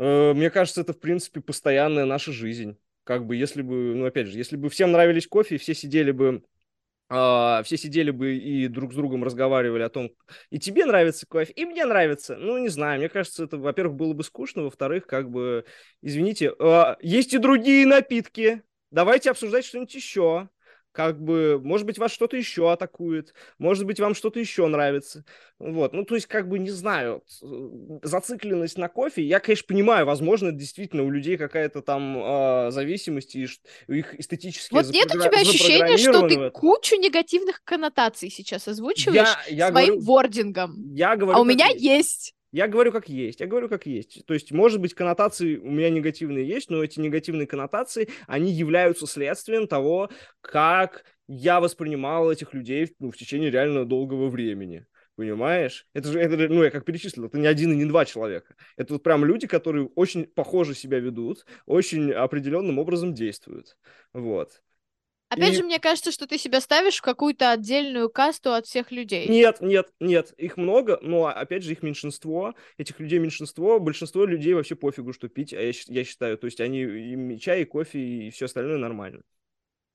э, 0.00 0.32
мне 0.32 0.50
кажется, 0.50 0.80
это, 0.80 0.94
в 0.94 0.98
принципе, 0.98 1.40
постоянная 1.40 2.06
наша 2.06 2.32
жизнь. 2.32 2.76
Как 3.08 3.24
бы, 3.24 3.36
если 3.36 3.62
бы, 3.62 3.94
ну, 3.94 4.04
опять 4.04 4.26
же, 4.26 4.36
если 4.36 4.58
бы 4.58 4.68
всем 4.68 4.92
нравились 4.92 5.26
кофе, 5.26 5.56
все 5.56 5.72
сидели 5.72 6.10
бы 6.10 6.42
а, 7.08 7.62
все 7.64 7.78
сидели 7.78 8.10
бы 8.10 8.36
и 8.36 8.68
друг 8.68 8.92
с 8.92 8.96
другом 8.96 9.24
разговаривали 9.24 9.82
о 9.82 9.88
том, 9.88 10.10
и 10.50 10.58
тебе 10.58 10.84
нравится 10.84 11.26
кофе, 11.26 11.50
и 11.54 11.64
мне 11.64 11.86
нравится. 11.86 12.36
Ну, 12.36 12.58
не 12.58 12.68
знаю, 12.68 12.98
мне 12.98 13.08
кажется, 13.08 13.44
это, 13.44 13.56
во-первых, 13.56 13.96
было 13.96 14.12
бы 14.12 14.22
скучно, 14.24 14.64
во-вторых, 14.64 15.06
как 15.06 15.30
бы, 15.30 15.64
извините, 16.02 16.52
а, 16.60 16.98
есть 17.00 17.32
и 17.32 17.38
другие 17.38 17.86
напитки, 17.86 18.62
давайте 18.90 19.30
обсуждать 19.30 19.64
что-нибудь 19.64 19.94
еще. 19.94 20.50
Как 20.98 21.22
бы, 21.22 21.60
может 21.62 21.86
быть, 21.86 21.96
вас 21.96 22.10
что-то 22.10 22.36
еще 22.36 22.72
атакует, 22.72 23.32
может 23.58 23.86
быть, 23.86 24.00
вам 24.00 24.16
что-то 24.16 24.40
еще 24.40 24.66
нравится. 24.66 25.24
Вот, 25.60 25.92
ну, 25.92 26.04
то 26.04 26.16
есть, 26.16 26.26
как 26.26 26.48
бы, 26.48 26.58
не 26.58 26.70
знаю, 26.70 27.22
э, 27.40 27.98
зацикленность 28.02 28.76
на 28.78 28.88
кофе, 28.88 29.22
я, 29.22 29.38
конечно, 29.38 29.64
понимаю, 29.68 30.06
возможно, 30.06 30.50
действительно 30.50 31.04
у 31.04 31.10
людей 31.10 31.36
какая-то 31.36 31.82
там 31.82 32.18
а, 32.20 32.70
зависимость, 32.72 33.36
и 33.36 33.46
ш- 33.46 33.60
их 33.86 34.18
эстетически 34.18 34.74
Вот 34.74 34.86
нет 34.86 35.06
у 35.14 35.20
тебя 35.20 35.40
ощущения, 35.40 35.98
что 35.98 36.26
ты 36.26 36.50
кучу 36.50 36.96
негативных 36.96 37.62
коннотаций 37.62 38.28
сейчас 38.28 38.66
озвучиваешь 38.66 39.14
Я, 39.14 39.54
я 39.54 39.68
своим 39.68 39.94
говорю, 39.94 40.04
вордингом. 40.04 40.94
я 40.94 41.14
говорю, 41.14 41.38
А 41.38 41.40
у 41.40 41.44
меня 41.44 41.68
есть. 41.68 42.34
Я 42.50 42.66
говорю, 42.66 42.92
как 42.92 43.08
есть. 43.08 43.40
Я 43.40 43.46
говорю, 43.46 43.68
как 43.68 43.86
есть. 43.86 44.24
То 44.26 44.34
есть, 44.34 44.52
может 44.52 44.80
быть, 44.80 44.94
коннотации 44.94 45.56
у 45.56 45.70
меня 45.70 45.90
негативные 45.90 46.46
есть, 46.48 46.70
но 46.70 46.82
эти 46.82 46.98
негативные 46.98 47.46
коннотации, 47.46 48.08
они 48.26 48.50
являются 48.52 49.06
следствием 49.06 49.66
того, 49.66 50.10
как 50.40 51.04
я 51.26 51.60
воспринимал 51.60 52.32
этих 52.32 52.54
людей 52.54 52.94
ну, 52.98 53.10
в 53.10 53.16
течение 53.16 53.50
реально 53.50 53.84
долгого 53.84 54.28
времени. 54.28 54.86
Понимаешь? 55.14 55.86
Это 55.94 56.12
же, 56.12 56.20
это, 56.20 56.36
ну, 56.36 56.62
я 56.62 56.70
как 56.70 56.84
перечислил, 56.84 57.26
это 57.26 57.38
не 57.38 57.48
один 57.48 57.72
и 57.72 57.76
не 57.76 57.84
два 57.84 58.04
человека. 58.04 58.54
Это 58.76 58.92
вот 58.94 59.02
прям 59.02 59.24
люди, 59.24 59.48
которые 59.48 59.88
очень 59.96 60.26
похоже 60.26 60.74
себя 60.74 61.00
ведут, 61.00 61.44
очень 61.66 62.12
определенным 62.12 62.78
образом 62.78 63.14
действуют. 63.14 63.76
Вот. 64.12 64.62
Опять 65.30 65.54
И- 65.54 65.56
же, 65.58 65.62
мне 65.62 65.78
кажется, 65.78 66.10
что 66.10 66.26
ты 66.26 66.38
себя 66.38 66.60
ставишь 66.60 66.98
в 66.98 67.02
какую-то 67.02 67.50
отдельную 67.50 68.08
касту 68.08 68.54
от 68.54 68.66
всех 68.66 68.90
людей. 68.90 69.28
Нет, 69.28 69.60
нет, 69.60 69.88
нет, 70.00 70.32
их 70.38 70.56
много, 70.56 70.98
но 71.02 71.26
опять 71.26 71.62
же 71.62 71.72
их 71.72 71.82
меньшинство, 71.82 72.54
этих 72.78 72.98
людей 72.98 73.18
меньшинство, 73.18 73.78
большинство 73.78 74.24
людей 74.24 74.54
вообще 74.54 74.74
пофигу, 74.74 75.12
что 75.12 75.28
пить, 75.28 75.52
а 75.52 75.60
я, 75.60 75.72
я 75.88 76.04
считаю, 76.04 76.38
то 76.38 76.46
есть 76.46 76.60
они 76.60 76.80
им 76.82 77.30
и 77.30 77.38
чай, 77.38 77.62
и 77.62 77.64
кофе, 77.64 77.98
и 77.98 78.30
все 78.30 78.46
остальное 78.46 78.78
нормально. 78.78 79.22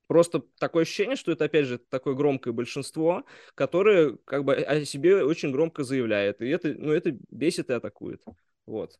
Просто 0.06 0.42
такое 0.60 0.82
ощущение, 0.82 1.16
что 1.16 1.32
это, 1.32 1.46
опять 1.46 1.66
же, 1.66 1.78
такое 1.78 2.14
громкое 2.14 2.52
большинство, 2.52 3.24
которое 3.54 4.18
как 4.24 4.44
бы 4.44 4.54
о 4.54 4.84
себе 4.84 5.24
очень 5.24 5.50
громко 5.50 5.82
заявляет, 5.82 6.42
и 6.42 6.48
это, 6.48 6.74
ну, 6.76 6.92
это 6.92 7.16
бесит 7.30 7.70
и 7.70 7.72
атакует. 7.72 8.22
Вот. 8.66 8.98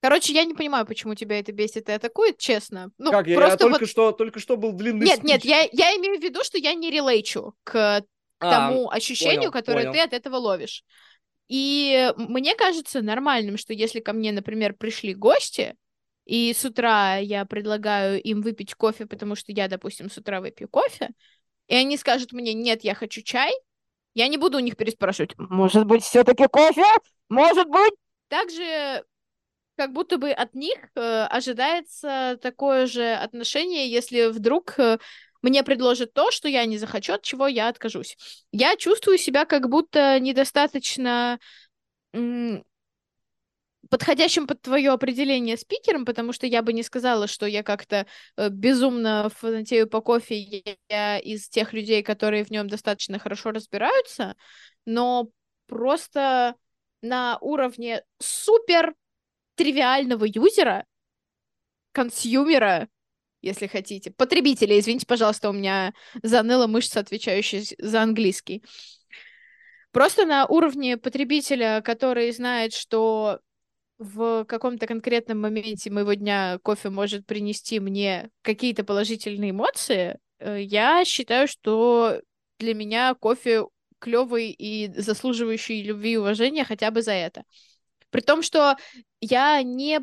Короче, 0.00 0.32
я 0.32 0.44
не 0.44 0.54
понимаю, 0.54 0.86
почему 0.86 1.14
тебя 1.14 1.38
это 1.40 1.52
бесит 1.52 1.88
и 1.88 1.92
атакует, 1.92 2.38
честно. 2.38 2.90
Ну, 2.98 3.10
как, 3.10 3.26
я, 3.26 3.34
я 3.34 3.56
только 3.56 3.80
вот... 3.80 3.88
что, 3.88 4.12
только 4.12 4.38
что 4.38 4.56
был 4.56 4.72
длинный 4.72 5.06
Нет, 5.06 5.24
нет, 5.24 5.40
спич. 5.40 5.50
я, 5.50 5.62
я 5.72 5.96
имею 5.96 6.20
в 6.20 6.22
виду, 6.22 6.44
что 6.44 6.56
я 6.58 6.74
не 6.74 6.90
релейчу 6.90 7.54
к 7.64 8.04
А, 8.40 8.50
тому 8.50 8.90
ощущению, 8.90 9.38
понял, 9.38 9.52
которое 9.52 9.86
понял. 9.86 9.92
ты 9.92 10.00
от 10.00 10.12
этого 10.12 10.36
ловишь. 10.36 10.84
И 11.48 12.12
мне 12.16 12.54
кажется 12.54 13.02
нормальным, 13.02 13.56
что 13.56 13.72
если 13.72 14.00
ко 14.00 14.12
мне, 14.12 14.32
например, 14.32 14.74
пришли 14.74 15.14
гости, 15.14 15.74
и 16.26 16.52
с 16.52 16.64
утра 16.64 17.16
я 17.16 17.44
предлагаю 17.46 18.22
им 18.22 18.42
выпить 18.42 18.74
кофе, 18.74 19.06
потому 19.06 19.34
что 19.34 19.50
я, 19.50 19.66
допустим, 19.66 20.10
с 20.10 20.18
утра 20.18 20.40
выпью 20.40 20.68
кофе, 20.68 21.10
и 21.68 21.74
они 21.74 21.96
скажут 21.96 22.32
мне, 22.32 22.52
нет, 22.54 22.84
я 22.84 22.94
хочу 22.94 23.22
чай, 23.22 23.52
я 24.14 24.28
не 24.28 24.36
буду 24.36 24.58
у 24.58 24.60
них 24.60 24.76
переспрашивать, 24.76 25.32
может 25.38 25.86
быть, 25.86 26.02
все-таки 26.04 26.46
кофе? 26.46 26.84
Может 27.30 27.68
быть? 27.68 27.94
Также 28.28 29.04
как 29.78 29.92
будто 29.92 30.18
бы 30.18 30.32
от 30.32 30.54
них 30.54 30.76
э, 30.96 31.26
ожидается 31.30 32.36
такое 32.42 32.86
же 32.86 33.12
отношение, 33.14 33.88
если 33.88 34.26
вдруг 34.26 34.76
э, 34.80 34.98
мне 35.40 35.62
предложат 35.62 36.12
то, 36.12 36.32
что 36.32 36.48
я 36.48 36.64
не 36.66 36.78
захочу, 36.78 37.12
от 37.12 37.22
чего 37.22 37.46
я 37.46 37.68
откажусь. 37.68 38.16
Я 38.50 38.76
чувствую 38.76 39.18
себя 39.18 39.44
как 39.44 39.68
будто 39.68 40.18
недостаточно 40.18 41.38
подходящим 43.88 44.48
под 44.48 44.60
твое 44.60 44.90
определение 44.90 45.56
спикером, 45.56 46.04
потому 46.04 46.32
что 46.32 46.48
я 46.48 46.62
бы 46.62 46.72
не 46.72 46.82
сказала, 46.82 47.28
что 47.28 47.46
я 47.46 47.62
как-то 47.62 48.06
э, 48.36 48.48
безумно 48.48 49.30
фанатею 49.32 49.88
по 49.88 50.00
кофе, 50.00 50.76
я 50.88 51.18
из 51.20 51.48
тех 51.48 51.72
людей, 51.72 52.02
которые 52.02 52.44
в 52.44 52.50
нем 52.50 52.68
достаточно 52.68 53.20
хорошо 53.20 53.52
разбираются, 53.52 54.34
но 54.84 55.28
просто 55.68 56.56
на 57.00 57.38
уровне 57.40 58.02
супер 58.18 58.94
тривиального 59.58 60.24
юзера, 60.24 60.86
консюмера, 61.92 62.88
если 63.42 63.66
хотите, 63.66 64.10
потребителя, 64.12 64.78
извините, 64.78 65.06
пожалуйста, 65.06 65.50
у 65.50 65.52
меня 65.52 65.92
заныла 66.22 66.66
мышца, 66.66 67.00
отвечающая 67.00 67.64
за 67.78 68.02
английский. 68.02 68.64
Просто 69.90 70.26
на 70.26 70.46
уровне 70.46 70.96
потребителя, 70.96 71.82
который 71.84 72.30
знает, 72.32 72.72
что 72.72 73.40
в 73.98 74.44
каком-то 74.44 74.86
конкретном 74.86 75.40
моменте 75.40 75.90
моего 75.90 76.12
дня 76.14 76.58
кофе 76.62 76.88
может 76.90 77.26
принести 77.26 77.80
мне 77.80 78.30
какие-то 78.42 78.84
положительные 78.84 79.50
эмоции, 79.50 80.18
э, 80.38 80.62
я 80.62 81.04
считаю, 81.04 81.48
что 81.48 82.20
для 82.60 82.74
меня 82.74 83.14
кофе 83.14 83.64
клевый 83.98 84.50
и 84.50 84.92
заслуживающий 84.96 85.82
любви 85.82 86.12
и 86.12 86.16
уважения 86.16 86.64
хотя 86.64 86.92
бы 86.92 87.02
за 87.02 87.12
это. 87.12 87.42
При 88.10 88.20
том, 88.20 88.42
что 88.42 88.76
я 89.20 89.62
не 89.62 90.00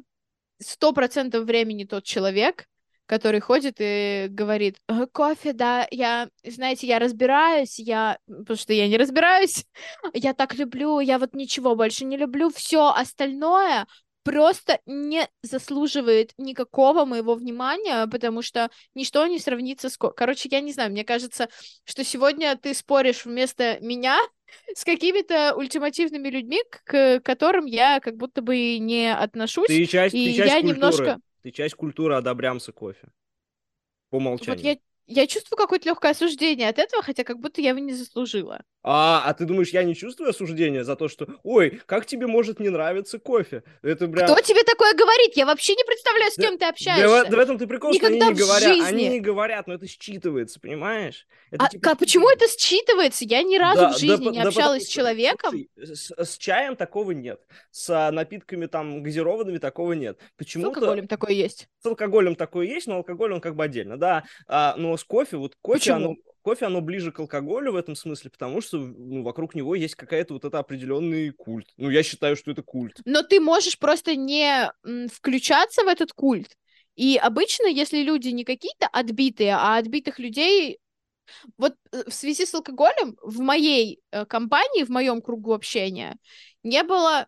сто 0.60 0.94
процентов 0.94 1.46
времени 1.46 1.84
тот 1.86 2.04
человек, 2.04 2.66
который 3.06 3.40
ходит 3.40 3.76
и 3.80 4.28
говорит, 4.30 4.78
«Э, 4.88 5.06
кофе, 5.12 5.54
да, 5.54 5.88
я, 5.92 6.30
знаете, 6.44 6.88
я 6.88 6.98
разбираюсь, 7.00 7.78
я, 7.80 8.18
потому 8.28 8.58
что 8.58 8.74
я 8.74 8.88
не 8.88 8.98
разбираюсь, 8.98 9.66
я 10.14 10.34
так 10.34 10.56
люблю, 10.56 11.00
я 11.00 11.20
вот 11.20 11.34
ничего 11.36 11.76
больше 11.76 12.06
не 12.06 12.18
люблю, 12.18 12.50
все 12.50 12.90
остальное 12.90 13.86
просто 14.24 14.80
не 14.88 15.30
заслуживает 15.44 16.34
никакого 16.40 17.06
моего 17.06 17.36
внимания, 17.36 18.08
потому 18.08 18.42
что 18.42 18.72
ничто 18.96 19.28
не 19.28 19.38
сравнится 19.38 19.88
с... 19.90 19.98
ко- 19.98 20.10
Короче, 20.10 20.50
я 20.52 20.62
не 20.62 20.74
знаю, 20.74 20.90
мне 20.92 21.04
кажется, 21.04 21.48
что 21.84 22.04
сегодня 22.04 22.58
ты 22.58 22.74
споришь 22.74 23.26
вместо 23.26 23.78
меня 23.82 24.18
с 24.74 24.84
какими-то 24.84 25.56
ультимативными 25.56 26.28
людьми, 26.30 26.62
к 26.86 27.20
которым 27.22 27.66
я 27.66 28.00
как 28.00 28.18
будто 28.18 28.42
бы 28.42 28.58
и 28.58 28.80
не 28.80 29.14
отношусь. 29.14 29.68
Ты 29.68 29.86
часть, 29.86 30.16
и 30.16 30.32
ты 30.32 30.38
часть 30.38 30.54
я 30.54 30.62
культуры. 30.62 30.76
немножко... 30.76 31.20
Ты 31.44 31.52
часть 31.52 31.76
культуры 31.76 32.16
одобрямся 32.16 32.72
кофе. 32.72 33.10
По 34.10 34.18
умолчанию. 34.18 34.56
Вот 34.56 34.66
я, 34.66 34.78
я 35.08 35.28
чувствую 35.28 35.58
какое-то 35.58 35.88
легкое 35.90 36.12
осуждение 36.12 36.70
от 36.70 36.80
этого, 36.80 37.04
хотя 37.04 37.24
как 37.24 37.40
будто 37.40 37.62
я 37.62 37.70
его 37.70 37.80
не 37.80 37.94
заслужила. 37.94 38.62
А, 38.88 39.24
а 39.26 39.34
ты 39.34 39.46
думаешь, 39.46 39.70
я 39.70 39.84
не 39.84 39.96
чувствую 39.96 40.30
осуждения 40.30 40.84
за 40.84 40.96
то, 40.96 41.08
что, 41.08 41.28
ой, 41.44 41.82
как 41.88 42.06
тебе 42.06 42.28
может 42.28 42.60
не 42.60 42.70
нравиться 42.70 43.18
кофе? 43.18 43.64
Это 43.82 44.08
прям... 44.08 44.28
Кто 44.28 44.40
тебе 44.42 44.64
такое 44.64 44.94
говорит? 44.94 45.32
Я 45.36 45.48
вообще 45.48 45.74
не 45.74 45.84
представляю, 45.84 46.32
с 46.32 46.36
Да- 46.36 46.44
кем 46.44 46.54
ты 46.54 46.60
Да, 46.60 46.70
общаешься. 46.70 47.08
в, 47.26 47.30
да 47.32 47.38
в 47.38 47.40
этом 47.40 47.58
ты 47.58 47.66
прикол, 47.66 47.94
что 47.94 48.06
они 48.06 48.18
Никогда 48.18 48.34
не 48.34 48.40
говорят. 48.40 48.72
Они 48.88 49.00
жизни. 49.04 49.14
не 49.14 49.20
говорят, 49.20 49.66
но 49.68 49.74
это 49.74 49.86
считывается, 49.86 50.60
понимаешь? 50.62 51.26
Это 51.50 51.66
А 51.66 51.70
типа 51.70 51.84
ка- 51.90 51.96
почему 51.96 52.30
это 52.30 52.46
считывается? 52.46 53.20
Я 53.28 53.42
ни 53.42 53.58
разу 53.58 53.82
Да, 53.82 53.90
в 53.90 53.94
да 53.94 53.98
жизни 53.98 54.26
по- 54.26 54.30
не 54.30 54.42
да 54.42 54.50
общалась 54.50 54.84
с 54.84 54.86
потому 54.86 54.92
что, 54.92 54.94
человеком. 54.94 55.52
слушай, 55.52 55.96
с, 55.96 56.12
с 56.32 56.38
чаем 56.38 56.76
такого 56.76 57.12
нет, 57.12 57.42
с 57.72 57.90
а, 57.90 58.12
напитками 58.12 58.68
там 58.68 59.02
газированными 59.02 59.58
такого 59.58 59.94
нет. 59.94 60.20
С 60.20 60.38
Почему-то 60.38 60.70
алкоголем 60.70 61.08
такое 61.08 61.32
есть. 61.32 61.68
с 61.82 61.86
алкоголем 61.88 62.36
такое 62.36 62.68
есть, 62.68 62.86
но 62.86 62.98
алкоголь 62.98 63.34
он 63.34 63.42
как 63.42 63.56
бы 63.56 63.64
отдельно, 63.64 63.98
да. 63.98 64.26
А, 64.48 64.76
но 64.78 64.95
с 64.98 65.04
кофе, 65.04 65.38
вот 65.38 65.56
кофе, 65.62 65.80
Почему? 65.80 65.96
оно, 65.96 66.16
кофе, 66.42 66.66
оно 66.66 66.82
ближе 66.82 67.12
к 67.12 67.20
алкоголю 67.20 67.72
в 67.72 67.76
этом 67.76 67.96
смысле, 67.96 68.30
потому 68.30 68.62
что 68.62 68.78
ну, 68.78 69.24
вокруг 69.24 69.56
него 69.56 69.76
есть 69.76 69.96
какая-то 69.96 70.34
вот 70.34 70.46
это 70.46 70.60
определенный 70.60 71.32
культ. 71.32 71.68
Ну, 71.78 71.90
я 71.90 72.04
считаю, 72.04 72.36
что 72.36 72.52
это 72.52 72.62
культ. 72.62 73.02
Но 73.06 73.24
ты 73.24 73.40
можешь 73.40 73.78
просто 73.80 74.16
не 74.16 74.72
включаться 75.12 75.84
в 75.84 75.88
этот 75.88 76.14
культ. 76.14 76.56
И 76.96 77.18
обычно, 77.18 77.68
если 77.68 78.04
люди 78.04 78.30
не 78.30 78.44
какие-то 78.44 78.88
отбитые, 78.88 79.56
а 79.56 79.78
отбитых 79.78 80.20
людей... 80.20 80.80
Вот 81.58 81.74
э, 81.92 82.04
в 82.08 82.14
связи 82.14 82.46
с 82.46 82.54
алкоголем 82.54 83.18
в 83.24 83.40
моей 83.40 84.00
э, 84.12 84.26
компании, 84.26 84.84
в 84.84 84.90
моем 84.90 85.24
кругу 85.24 85.54
общения 85.54 86.18
не 86.62 86.84
было 86.84 87.28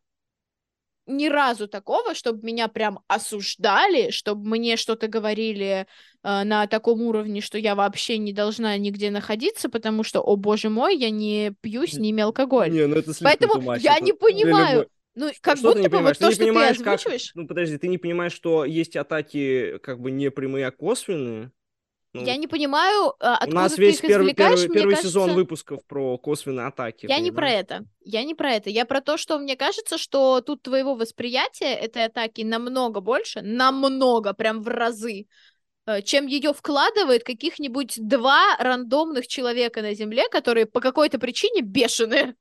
ни 1.08 1.28
разу 1.28 1.68
такого, 1.68 2.14
чтобы 2.14 2.46
меня 2.46 2.68
прям 2.68 3.00
осуждали, 3.08 4.12
чтобы 4.12 4.48
мне 4.48 4.78
что-то 4.78 5.08
говорили 5.08 5.88
э, 6.28 6.44
на 6.44 6.68
таком 6.68 7.02
уровне, 7.02 7.42
что 7.42 7.58
я 7.58 7.74
вообще 7.76 8.18
не 8.18 8.34
должна 8.34 8.78
нигде 8.78 9.10
находиться, 9.12 9.70
потому 9.70 10.04
что, 10.04 10.22
о 10.22 10.36
боже 10.36 10.70
мой, 10.70 10.96
я 10.98 11.10
не 11.10 11.54
пью 11.62 11.88
с 11.88 11.94
ними 11.94 12.22
алкоголь. 12.24 12.70
Не, 12.70 12.86
ну 12.88 12.96
это 12.98 13.12
Поэтому 13.22 13.62
much, 13.62 13.80
я 13.80 13.96
это 13.96 14.04
не 14.04 14.14
понимаю. 14.14 14.78
любой- 14.80 14.88
Ну, 15.16 15.32
как 15.42 15.58
что 15.58 15.74
ты 15.74 15.80
будто 15.80 15.82
не 15.82 15.88
бы 15.88 15.98
вот 15.98 15.98
понимаешь? 15.98 16.18
Ты 16.18 16.24
то, 16.24 16.28
не 16.28 16.34
что 16.34 16.44
ты 16.44 16.48
понимаешь, 16.50 16.78
как- 16.78 16.88
озвучиваешь, 16.88 17.32
Ну, 17.36 17.48
подожди, 17.48 17.78
ты 17.78 17.88
не 17.88 17.98
понимаешь, 17.98 18.34
что 18.34 18.66
есть 18.66 18.96
атаки 18.96 19.78
как 19.80 20.00
бы 20.00 20.12
не 20.12 20.30
прямые, 20.30 20.68
а 20.68 20.72
косвенные? 20.72 21.52
Ну, 22.14 22.24
я 22.26 22.38
не 22.38 22.48
понимаю, 22.48 23.14
а, 23.20 23.34
У 23.34 23.36
откуда 23.36 23.56
нас 23.56 23.74
ты 23.74 23.82
весь 23.82 23.96
их 23.96 24.02
первый, 24.02 24.24
извлекаешь, 24.28 24.62
первый, 24.62 24.74
первый 24.74 24.90
кажется... 24.92 25.08
сезон 25.10 25.34
выпусков 25.34 25.86
про 25.88 26.18
косвенные 26.18 26.68
атаки. 26.68 27.06
Я 27.08 27.20
не 27.20 27.32
про 27.32 27.42
понимаешь? 27.48 27.60
это. 27.66 27.86
Я 28.02 28.24
не 28.24 28.34
про 28.34 28.54
это. 28.54 28.70
Я 28.70 28.86
про 28.86 29.02
то, 29.02 29.18
что 29.18 29.38
мне 29.38 29.56
кажется, 29.56 29.98
что 29.98 30.42
тут 30.42 30.62
твоего 30.64 30.96
восприятия 30.96 31.74
этой 31.74 32.06
атаки 32.06 32.42
намного 32.42 33.02
больше, 33.02 33.42
намного, 33.42 34.34
прям 34.34 34.62
в 34.62 34.68
разы, 34.68 35.26
чем 36.04 36.28
ее 36.28 36.54
вкладывает 36.54 37.24
каких-нибудь 37.24 37.96
два 37.98 38.56
рандомных 38.58 39.28
человека 39.28 39.82
на 39.82 39.94
Земле, 39.94 40.28
которые 40.30 40.66
по 40.66 40.82
какой-то 40.82 41.20
причине 41.20 41.62
бешеные. 41.62 42.36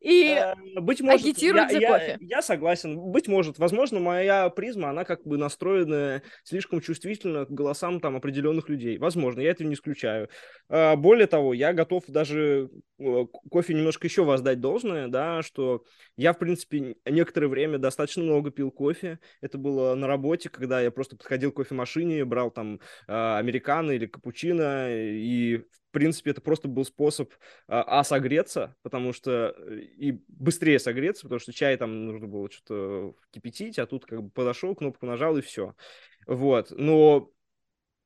И 0.00 0.28
Э, 0.28 0.54
Быть 0.80 1.00
может, 1.00 1.22
агитируют 1.26 1.70
я, 1.72 1.74
за 1.74 1.78
я- 1.80 1.92
кофе. 1.92 2.16
я 2.20 2.42
согласен. 2.42 2.96
Быть 2.98 3.26
может, 3.26 3.58
возможно, 3.58 3.98
моя 3.98 4.48
призма, 4.48 4.90
она 4.90 5.04
как 5.04 5.24
бы 5.26 5.36
настроена 5.38 6.22
слишком 6.44 6.80
чувствительно 6.80 7.46
к 7.46 7.50
голосам 7.50 7.98
там 8.00 8.14
определенных 8.16 8.68
людей. 8.68 8.98
Возможно, 8.98 9.40
я 9.40 9.50
этого 9.50 9.66
не 9.66 9.74
исключаю. 9.74 10.28
А, 10.68 10.94
Более 10.96 11.26
того, 11.26 11.52
я 11.52 11.72
готов 11.72 12.04
даже 12.06 12.70
э, 13.00 13.24
кофе 13.50 13.74
немножко 13.74 14.06
еще 14.06 14.22
воздать 14.24 14.60
должное, 14.60 15.08
да, 15.08 15.42
что 15.42 15.82
я, 16.16 16.32
в 16.32 16.38
принципе, 16.38 16.96
некоторое 17.04 17.48
время 17.48 17.78
достаточно 17.78 18.22
много 18.22 18.50
пил 18.52 18.70
кофе. 18.70 19.18
Это 19.40 19.58
было 19.58 19.94
на 19.96 20.06
работе, 20.06 20.48
когда 20.48 20.80
я 20.80 20.90
просто 20.92 21.16
подходил 21.16 21.50
к 21.50 21.56
кофемашине, 21.56 22.24
брал 22.24 22.50
там 22.52 22.78
а, 23.08 23.38
американо 23.38 23.90
или 23.92 24.06
капучино, 24.06 24.88
и, 24.90 25.58
в 25.58 25.87
принципе, 25.90 26.30
это 26.30 26.40
просто 26.40 26.68
был 26.68 26.84
способ 26.84 27.32
а, 27.66 28.00
а, 28.00 28.04
согреться, 28.04 28.76
потому 28.82 29.12
что 29.12 29.54
э, 29.56 29.80
и 29.80 30.22
быстрее 30.28 30.78
согреться, 30.78 31.22
потому 31.22 31.40
что 31.40 31.52
чай 31.52 31.76
там 31.76 32.06
нужно 32.06 32.26
было 32.26 32.50
что-то 32.50 33.14
кипятить, 33.30 33.78
а 33.78 33.86
тут 33.86 34.06
как 34.06 34.22
бы 34.22 34.30
подошел, 34.30 34.74
кнопку 34.74 35.06
нажал 35.06 35.36
и 35.36 35.42
все. 35.42 35.74
Вот, 36.26 36.70
но 36.70 37.30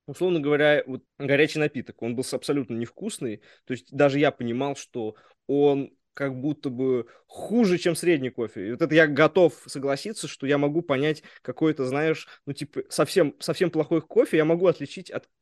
условно 0.07 0.40
говоря, 0.40 0.83
вот 0.87 1.03
горячий 1.18 1.59
напиток, 1.59 2.03
он 2.03 2.14
был 2.14 2.25
абсолютно 2.33 2.75
невкусный, 2.75 3.42
то 3.64 3.73
есть 3.73 3.92
даже 3.92 4.18
я 4.18 4.31
понимал, 4.31 4.77
что 4.77 5.16
он 5.47 5.92
как 6.14 6.38
будто 6.38 6.71
бы 6.71 7.07
хуже, 7.27 7.79
чем 7.79 7.97
средний 7.97 8.31
кофе. 8.31 8.68
И 8.68 8.71
вот 8.73 8.83
это 8.83 8.95
я 8.95 9.07
готов 9.07 9.55
согласиться, 9.66 10.29
что 10.29 10.47
я 10.47 10.59
могу 10.59 10.83
понять 10.83 11.23
какой-то, 11.42 11.87
знаешь, 11.87 12.29
ну 12.47 12.53
типа 12.53 12.83
совсем, 12.88 13.35
совсем 13.40 13.71
плохой 13.71 14.03
кофе 14.03 14.37
я 14.37 14.45
могу 14.45 14.66
отличить 14.66 15.11
от, 15.11 15.29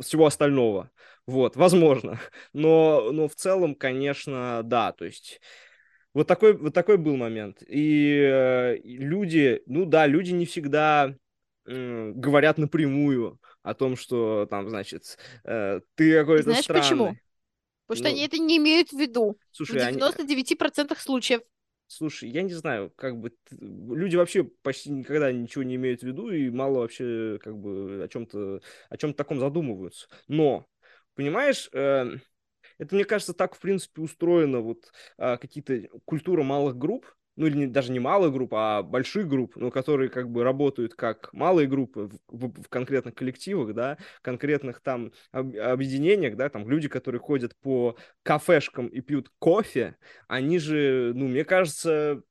всего 0.00 0.26
остального. 0.26 0.90
Вот, 1.26 1.56
возможно. 1.56 2.18
Но, 2.52 3.10
но 3.12 3.28
в 3.28 3.34
целом, 3.34 3.74
конечно, 3.74 4.62
да, 4.64 4.92
то 4.92 5.04
есть 5.04 5.40
вот 6.14 6.26
такой, 6.26 6.56
вот 6.56 6.72
такой 6.74 6.96
был 6.96 7.16
момент. 7.16 7.62
И, 7.66 8.18
э, 8.18 8.76
и 8.78 8.96
люди, 8.96 9.62
ну 9.66 9.84
да, 9.84 10.06
люди 10.06 10.32
не 10.32 10.46
всегда 10.46 11.14
э, 11.66 12.12
говорят 12.14 12.58
напрямую 12.58 13.38
о 13.62 13.74
том, 13.74 13.96
что 13.96 14.46
там, 14.50 14.68
значит, 14.70 15.18
э, 15.44 15.80
ты 15.94 16.14
какой-то 16.18 16.44
Знаешь 16.44 16.64
странный. 16.64 16.80
почему? 16.82 17.16
Потому 17.86 18.04
что 18.04 18.08
Ну, 18.08 18.14
они 18.14 18.26
это 18.26 18.38
не 18.38 18.56
имеют 18.56 18.90
в 18.90 18.98
виду. 18.98 19.38
Слушай, 19.50 19.80
в 19.80 19.82
они- 19.86 19.98
99% 19.98 21.00
случаев. 21.00 21.40
Слушай, 21.90 22.28
я 22.28 22.42
не 22.42 22.52
знаю, 22.52 22.92
как 22.96 23.16
бы 23.16 23.32
люди 23.50 24.14
вообще 24.14 24.44
почти 24.44 24.90
никогда 24.90 25.32
ничего 25.32 25.64
не 25.64 25.76
имеют 25.76 26.02
в 26.02 26.06
виду 26.06 26.30
и 26.30 26.50
мало 26.50 26.80
вообще 26.80 27.38
как 27.42 27.56
бы 27.56 28.02
о 28.04 28.08
чем-то 28.08 28.60
о 28.90 28.96
чем-то 28.98 29.16
таком 29.16 29.40
задумываются. 29.40 30.06
Но, 30.28 30.66
понимаешь, 31.14 31.70
э, 31.72 32.04
это 32.78 32.94
мне 32.94 33.06
кажется 33.06 33.34
так 33.34 33.54
в 33.54 33.60
принципе 33.60 34.02
устроено 34.02 34.60
вот 34.60 34.92
а, 35.16 35.38
какие-то 35.38 35.88
культура 36.04 36.42
малых 36.42 36.76
групп, 36.76 37.06
ну 37.38 37.46
или 37.46 37.56
не- 37.56 37.66
даже 37.66 37.92
не 37.92 38.00
малых 38.00 38.32
групп, 38.32 38.52
а 38.54 38.82
больших 38.82 39.28
групп, 39.28 39.56
но 39.56 39.70
которые 39.70 40.10
как 40.10 40.30
бы 40.30 40.44
работают 40.44 40.94
как 40.94 41.32
малые 41.32 41.68
группы 41.68 42.10
в, 42.28 42.46
в- 42.48 42.62
в 42.64 42.68
конкретных 42.68 43.14
коллективах, 43.14 43.74
да, 43.74 43.98
конкретных 44.22 44.80
там 44.80 45.12
об- 45.32 45.56
объединениях, 45.56 46.36
да, 46.36 46.48
там 46.48 46.68
люди, 46.68 46.88
которые 46.88 47.20
ходят 47.20 47.56
по 47.60 47.96
кафешкам 48.22 48.88
и 48.88 49.00
пьют 49.00 49.30
кофе, 49.38 49.96
они 50.28 50.58
же, 50.58 51.12
ну, 51.14 51.28
мне 51.28 51.44
кажется, 51.44 52.22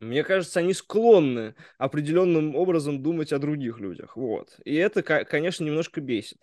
мне 0.00 0.24
кажется, 0.24 0.60
они 0.60 0.74
склонны 0.74 1.54
определенным 1.78 2.56
образом 2.56 3.02
думать 3.02 3.32
о 3.32 3.38
других 3.38 3.78
людях, 3.78 4.16
вот. 4.16 4.58
И 4.64 4.74
это, 4.74 5.02
ко- 5.02 5.24
конечно, 5.24 5.64
немножко 5.64 6.00
бесит. 6.00 6.38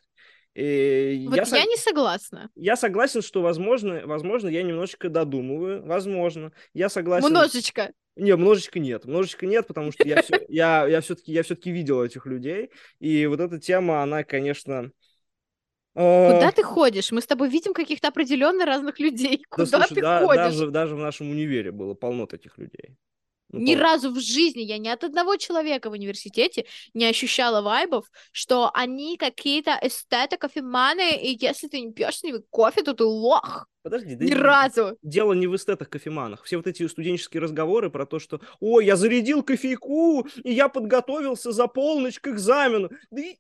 И 0.60 1.26
Вот 1.30 1.38
я, 1.38 1.43
я, 1.58 1.65
не 1.65 1.78
согласна. 1.78 2.50
я 2.56 2.76
согласен, 2.76 3.22
что, 3.22 3.41
возможно, 3.41 4.02
возможно, 4.06 4.50
я 4.50 4.62
немножечко 4.63 5.08
додумываю, 5.10 5.86
возможно. 5.86 6.52
Я 6.74 6.89
согласен... 6.89 7.28
Немножечко. 7.28 7.93
Не, 8.17 8.36
множечко 8.36 8.80
нет, 8.80 9.06
множечко 9.06 9.45
нет, 9.45 9.67
потому 9.67 9.93
что 9.93 10.06
я, 10.06 10.22
всё- 10.22 10.39
я, 10.50 10.86
я 10.88 11.00
все-таки 11.00 11.32
я 11.32 11.43
все-таки 11.43 11.72
видел 11.72 12.04
этих 12.04 12.26
людей, 12.26 12.72
и 13.00 13.26
вот 13.28 13.39
эта 13.39 13.60
тема, 13.60 14.04
она, 14.04 14.24
конечно... 14.26 14.91
э, 15.95 16.34
Куда 16.34 16.52
ты 16.52 16.63
ходишь? 16.63 17.12
Мы 17.13 17.22
с 17.22 17.26
тобой 17.28 17.50
видим 17.50 17.74
каких-то 17.74 18.10
определенно 18.10 18.65
разных 18.65 19.00
людей. 19.00 19.38
да, 19.38 19.43
Куда 19.50 19.65
слушай, 19.80 19.95
ты 19.95 20.02
да- 20.02 20.26
ходишь? 20.26 20.43
даже, 20.43 20.72
даже 20.72 20.95
в 20.95 21.00
нашем 21.00 21.30
универе 21.30 21.72
было 21.72 21.93
полно 21.93 22.26
таких 22.26 22.58
людей. 22.58 22.98
Ну, 23.52 23.60
Ни 23.60 23.76
разу 23.76 24.12
в 24.12 24.20
жизни 24.20 24.62
я 24.62 24.78
ни 24.78 24.88
от 24.88 25.04
одного 25.04 25.36
человека 25.38 25.90
в 25.90 25.94
университете 25.94 26.66
не 26.94 27.06
ощущала 27.06 27.62
вайбов, 27.62 28.06
что 28.32 28.70
они 28.74 29.18
какие-то 29.18 29.78
эстеты, 29.82 30.38
кофеманы, 30.38 31.16
и 31.16 31.38
если 31.40 31.68
ты 31.68 31.82
не 31.82 31.92
пьешь 31.92 32.18
с 32.18 32.24
ними 32.24 32.42
кофе, 32.52 32.84
то 32.84 32.94
ты 32.94 33.04
лох. 33.04 33.66
Подожди, 33.82 34.16
да 34.16 34.26
Ни 34.26 34.32
и- 34.32 34.34
разу. 34.36 34.98
дело 35.02 35.34
не 35.34 35.48
в 35.48 35.56
эстетах 35.56 35.90
кофеманах. 35.90 36.44
Все 36.44 36.58
вот 36.58 36.68
эти 36.68 36.86
студенческие 36.88 37.42
разговоры 37.42 37.90
про 37.90 38.06
то, 38.06 38.20
что 38.20 38.40
«Ой, 38.60 38.86
я 38.86 38.96
зарядил 38.96 39.42
кофейку, 39.42 40.28
и 40.44 40.54
я 40.54 40.70
подготовился 40.70 41.52
за 41.52 41.68
полночь 41.68 42.20
к 42.20 42.28
экзамену». 42.28 42.90
Да 43.10 43.22
и... 43.22 43.38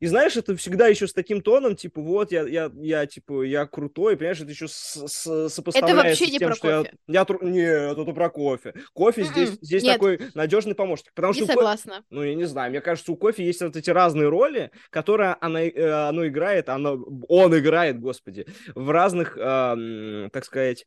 И 0.00 0.06
знаешь, 0.06 0.34
это 0.36 0.56
всегда 0.56 0.88
еще 0.88 1.06
с 1.06 1.12
таким 1.12 1.42
тоном, 1.42 1.76
типа, 1.76 2.00
вот, 2.00 2.32
я, 2.32 2.48
я, 2.48 2.70
я 2.80 3.06
типа, 3.06 3.42
я 3.42 3.66
крутой, 3.66 4.16
понимаешь, 4.16 4.40
это 4.40 4.50
еще 4.50 4.66
с, 4.66 4.72
с- 5.06 5.48
сопоставляется 5.50 6.02
вообще 6.08 6.26
с 6.26 6.32
не 6.32 6.38
тем, 6.38 6.48
про 6.48 6.56
что 6.56 6.68
я- 6.70 6.78
кофе. 6.78 6.92
я, 7.06 7.24
тру- 7.26 7.42
Нет, 7.42 7.98
это 7.98 8.12
про 8.14 8.30
кофе. 8.30 8.74
Кофе 8.94 9.24
здесь, 9.24 9.50
М-м, 9.50 9.58
здесь 9.60 9.82
нет. 9.82 9.92
такой 9.94 10.20
надежный 10.34 10.74
помощник. 10.74 11.12
Потому 11.14 11.34
Не 11.34 11.40
что 11.44 11.46
согласна. 11.52 12.02
ну, 12.08 12.22
я 12.22 12.34
не 12.34 12.44
знаю, 12.46 12.70
мне 12.70 12.80
кажется, 12.80 13.12
у 13.12 13.16
кофе 13.16 13.44
есть 13.44 13.60
вот 13.60 13.76
эти 13.76 13.90
разные 13.90 14.28
роли, 14.30 14.70
которые 14.88 15.36
она, 15.40 15.62
э, 15.62 15.90
оно 16.08 16.26
играет, 16.26 16.70
оно, 16.70 16.98
он 17.28 17.58
играет, 17.58 18.00
господи, 18.00 18.46
в 18.74 18.90
разных, 18.90 19.36
м, 19.36 20.30
так 20.30 20.46
сказать, 20.46 20.86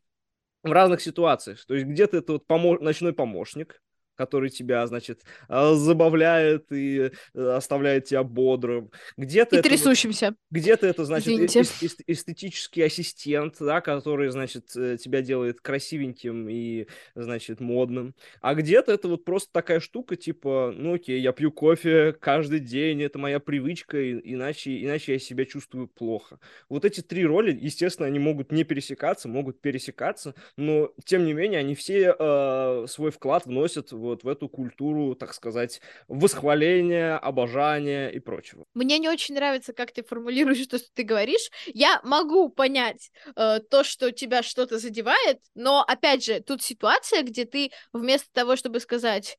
в 0.64 0.72
разных 0.72 1.00
ситуациях. 1.00 1.64
То 1.66 1.74
есть 1.74 1.86
где-то 1.86 2.16
это 2.16 2.32
вот 2.32 2.46
помо- 2.48 2.80
ночной 2.80 3.12
помощник, 3.12 3.80
который 4.16 4.50
тебя, 4.50 4.86
значит, 4.86 5.22
а, 5.48 5.74
забавляет 5.74 6.70
и 6.72 7.10
э, 7.34 7.48
оставляет 7.56 8.04
тебя 8.06 8.22
бодрым. 8.22 8.90
Где-то 9.16 9.56
И 9.56 9.58
это 9.58 9.68
трясущимся. 9.68 10.34
где-то 10.50 10.86
это, 10.86 11.04
значит, 11.04 11.28
э- 11.28 11.32
Извините. 11.32 11.60
эс- 11.60 11.82
эс- 11.82 11.96
эстетический 12.06 12.84
ассистент, 12.84 13.56
да, 13.60 13.80
который, 13.80 14.30
значит, 14.30 14.74
э, 14.76 14.96
тебя 14.98 15.22
делает 15.22 15.60
красивеньким 15.60 16.48
и, 16.48 16.86
значит, 17.14 17.60
модным. 17.60 18.14
А 18.40 18.54
где-то 18.54 18.92
это 18.92 19.08
вот 19.08 19.24
просто 19.24 19.50
такая 19.52 19.80
штука, 19.80 20.16
типа, 20.16 20.72
ну 20.76 20.94
окей, 20.94 21.20
я 21.20 21.32
пью 21.32 21.52
кофе 21.52 22.12
каждый 22.12 22.60
день, 22.60 23.02
это 23.02 23.18
моя 23.18 23.40
привычка, 23.40 23.98
и- 24.00 24.20
иначе, 24.34 24.82
иначе 24.82 25.12
я 25.14 25.18
себя 25.18 25.44
чувствую 25.44 25.88
плохо. 25.88 26.38
Вот 26.68 26.84
эти 26.84 27.00
три 27.00 27.24
роли, 27.26 27.56
естественно, 27.60 28.06
они 28.06 28.18
могут 28.18 28.52
не 28.52 28.64
пересекаться, 28.64 29.28
могут 29.28 29.60
пересекаться, 29.60 30.34
но, 30.56 30.92
тем 31.04 31.24
не 31.24 31.32
менее, 31.32 31.60
они 31.60 31.74
все 31.74 32.14
э, 32.18 32.86
свой 32.88 33.10
вклад 33.10 33.46
вносят 33.46 33.92
вот 34.04 34.24
в 34.24 34.28
эту 34.28 34.48
культуру, 34.48 35.14
так 35.14 35.34
сказать, 35.34 35.80
восхваления, 36.08 37.18
обожания 37.18 38.08
и 38.08 38.18
прочего. 38.18 38.64
Мне 38.74 38.98
не 38.98 39.08
очень 39.08 39.34
нравится, 39.34 39.72
как 39.72 39.92
ты 39.92 40.02
формулируешь 40.02 40.66
то, 40.66 40.78
что 40.78 40.88
ты 40.94 41.02
говоришь. 41.02 41.50
Я 41.66 42.00
могу 42.04 42.48
понять 42.48 43.10
э, 43.36 43.60
то, 43.70 43.84
что 43.84 44.12
тебя 44.12 44.42
что-то 44.42 44.78
задевает, 44.78 45.40
но, 45.54 45.82
опять 45.82 46.24
же, 46.24 46.40
тут 46.40 46.62
ситуация, 46.62 47.22
где 47.22 47.44
ты 47.44 47.70
вместо 47.92 48.28
того, 48.32 48.56
чтобы 48.56 48.80
сказать 48.80 49.38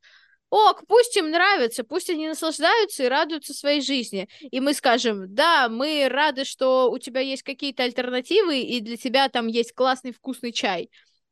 ок, 0.49 0.83
пусть 0.87 1.17
им 1.17 1.31
нравится, 1.31 1.83
пусть 1.83 2.09
они 2.09 2.27
наслаждаются 2.27 3.03
и 3.03 3.07
радуются 3.07 3.53
своей 3.53 3.81
жизни. 3.81 4.29
И 4.39 4.59
мы 4.59 4.73
скажем, 4.73 5.33
да, 5.33 5.69
мы 5.69 6.07
рады, 6.09 6.45
что 6.45 6.89
у 6.91 6.97
тебя 6.97 7.19
есть 7.21 7.43
какие-то 7.43 7.83
альтернативы, 7.83 8.59
и 8.59 8.79
для 8.79 8.97
тебя 8.97 9.27
там 9.29 9.47
есть 9.47 9.73
классный 9.73 10.13
вкусный 10.13 10.51
чай. 10.51 10.89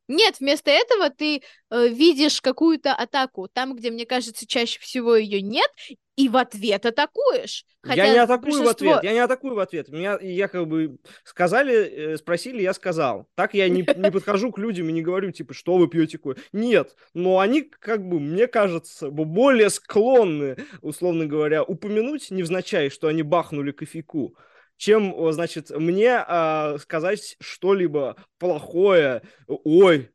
Нет, 0.08 0.36
вместо 0.40 0.70
этого 0.70 1.10
ты 1.10 1.42
э, 1.70 1.88
видишь 1.88 2.40
какую-то 2.40 2.94
атаку 2.94 3.48
там, 3.52 3.74
где, 3.74 3.90
мне 3.90 4.06
кажется, 4.06 4.46
чаще 4.46 4.78
всего 4.80 5.16
ее 5.16 5.40
нет, 5.40 5.70
и 6.16 6.28
в 6.28 6.36
ответ 6.36 6.86
атакуешь. 6.86 7.64
я 7.84 8.12
не 8.12 8.18
атакую 8.18 8.52
в 8.52 8.58
большинство- 8.58 8.92
ответ, 8.92 9.04
я 9.04 9.12
не 9.12 9.18
атакую 9.18 9.54
в 9.54 9.58
ответ. 9.58 9.88
Меня, 9.88 10.18
я 10.20 10.48
как 10.48 10.66
бы 10.66 10.98
сказали, 11.24 11.74
э, 11.74 12.16
спросили, 12.16 12.62
я 12.62 12.72
сказал. 12.72 13.26
Так 13.34 13.54
я 13.54 13.68
не, 13.68 13.80
не 13.80 13.84
подхожу 14.12 14.52
к 14.52 14.58
людям 14.58 14.88
и 14.88 14.92
не 14.92 15.02
говорю, 15.02 15.32
типа, 15.32 15.54
что 15.54 15.76
вы 15.76 15.88
пьете 15.88 16.18
кофе. 16.18 16.40
Нет, 16.52 16.94
но 17.14 17.40
они, 17.40 17.62
как 17.62 18.06
бы, 18.06 18.20
мне 18.20 18.46
кажется, 18.46 19.10
более 19.10 19.70
склонны, 19.70 20.56
условно 20.82 21.26
говоря, 21.26 21.62
упомянуть 21.64 22.30
невзначай, 22.30 22.90
что 22.90 23.08
они 23.08 23.22
бахнули 23.22 23.72
кофейку, 23.72 24.36
чем, 24.76 25.32
значит, 25.32 25.70
мне 25.70 26.16
а, 26.26 26.76
сказать 26.78 27.36
что-либо 27.40 28.16
плохое, 28.38 29.22
ой, 29.46 30.10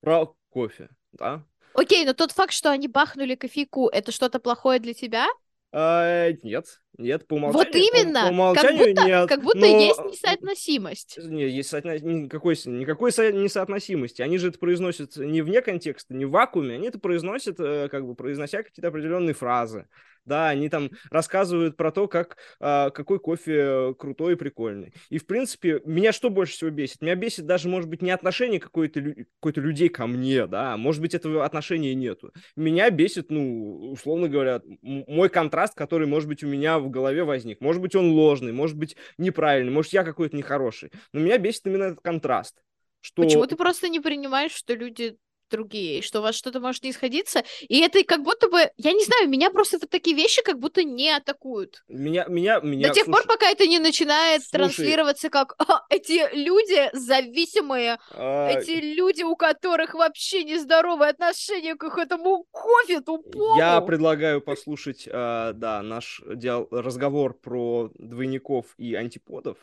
про 0.00 0.34
кофе, 0.50 0.88
да? 1.12 1.44
Окей, 1.74 2.04
но 2.04 2.12
тот 2.14 2.32
факт, 2.32 2.52
что 2.52 2.70
они 2.70 2.88
бахнули 2.88 3.34
кофейку, 3.34 3.88
это 3.88 4.10
что-то 4.12 4.40
плохое 4.40 4.80
для 4.80 4.94
тебя? 4.94 5.26
А, 5.70 6.30
нет, 6.42 6.64
нет, 6.96 7.28
по 7.28 7.34
умолчанию. 7.34 7.66
вот 7.66 7.72
по- 7.72 7.76
именно, 7.76 8.20
по 8.20 8.24
как 8.24 8.32
умолчанию 8.32 8.86
будто, 8.88 9.04
нет, 9.06 9.28
как 9.28 9.42
будто 9.42 9.58
но- 9.58 9.66
есть 9.66 10.00
несоотносимость. 10.00 11.18
Не, 11.18 11.46
есть 11.48 11.68
соотно- 11.72 11.98
никакой, 11.98 12.56
никакой 12.64 13.12
со- 13.12 13.30
несоотносимости. 13.30 14.22
Они 14.22 14.38
же 14.38 14.48
это 14.48 14.58
произносят 14.58 15.16
не 15.16 15.42
вне 15.42 15.60
контекста, 15.60 16.14
не 16.14 16.24
в 16.24 16.30
вакууме, 16.30 16.76
они 16.76 16.88
это 16.88 16.98
произносят, 16.98 17.60
э, 17.60 17.88
как 17.90 18.06
бы 18.06 18.14
произнося 18.14 18.62
какие-то 18.62 18.88
определенные 18.88 19.34
фразы. 19.34 19.86
Да, 20.28 20.50
они 20.50 20.68
там 20.68 20.90
рассказывают 21.10 21.76
про 21.76 21.90
то, 21.90 22.06
как, 22.06 22.36
а, 22.60 22.90
какой 22.90 23.18
кофе 23.18 23.94
крутой 23.98 24.34
и 24.34 24.36
прикольный. 24.36 24.92
И, 25.08 25.18
в 25.18 25.26
принципе, 25.26 25.80
меня 25.84 26.12
что 26.12 26.30
больше 26.30 26.52
всего 26.52 26.70
бесит? 26.70 27.00
Меня 27.00 27.14
бесит 27.14 27.46
даже, 27.46 27.68
может 27.68 27.88
быть, 27.88 28.02
не 28.02 28.10
отношение 28.10 28.60
какой-то, 28.60 29.00
какой-то 29.40 29.60
людей 29.60 29.88
ко 29.88 30.06
мне, 30.06 30.46
да, 30.46 30.76
может 30.76 31.00
быть, 31.00 31.14
этого 31.14 31.44
отношения 31.44 31.94
нету. 31.94 32.32
Меня 32.56 32.90
бесит, 32.90 33.30
ну, 33.30 33.90
условно 33.92 34.28
говоря, 34.28 34.60
мой 34.82 35.28
контраст, 35.28 35.74
который, 35.74 36.06
может 36.06 36.28
быть, 36.28 36.44
у 36.44 36.46
меня 36.46 36.78
в 36.78 36.90
голове 36.90 37.24
возник. 37.24 37.60
Может 37.60 37.80
быть, 37.80 37.96
он 37.96 38.10
ложный, 38.10 38.52
может 38.52 38.76
быть, 38.76 38.96
неправильный, 39.16 39.72
может, 39.72 39.92
я 39.92 40.04
какой-то 40.04 40.36
нехороший. 40.36 40.92
Но 41.12 41.20
меня 41.20 41.38
бесит 41.38 41.66
именно 41.66 41.84
этот 41.84 42.00
контраст. 42.00 42.62
Что... 43.00 43.22
Почему 43.22 43.46
ты 43.46 43.56
просто 43.56 43.88
не 43.88 44.00
принимаешь, 44.00 44.52
что 44.52 44.74
люди 44.74 45.16
другие, 45.50 46.02
что 46.02 46.20
у 46.20 46.22
вас 46.22 46.34
что-то 46.34 46.60
может 46.60 46.82
не 46.84 46.92
сходиться? 46.92 47.42
И 47.68 47.80
это 47.80 48.02
как 48.04 48.22
будто 48.22 48.48
бы, 48.48 48.70
я 48.76 48.92
не 48.92 49.04
знаю, 49.04 49.28
меня 49.28 49.50
просто 49.50 49.76
это 49.76 49.86
такие 49.86 50.16
вещи 50.16 50.42
как 50.42 50.58
будто 50.58 50.84
не 50.84 51.10
атакуют. 51.10 51.82
Меня, 51.88 52.26
меня, 52.28 52.60
меня, 52.60 52.88
До 52.88 52.94
тех 52.94 53.04
слушай, 53.04 53.22
пор, 53.24 53.26
пока 53.26 53.50
это 53.50 53.66
не 53.66 53.78
начинает 53.78 54.42
слушай. 54.42 54.52
транслироваться 54.52 55.30
как 55.30 55.54
«А, 55.58 55.84
эти 55.90 56.34
люди 56.34 56.90
зависимые, 56.92 57.98
а, 58.14 58.50
эти 58.50 58.80
люди, 58.80 59.22
у 59.22 59.36
которых 59.36 59.94
вообще 59.94 60.44
нездоровое 60.44 61.10
отношение 61.10 61.74
к 61.74 61.84
их 61.84 61.98
этому 61.98 62.44
кофе 62.50 63.00
тупому. 63.00 63.56
Я 63.56 63.80
предлагаю 63.80 64.40
послушать, 64.40 65.08
а, 65.10 65.52
да, 65.52 65.82
наш 65.82 66.22
диал- 66.26 66.68
разговор 66.70 67.34
про 67.34 67.90
двойников 67.94 68.66
и 68.78 68.94
антиподов. 68.94 69.56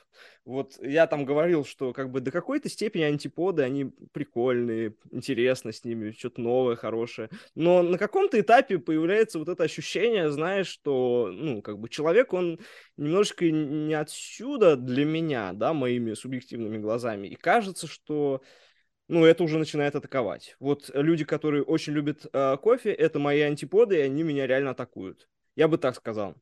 Вот 0.45 0.73
я 0.79 1.07
там 1.07 1.25
говорил, 1.25 1.65
что 1.65 1.91
как 1.91 2.11
бы 2.11 2.19
до 2.21 2.31
какой-то 2.31 2.69
степени 2.69 3.03
антиподы, 3.03 3.63
они 3.63 3.85
прикольные, 4.13 4.93
интересно 5.11 5.71
с 5.75 5.83
ними, 5.83 6.11
что-то 6.11 6.41
новое, 6.41 6.75
хорошее. 6.75 7.29
Но 7.53 7.83
на 7.83 7.97
каком-то 7.97 8.39
этапе 8.39 8.79
появляется 8.79 9.39
вот 9.39 9.49
это 9.49 9.63
ощущение, 9.63 10.31
знаешь, 10.31 10.67
что, 10.67 11.29
ну, 11.31 11.61
как 11.61 11.79
бы 11.79 11.89
человек, 11.89 12.33
он 12.33 12.59
немножечко 12.97 13.49
не 13.49 13.93
отсюда 13.93 14.75
для 14.75 15.05
меня, 15.05 15.53
да, 15.53 15.73
моими 15.73 16.13
субъективными 16.13 16.77
глазами. 16.77 17.27
И 17.27 17.35
кажется, 17.35 17.88
что 17.88 18.41
ну, 19.07 19.25
это 19.25 19.43
уже 19.43 19.57
начинает 19.57 19.95
атаковать. 19.95 20.55
Вот 20.59 20.89
люди, 20.93 21.25
которые 21.25 21.63
очень 21.63 21.93
любят 21.93 22.25
э, 22.31 22.57
кофе, 22.57 22.91
это 22.91 23.19
мои 23.19 23.41
антиподы, 23.41 23.97
и 23.97 24.01
они 24.01 24.23
меня 24.23 24.47
реально 24.47 24.71
атакуют. 24.71 25.27
Я 25.55 25.67
бы 25.67 25.77
так 25.77 25.95
сказал. 25.95 26.35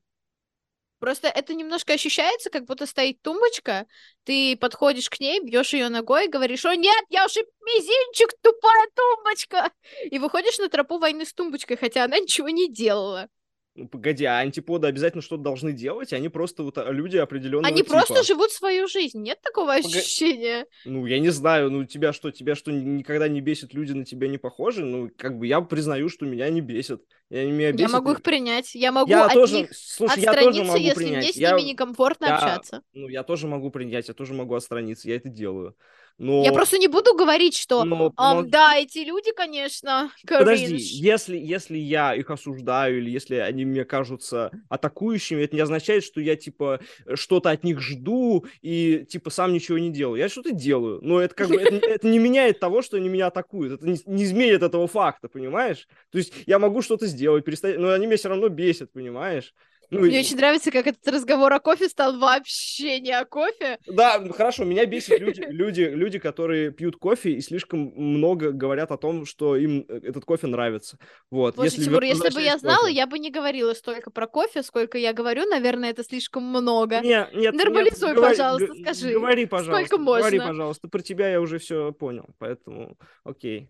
Просто 1.04 1.28
это 1.28 1.54
немножко 1.54 1.92
ощущается, 1.92 2.50
как 2.50 2.64
будто 2.64 2.86
стоит 2.86 3.22
тумбочка, 3.22 3.88
ты 4.24 4.56
подходишь 4.56 5.10
к 5.10 5.20
ней, 5.20 5.42
бьешь 5.42 5.74
ее 5.74 5.90
ногой, 5.90 6.30
говоришь, 6.30 6.64
о 6.64 6.74
нет, 6.78 7.04
я 7.10 7.26
уже 7.26 7.42
мизинчик, 7.62 8.30
тупая 8.42 8.88
тумбочка, 8.96 9.72
и 10.10 10.18
выходишь 10.18 10.60
на 10.60 10.70
тропу 10.70 11.00
войны 11.00 11.26
с 11.26 11.34
тумбочкой, 11.34 11.76
хотя 11.76 12.06
она 12.06 12.20
ничего 12.20 12.48
не 12.48 12.72
делала. 12.72 13.28
Ну, 13.76 13.88
погоди, 13.88 14.24
а 14.24 14.38
антиподы 14.38 14.88
обязательно 14.88 15.24
что-то 15.24 15.42
должны 15.42 15.74
делать? 15.74 16.14
Они 16.14 16.30
просто 16.30 16.62
вот 16.62 16.78
а, 16.78 16.92
люди 16.92 17.18
определенного 17.18 17.68
Они 17.68 17.78
типа. 17.82 17.90
просто 17.90 18.24
живут 18.24 18.52
свою 18.52 18.88
жизнь, 18.88 19.20
нет 19.22 19.42
такого 19.42 19.76
Пога- 19.76 19.80
ощущения? 19.80 20.68
Ну, 20.86 21.08
я 21.08 21.20
не 21.20 21.30
знаю, 21.30 21.72
ну, 21.72 21.84
тебя 21.84 22.14
что, 22.14 22.30
тебя 22.32 22.54
что, 22.54 22.72
никогда 22.72 23.28
не 23.28 23.42
бесит, 23.42 23.74
люди 23.74 23.92
на 23.92 24.06
тебя 24.06 24.28
не 24.28 24.38
похожи? 24.38 24.86
Ну, 24.86 25.10
как 25.18 25.40
бы 25.40 25.48
я 25.48 25.60
признаю, 25.60 26.08
что 26.08 26.28
меня 26.28 26.50
не 26.50 26.62
бесит. 26.62 27.02
Я, 27.34 27.46
меня 27.46 27.68
Я 27.70 27.74
бесит... 27.74 27.92
могу 27.92 28.12
их 28.12 28.22
принять, 28.22 28.76
я 28.76 28.92
могу 28.92 29.10
Я 29.10 29.26
от 29.26 29.34
тоже, 29.34 29.56
них 29.62 29.74
слушай, 29.74 30.20
я 30.20 30.34
тоже 30.34 30.50
отстраниться, 30.50 30.64
могу 30.72 30.78
если 30.84 30.94
принять. 31.04 31.24
мне 31.24 31.34
с 31.34 31.36
Я- 31.36 31.52
ними 31.58 31.70
некомфортно 31.70 32.26
я- 32.26 32.36
общаться. 32.36 32.84
Ну, 32.94 33.08
я 33.08 33.24
тоже 33.24 33.48
могу 33.48 33.72
принять, 33.72 34.08
я 34.08 34.14
тоже 34.14 34.36
могу 34.36 34.54
отстраниться, 34.54 35.10
я 35.10 35.16
это 35.16 35.30
делаю. 35.30 35.76
Но... 36.20 36.44
Я 36.44 36.54
просто 36.54 36.78
не 36.78 36.88
буду 36.88 37.16
говорить, 37.16 37.58
что 37.58 37.84
но 37.84 38.14
«Ам, 38.18 38.40
помол- 38.40 38.50
да, 38.50 38.78
эти 38.78 39.00
люди, 39.00 39.32
конечно, 39.36 40.12
Подожди, 40.28 40.68
кринж». 40.68 40.82
если, 40.82 41.38
если 41.38 41.78
я 41.78 42.14
их 42.14 42.30
осуждаю, 42.30 43.00
или 43.00 43.10
если 43.10 43.36
они 43.36 43.66
мне 43.66 43.84
кажутся 43.84 44.52
атакующими, 44.70 45.42
это 45.42 45.56
не 45.56 45.62
означает, 45.62 46.04
что 46.04 46.22
я, 46.22 46.36
типа, 46.36 46.80
что-то 47.16 47.50
от 47.50 47.64
них 47.64 47.80
жду 47.80 48.46
и, 48.62 49.06
типа, 49.10 49.32
сам 49.32 49.54
ничего 49.54 49.80
не 49.80 49.92
делаю. 49.92 50.20
Я 50.20 50.30
что-то 50.30 50.52
делаю, 50.52 51.00
но 51.02 51.20
это 51.20 51.34
как 51.34 51.50
бы, 51.50 51.56
это, 51.56 51.76
это 51.88 52.08
не 52.08 52.20
меняет 52.20 52.60
того, 52.60 52.82
что 52.84 52.98
они 52.98 53.10
меня 53.10 53.28
атакуют. 53.28 53.74
Это 53.74 53.88
не, 53.88 53.98
не 54.06 54.24
изменит 54.24 54.62
этого 54.62 54.88
факта, 54.88 55.30
понимаешь? 55.30 55.88
То 56.12 56.20
есть 56.20 56.34
я 56.46 56.60
могу 56.60 56.82
что-то 56.84 57.08
сделать, 57.08 57.44
перестать, 57.44 57.80
но 57.80 57.92
они 57.92 58.06
меня 58.06 58.18
все 58.18 58.30
равно 58.30 58.50
бесят, 58.50 58.92
понимаешь? 58.92 59.54
Ну, 59.94 60.00
Мне 60.08 60.18
и- 60.18 60.20
очень 60.22 60.38
нравится, 60.38 60.72
как 60.72 60.88
этот 60.88 61.08
разговор 61.08 61.54
о 61.54 61.60
кофе 61.60 61.88
стал 61.88 62.18
вообще 62.18 63.00
не 63.00 63.12
о 63.12 63.26
кофе. 63.26 63.78
Да, 63.88 64.20
хорошо, 64.32 64.64
меня 64.64 64.86
бесит 64.86 65.20
люди, 65.20 65.42
люди, 65.48 65.82
люди, 65.82 66.20
которые 66.20 66.72
пьют 66.72 66.98
кофе 66.98 67.32
и 67.34 67.42
слишком 67.42 67.94
много 67.96 68.52
говорят 68.52 68.92
о 68.92 68.98
том, 68.98 69.26
что 69.26 69.56
им 69.56 69.86
э, 69.88 70.00
этот 70.04 70.26
кофе 70.26 70.48
нравится. 70.48 70.98
Вот, 71.30 71.56
Слушай, 71.56 71.86
Тимур, 71.86 72.04
если 72.04 72.30
бы 72.34 72.42
я 72.42 72.58
знала, 72.58 72.84
кофе. 72.84 72.94
я 72.94 73.08
бы 73.08 73.20
не 73.20 73.30
говорила 73.32 73.74
столько 73.74 74.10
про 74.12 74.28
кофе, 74.28 74.64
сколько 74.64 74.98
я 74.98 75.14
говорю. 75.14 75.46
Наверное, 75.46 75.92
это 75.92 76.04
слишком 76.04 76.44
много. 76.44 77.00
Не, 77.02 77.28
нет, 77.34 77.54
Нормализуй, 77.54 78.10
нет, 78.10 78.18
говори- 78.18 78.30
пожалуйста, 78.32 78.68
г- 78.74 78.82
скажи, 78.84 79.14
Говори, 79.14 79.46
пожалуйста. 79.46 79.86
сколько 79.86 80.04
Говори, 80.04 80.38
можно? 80.40 80.48
пожалуйста. 80.48 80.88
Про 80.88 81.02
тебя 81.02 81.30
я 81.30 81.40
уже 81.42 81.60
все 81.60 81.92
понял, 81.92 82.26
поэтому 82.40 82.98
окей. 83.24 83.70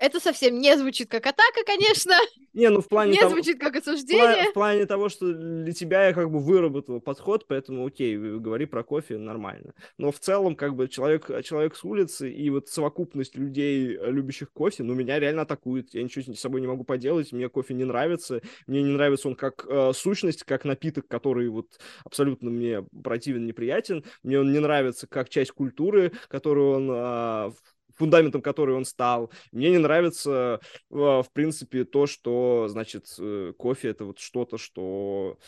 Это 0.00 0.18
совсем 0.18 0.58
не 0.58 0.76
звучит 0.76 1.08
как 1.08 1.26
атака, 1.26 1.60
конечно, 1.64 2.14
Не, 2.52 2.68
ну 2.68 2.80
в 2.80 2.88
плане 2.88 3.12
не 3.12 3.18
того... 3.18 3.30
звучит 3.30 3.60
как 3.60 3.74
в 3.74 3.78
осуждение. 3.78 4.50
В 4.50 4.54
плане 4.54 4.86
того, 4.86 5.08
что 5.08 5.32
для 5.32 5.72
тебя 5.72 6.08
я 6.08 6.12
как 6.12 6.30
бы 6.30 6.40
выработал 6.40 7.00
подход, 7.00 7.46
поэтому 7.46 7.86
окей, 7.86 8.16
говори 8.16 8.66
про 8.66 8.82
кофе, 8.82 9.18
нормально. 9.18 9.72
Но 9.98 10.10
в 10.10 10.18
целом, 10.18 10.56
как 10.56 10.74
бы, 10.74 10.88
человек, 10.88 11.30
человек 11.44 11.76
с 11.76 11.84
улицы 11.84 12.30
и 12.30 12.50
вот 12.50 12.68
совокупность 12.68 13.36
людей, 13.36 13.96
э, 13.96 14.10
любящих 14.10 14.52
кофе, 14.52 14.82
ну, 14.82 14.94
меня 14.94 15.20
реально 15.20 15.42
атакует. 15.42 15.94
Я 15.94 16.02
ничего 16.02 16.34
с 16.34 16.40
собой 16.40 16.60
не 16.60 16.66
могу 16.66 16.82
поделать, 16.82 17.32
мне 17.32 17.48
кофе 17.48 17.74
не 17.74 17.84
нравится. 17.84 18.40
Мне 18.66 18.82
не 18.82 18.90
нравится 18.90 19.28
он 19.28 19.36
как 19.36 19.64
э, 19.68 19.92
сущность, 19.94 20.42
как 20.42 20.64
напиток, 20.64 21.06
который 21.06 21.48
вот 21.48 21.78
абсолютно 22.04 22.50
мне 22.50 22.82
противен, 23.02 23.46
неприятен. 23.46 24.04
Мне 24.24 24.40
он 24.40 24.52
не 24.52 24.58
нравится 24.58 25.06
как 25.06 25.28
часть 25.28 25.52
культуры, 25.52 26.12
которую 26.28 26.70
он... 26.72 26.90
а, 26.92 27.52
фундаментом 28.00 28.40
которой 28.40 28.74
он 28.76 28.86
стал. 28.86 29.30
Мне 29.52 29.70
не 29.70 29.78
нравится, 29.78 30.58
э, 30.90 30.94
в 30.94 31.26
принципе, 31.34 31.84
то, 31.84 32.06
что, 32.06 32.66
значит, 32.68 33.06
э, 33.18 33.52
кофе 33.58 33.88
это 33.88 34.06
вот 34.06 34.18
что-то, 34.18 34.56
что 34.56 35.38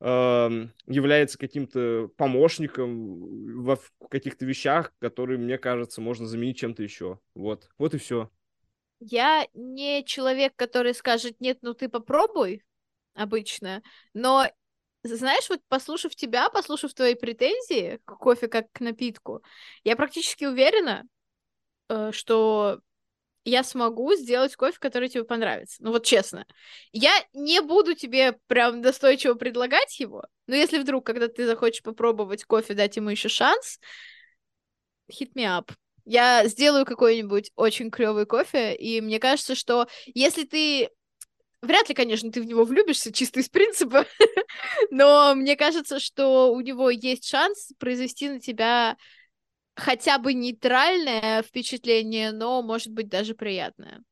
эм, 0.00 0.72
является 0.86 1.38
каким-то 1.38 2.10
помощником 2.16 3.64
в 3.64 3.78
каких-то 4.10 4.44
вещах, 4.44 4.92
которые, 4.98 5.38
мне 5.38 5.56
кажется, 5.56 6.00
можно 6.00 6.26
заменить 6.26 6.58
чем-то 6.58 6.82
еще. 6.82 7.18
Вот, 7.34 7.68
вот 7.78 7.94
и 7.94 7.98
все. 7.98 8.30
Я 9.00 9.46
не 9.54 10.04
человек, 10.04 10.52
который 10.56 10.94
скажет, 10.94 11.40
нет, 11.40 11.58
ну 11.62 11.72
ты 11.72 11.88
попробуй, 11.88 12.62
обычно, 13.14 13.82
но 14.12 14.46
знаешь, 15.02 15.48
вот 15.48 15.60
послушав 15.68 16.14
тебя, 16.14 16.50
послушав 16.50 16.92
твои 16.92 17.14
претензии 17.14 18.00
к 18.04 18.16
кофе 18.16 18.48
как 18.48 18.70
к 18.72 18.80
напитку, 18.80 19.42
я 19.84 19.96
практически 19.96 20.44
уверена, 20.44 21.04
что 22.12 22.80
я 23.44 23.64
смогу 23.64 24.14
сделать 24.14 24.54
кофе, 24.56 24.76
который 24.78 25.08
тебе 25.08 25.24
понравится. 25.24 25.76
Ну 25.80 25.92
вот 25.92 26.04
честно. 26.04 26.46
Я 26.92 27.12
не 27.32 27.60
буду 27.60 27.94
тебе 27.94 28.38
прям 28.46 28.80
настойчиво 28.80 29.34
предлагать 29.34 29.98
его, 29.98 30.24
но 30.46 30.54
если 30.54 30.78
вдруг, 30.78 31.06
когда 31.06 31.28
ты 31.28 31.46
захочешь 31.46 31.82
попробовать 31.82 32.44
кофе, 32.44 32.74
дать 32.74 32.96
ему 32.96 33.10
еще 33.10 33.28
шанс, 33.28 33.80
hit 35.10 35.32
me 35.34 35.44
up. 35.44 35.72
Я 36.04 36.46
сделаю 36.48 36.84
какой-нибудь 36.84 37.52
очень 37.56 37.90
клевый 37.90 38.26
кофе, 38.26 38.74
и 38.74 39.00
мне 39.00 39.18
кажется, 39.18 39.54
что 39.54 39.88
если 40.06 40.44
ты 40.44 40.90
Вряд 41.62 41.90
ли, 41.90 41.94
конечно, 41.94 42.32
ты 42.32 42.40
в 42.40 42.46
него 42.46 42.64
влюбишься 42.64 43.12
чисто 43.12 43.40
из 43.40 43.50
принципа, 43.50 44.06
но 44.90 45.34
мне 45.34 45.56
кажется, 45.56 46.00
что 46.00 46.54
у 46.54 46.60
него 46.62 46.88
есть 46.88 47.28
шанс 47.28 47.72
произвести 47.78 48.30
на 48.30 48.40
тебя 48.40 48.96
хотя 49.80 50.18
бы 50.18 50.34
нейтральное 50.34 51.42
впечатление, 51.42 52.32
но, 52.32 52.62
может 52.62 52.92
быть, 52.92 53.08
даже 53.08 53.34
приятное. 53.34 54.02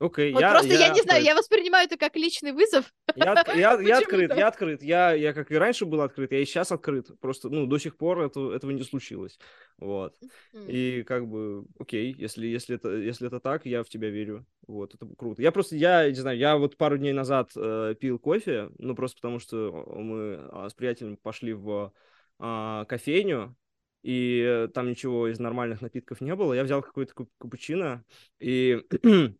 Окей, 0.00 0.32
Вот 0.32 0.40
я, 0.40 0.50
просто 0.50 0.74
я, 0.74 0.88
не 0.88 1.02
знаю, 1.02 1.22
я 1.22 1.34
воспринимаю 1.36 1.86
это 1.86 1.96
как 1.96 2.16
личный 2.16 2.52
вызов. 2.52 2.92
Я, 3.14 3.32
я, 3.54 3.80
я 3.80 3.98
открыт, 3.98 4.36
я 4.36 4.48
открыт. 4.48 4.82
Я, 4.82 5.12
я 5.12 5.32
как 5.32 5.52
и 5.52 5.56
раньше 5.56 5.86
был 5.86 6.02
открыт, 6.02 6.32
я 6.32 6.40
и 6.40 6.44
сейчас 6.44 6.72
открыт. 6.72 7.08
Просто, 7.20 7.48
ну, 7.48 7.66
до 7.66 7.78
сих 7.78 7.96
пор 7.96 8.20
это, 8.20 8.52
этого 8.52 8.72
не 8.72 8.82
случилось. 8.82 9.38
Вот. 9.78 10.14
М. 10.52 10.66
И 10.68 11.04
как 11.04 11.28
бы, 11.28 11.64
окей, 11.78 12.14
если, 12.18 12.46
если, 12.46 12.76
это, 12.76 12.90
если 12.90 13.28
это 13.28 13.38
так, 13.38 13.66
я 13.66 13.84
в 13.84 13.88
тебя 13.88 14.10
верю. 14.10 14.44
Вот, 14.66 14.94
это 14.94 15.06
круто. 15.16 15.40
Я 15.40 15.52
просто, 15.52 15.76
я 15.76 16.08
не 16.08 16.16
знаю, 16.16 16.38
я 16.38 16.56
вот 16.56 16.76
пару 16.76 16.98
дней 16.98 17.12
назад 17.12 17.52
э, 17.56 17.94
пил 17.98 18.18
кофе, 18.18 18.70
ну, 18.78 18.94
просто 18.96 19.16
потому 19.16 19.38
что 19.38 19.84
мы 19.96 20.40
а, 20.50 20.68
с 20.68 20.74
приятелем 20.74 21.16
пошли 21.16 21.52
в 21.52 21.92
а, 22.38 22.84
кофейню, 22.86 23.56
и 24.04 24.40
э, 24.46 24.68
там 24.68 24.88
ничего 24.90 25.26
из 25.28 25.40
нормальных 25.40 25.80
напитков 25.80 26.20
не 26.20 26.34
было. 26.36 26.52
Я 26.52 26.62
взял 26.62 26.82
какой-то 26.82 27.14
кап- 27.14 27.30
капучино, 27.38 28.04
и 28.38 28.82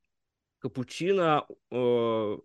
капучино... 0.59 1.47
э, 1.71 2.39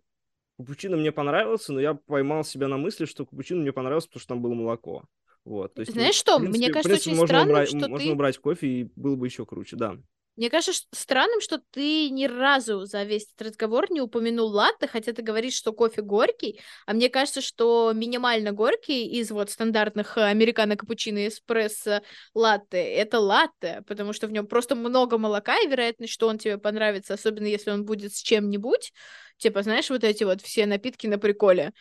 Капучино 0.57 0.97
мне 0.97 1.13
понравился, 1.13 1.71
но 1.71 1.79
я 1.79 1.93
поймал 1.93 2.43
себя 2.43 2.67
на 2.67 2.75
мысли, 2.77 3.05
что 3.05 3.25
капучино 3.25 3.61
мне 3.61 3.71
понравился, 3.71 4.09
потому 4.09 4.19
что 4.19 4.27
там 4.27 4.41
было 4.41 4.53
молоко. 4.53 5.05
Вот, 5.45 5.73
то 5.73 5.79
есть, 5.79 5.95
ну, 5.95 6.01
Знаешь 6.01 6.15
в 6.15 6.19
что, 6.19 6.37
принципе- 6.37 6.57
мне 6.57 6.67
кажется, 6.73 6.89
принципе, 6.89 7.11
очень 7.11 7.17
можно 7.17 7.27
странным, 7.27 7.51
убрать, 7.55 7.69
что 7.69 7.77
можно 7.89 8.07
ты... 8.07 8.11
убрать 8.11 8.37
кофе, 8.39 8.67
и 8.67 8.91
было 8.97 9.15
бы 9.15 9.25
еще 9.25 9.45
круче, 9.45 9.77
да. 9.77 9.97
Мне 10.39 10.49
кажется 10.49 10.85
странным, 10.93 11.41
что 11.41 11.61
ты 11.71 12.09
ни 12.09 12.23
разу 12.23 12.85
за 12.85 13.03
весь 13.03 13.25
этот 13.25 13.49
разговор 13.49 13.91
не 13.91 13.99
упомянул 13.99 14.47
латте, 14.47 14.87
хотя 14.87 15.11
ты 15.11 15.21
говоришь, 15.21 15.53
что 15.53 15.73
кофе 15.73 16.01
горький, 16.01 16.61
а 16.85 16.93
мне 16.93 17.09
кажется, 17.09 17.41
что 17.41 17.91
минимально 17.93 18.53
горький 18.53 19.05
из 19.19 19.31
вот 19.31 19.49
стандартных 19.49 20.17
э, 20.17 20.21
американо 20.21 20.77
капучино 20.77 21.27
эспрессо 21.27 22.01
латте 22.33 22.77
это 22.77 23.19
латте, 23.19 23.83
потому 23.85 24.13
что 24.13 24.27
в 24.27 24.31
нем 24.31 24.47
просто 24.47 24.75
много 24.75 25.17
молока, 25.17 25.59
и 25.59 25.67
вероятность, 25.67 26.13
что 26.13 26.29
он 26.29 26.37
тебе 26.37 26.57
понравится, 26.57 27.15
особенно 27.15 27.47
если 27.47 27.71
он 27.71 27.83
будет 27.83 28.13
с 28.13 28.21
чем-нибудь, 28.21 28.93
типа, 29.39 29.61
знаешь, 29.61 29.89
вот 29.89 30.05
эти 30.05 30.23
вот 30.23 30.41
все 30.41 30.65
напитки 30.65 31.05
на 31.07 31.17
приколе, 31.17 31.73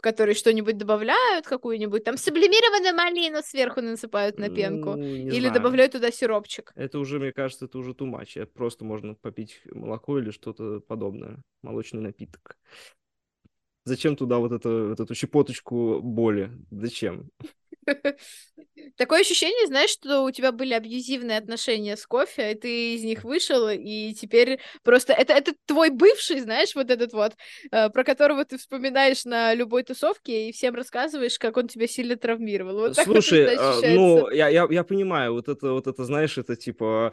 в 0.00 0.02
которые 0.02 0.34
что-нибудь 0.34 0.78
добавляют, 0.78 1.44
какую-нибудь 1.46 2.04
там 2.04 2.16
сублимированную 2.16 2.94
малину 2.94 3.42
сверху 3.42 3.82
насыпают 3.82 4.38
на 4.38 4.48
пенку, 4.48 4.96
Ну, 4.96 5.04
или 5.04 5.40
знаю. 5.40 5.52
добавляют 5.52 5.92
туда 5.92 6.10
сиропчик. 6.10 6.72
Это 6.74 6.98
уже, 6.98 7.18
мне 7.18 7.32
кажется, 7.32 7.66
это 7.66 7.76
уже. 8.06 8.40
Это 8.40 8.50
просто 8.50 8.86
можно 8.86 9.14
попить 9.14 9.60
молоко 9.70 10.18
или 10.18 10.30
что-то 10.30 10.80
подобное. 10.80 11.36
Молочный 11.62 12.00
напиток. 12.00 12.56
Зачем 13.84 14.16
туда 14.16 14.38
вот, 14.38 14.52
это, 14.52 14.86
вот 14.88 15.00
эту 15.00 15.14
щепоточку 15.14 16.00
боли? 16.00 16.50
Зачем? 16.70 17.28
Такое 18.96 19.20
ощущение, 19.20 19.66
знаешь, 19.66 19.90
что 19.90 20.24
у 20.24 20.30
тебя 20.30 20.52
были 20.52 20.74
абьюзивные 20.74 21.38
отношения 21.38 21.96
с 21.96 22.06
кофе, 22.06 22.52
и 22.52 22.54
ты 22.54 22.94
из 22.94 23.02
них 23.02 23.24
вышел, 23.24 23.68
и 23.68 24.12
теперь 24.12 24.60
просто... 24.82 25.14
Это, 25.14 25.32
это 25.32 25.54
твой 25.64 25.90
бывший, 25.90 26.40
знаешь, 26.40 26.74
вот 26.74 26.90
этот 26.90 27.12
вот, 27.12 27.32
э, 27.72 27.88
про 27.88 28.04
которого 28.04 28.44
ты 28.44 28.58
вспоминаешь 28.58 29.24
на 29.24 29.54
любой 29.54 29.82
тусовке 29.84 30.48
и 30.48 30.52
всем 30.52 30.74
рассказываешь, 30.74 31.38
как 31.38 31.56
он 31.56 31.68
тебя 31.68 31.86
сильно 31.86 32.16
травмировал. 32.16 32.80
Вот 32.80 32.90
вот 32.96 33.04
Слушай, 33.04 33.56
а, 33.56 33.70
ощущается. 33.70 34.00
ну, 34.00 34.30
я, 34.30 34.48
я, 34.48 34.66
я 34.70 34.84
понимаю, 34.84 35.32
вот 35.32 35.48
это, 35.48 35.72
вот 35.72 35.86
это, 35.86 36.04
знаешь, 36.04 36.38
это 36.38 36.56
типа 36.56 37.12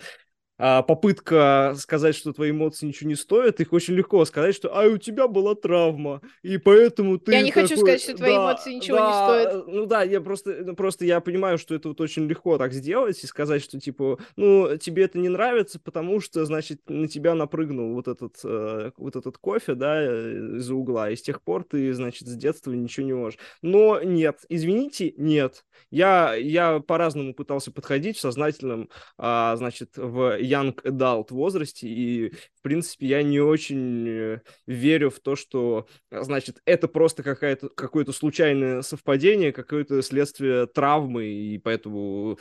попытка 0.58 1.74
сказать, 1.78 2.16
что 2.16 2.34
твои 2.34 2.52
эмоции 2.52 2.88
ничего 2.88 3.10
не 3.10 3.16
стоят, 3.16 3.60
их 3.60 3.74
очень 3.74 3.94
легко 3.94 4.24
сказать, 4.26 4.56
что 4.56 4.70
«а, 4.76 4.86
у 4.88 4.98
тебя 4.98 5.28
была 5.28 5.56
травма, 5.56 6.22
и 6.42 6.58
поэтому 6.58 7.20
ты...» 7.20 7.32
Я 7.34 7.42
не 7.42 7.52
хочу 7.52 7.76
такой, 7.76 7.82
сказать, 7.82 8.02
что 8.02 8.16
твои 8.16 8.32
«Да, 8.34 8.38
эмоции 8.38 8.74
ничего 8.74 8.98
да, 8.98 9.08
не 9.08 9.14
стоят. 9.14 9.54
э, 9.54 9.72
Ну 9.72 9.86
да, 9.86 10.04
я 10.04 10.22
просто, 10.22 10.58
ну, 10.66 10.76
просто 10.76 11.06
я 11.06 11.20
понимаю, 11.22 11.58
что 11.58 11.76
это 11.76 11.90
вот 11.90 12.02
очень 12.02 12.28
легко 12.28 12.58
так 12.58 12.74
сделать 12.74 13.24
и 13.24 13.28
сказать, 13.28 13.64
что 13.64 13.80
типа, 13.80 14.18
ну, 14.36 14.78
тебе 14.78 15.04
это 15.04 15.20
не 15.20 15.30
нравится, 15.30 15.80
потому 15.80 16.20
что, 16.20 16.46
значит, 16.46 16.82
на 16.88 17.08
тебя 17.08 17.36
напрыгнул 17.36 17.94
вот 17.94 18.08
этот, 18.08 18.38
э, 18.44 18.92
вот 18.98 19.16
этот 19.16 19.38
кофе, 19.38 19.76
да, 19.76 20.02
э, 20.02 20.58
из-за 20.58 20.74
угла, 20.76 21.10
и 21.10 21.16
с 21.16 21.22
тех 21.22 21.42
пор 21.42 21.64
ты, 21.64 21.94
значит, 21.94 22.28
с 22.28 22.36
детства 22.36 22.72
ничего 22.72 23.06
не 23.06 23.14
можешь. 23.14 23.40
Но 23.62 24.02
нет, 24.02 24.40
извините, 24.50 25.14
нет. 25.18 25.66
Я, 25.92 26.34
я 26.34 26.80
по-разному 26.80 27.34
пытался 27.34 27.72
подходить 27.72 28.18
в 28.18 28.22
сознательном, 28.22 28.90
а, 29.18 29.56
значит, 29.56 29.92
в 29.98 30.38
young 30.48 30.74
adult 30.84 31.28
возрасте, 31.32 31.88
и, 31.88 32.30
в 32.30 32.62
принципе, 32.62 33.08
я 33.08 33.24
не 33.24 33.40
очень 33.40 34.08
э, 34.08 34.42
верю 34.66 35.10
в 35.10 35.20
то, 35.20 35.36
что, 35.36 35.88
а, 36.10 36.24
значит, 36.24 36.62
это 36.66 36.88
просто 36.88 37.24
какая-то, 37.24 37.70
какое-то 37.70 38.14
случайное 38.14 38.82
совпадение, 38.82 39.52
какое-то 39.52 40.02
следствие 40.02 40.68
травмы, 40.68 41.26
и 41.26 41.58
поэтому... 41.58 42.38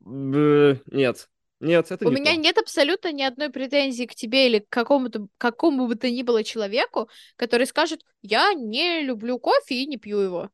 Нет, 0.00 1.28
нет, 1.60 1.90
это 1.90 2.06
У 2.06 2.10
не 2.10 2.16
меня 2.16 2.34
то. 2.34 2.40
нет 2.40 2.58
абсолютно 2.58 3.12
ни 3.12 3.22
одной 3.22 3.50
претензии 3.50 4.04
к 4.04 4.14
тебе 4.14 4.46
или 4.46 4.60
к 4.60 4.68
какому-то 4.68 5.26
какому 5.38 5.88
бы 5.88 5.96
то 5.96 6.08
ни 6.08 6.22
было 6.22 6.44
человеку, 6.44 7.08
который 7.36 7.66
скажет, 7.66 8.02
я 8.22 8.54
не 8.54 9.02
люблю 9.02 9.38
кофе 9.38 9.74
и 9.82 9.86
не 9.86 9.96
пью 9.96 10.18
его. 10.18 10.50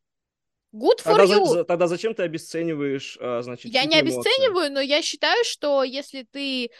Good 0.75 1.05
for 1.05 1.17
Тогда, 1.17 1.25
you. 1.25 1.47
за- 1.47 1.65
тогда 1.65 1.87
зачем 1.87 2.15
ты 2.15 2.25
обесцениваешь, 2.25 3.17
а, 3.21 3.43
значит, 3.43 3.73
Я 3.73 3.85
не 3.85 4.01
эмоции? 4.01 4.19
обесцениваю, 4.19 4.73
но 4.73 4.81
я 4.81 5.03
считаю, 5.03 5.45
что 5.45 5.85
если 5.85 6.27
ты 6.29 6.71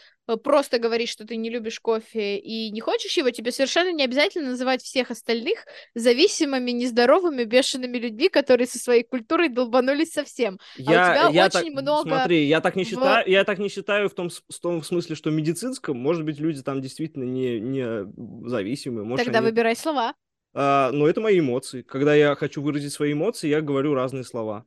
просто 0.43 0.79
говоришь, 0.79 1.09
что 1.09 1.25
ты 1.25 1.35
не 1.37 1.49
любишь 1.49 1.79
кофе 1.79 2.37
и 2.37 2.71
не 2.71 2.81
хочешь 2.81 3.15
его, 3.17 3.29
тебе 3.29 3.51
совершенно 3.51 3.91
не 3.91 4.03
обязательно 4.03 4.49
называть 4.49 4.81
всех 4.81 5.11
остальных 5.11 5.65
зависимыми, 5.93 6.71
нездоровыми, 6.71 7.43
бешеными 7.43 7.97
людьми, 7.97 8.29
которые 8.29 8.67
со 8.67 8.79
своей 8.79 9.03
культурой 9.03 9.49
долбанулись 9.49 10.11
совсем. 10.11 10.59
Я, 10.77 10.85
тебя 10.85 11.29
я 11.29 11.45
очень 11.45 11.73
так, 11.73 11.81
много 11.83 12.09
Смотри, 12.09 12.45
я 12.45 12.61
так 12.61 12.75
не 12.75 12.83
в- 12.83 12.87
считаю, 12.87 13.29
я 13.29 13.43
так 13.43 13.59
не 13.59 13.69
считаю 13.69 14.09
в 14.09 14.13
том, 14.13 14.29
с- 14.29 14.43
в 14.49 14.59
том 14.59 14.81
смысле, 14.83 15.15
что 15.15 15.29
медицинском, 15.29 15.97
может 15.97 16.23
быть, 16.25 16.39
люди 16.39 16.61
там 16.63 16.81
действительно 16.81 17.23
не, 17.23 17.59
не 17.59 18.49
зависимые, 18.49 19.05
может, 19.05 19.25
Тогда 19.25 19.39
они- 19.39 19.47
выбирай 19.49 19.75
слова. 19.75 20.13
А, 20.53 20.91
но 20.91 21.07
это 21.07 21.19
мои 21.21 21.39
эмоции. 21.39 21.81
Когда 21.81 22.15
я 22.15 22.33
хочу 22.35 22.61
выразить 22.61 22.93
свои 22.93 23.13
эмоции, 23.13 23.47
я 23.49 23.61
говорю 23.61 23.93
разные 23.93 24.23
слова. 24.23 24.65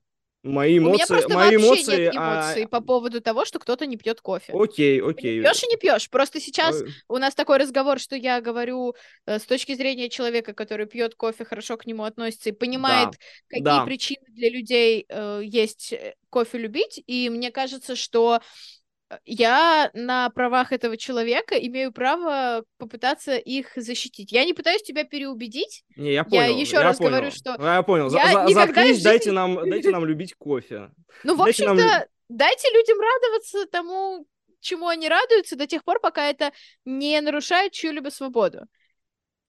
Мои 0.49 0.79
У 0.79 0.83
меня 0.83 0.91
эмоции, 0.91 1.07
просто 1.07 1.35
мои 1.35 1.57
вообще 1.57 1.57
эмоции, 1.57 2.05
нет 2.05 2.15
а, 2.17 2.43
эмоций 2.43 2.69
по 2.69 2.81
поводу 2.81 3.21
того, 3.21 3.45
что 3.45 3.59
кто-то 3.59 3.87
не 3.87 3.97
пьет 3.97 4.21
кофе. 4.21 4.53
Окей, 4.55 5.01
окей. 5.01 5.43
Пьешь 5.43 5.63
и 5.63 5.67
не 5.67 5.77
пьешь. 5.77 6.09
Просто 6.09 6.41
сейчас 6.41 6.81
Ой, 6.81 6.91
у 7.09 7.19
нас 7.19 7.35
такой 7.35 7.59
разговор, 7.59 8.01
что 8.01 8.17
я 8.17 8.41
говорю 8.41 8.95
э, 9.27 9.39
с 9.39 9.43
точки 9.43 9.75
зрения 9.75 10.09
человека, 10.09 10.55
который 10.55 10.87
пьет 10.87 11.15
кофе, 11.15 11.45
хорошо 11.45 11.77
к 11.77 11.87
нему 11.87 12.05
относится 12.05 12.49
и 12.49 12.53
понимает, 12.53 13.11
какие 13.49 13.65
да. 13.65 13.85
причины 13.85 14.25
для 14.31 14.49
людей 14.49 15.05
э, 15.09 15.43
есть 15.45 15.93
э, 15.93 16.15
кофе 16.31 16.59
любить. 16.59 17.03
И 17.07 17.29
мне 17.29 17.51
кажется, 17.51 17.95
что 17.95 18.41
я 19.25 19.91
на 19.95 20.29
правах 20.31 20.73
этого 20.73 20.97
человека 20.97 21.55
имею 21.57 21.93
право 21.93 22.65
попытаться 22.79 23.37
их 23.37 23.73
защитить. 23.77 24.33
Я 24.33 24.45
не 24.45 24.53
пытаюсь 24.53 24.83
тебя 24.83 25.05
переубедить. 25.05 25.85
Не, 25.97 26.13
я 26.13 26.25
понял. 26.25 26.57
еще 26.59 26.79
раз 26.81 26.99
понял. 26.99 27.11
говорю, 27.11 27.31
что 27.31 27.57
Я 27.59 27.83
понял. 27.83 28.11
Я 28.11 28.33
за- 28.33 28.55
заткнись, 28.55 28.87
жизни- 28.89 29.05
дайте 29.05 29.33
нам, 29.33 29.69
дайте 29.69 29.91
нам 29.91 30.05
любить 30.05 30.35
кофе. 30.35 30.91
Ну, 31.25 31.35
в 31.35 31.39
Дайте 31.45 31.65
нам 31.65 31.77
общем-то, 31.77 32.07
дайте 32.29 32.69
людям 32.75 32.99
радоваться 33.01 33.67
тому, 33.67 34.27
чему 34.61 34.89
они 34.89 35.09
радуются, 35.09 35.57
до 35.57 35.67
тех 35.67 35.85
пор, 35.85 36.01
пока 36.01 36.29
это 36.29 36.53
не 36.85 37.21
нарушает 37.21 37.73
чью-либо 37.73 38.11
свободу. 38.11 38.67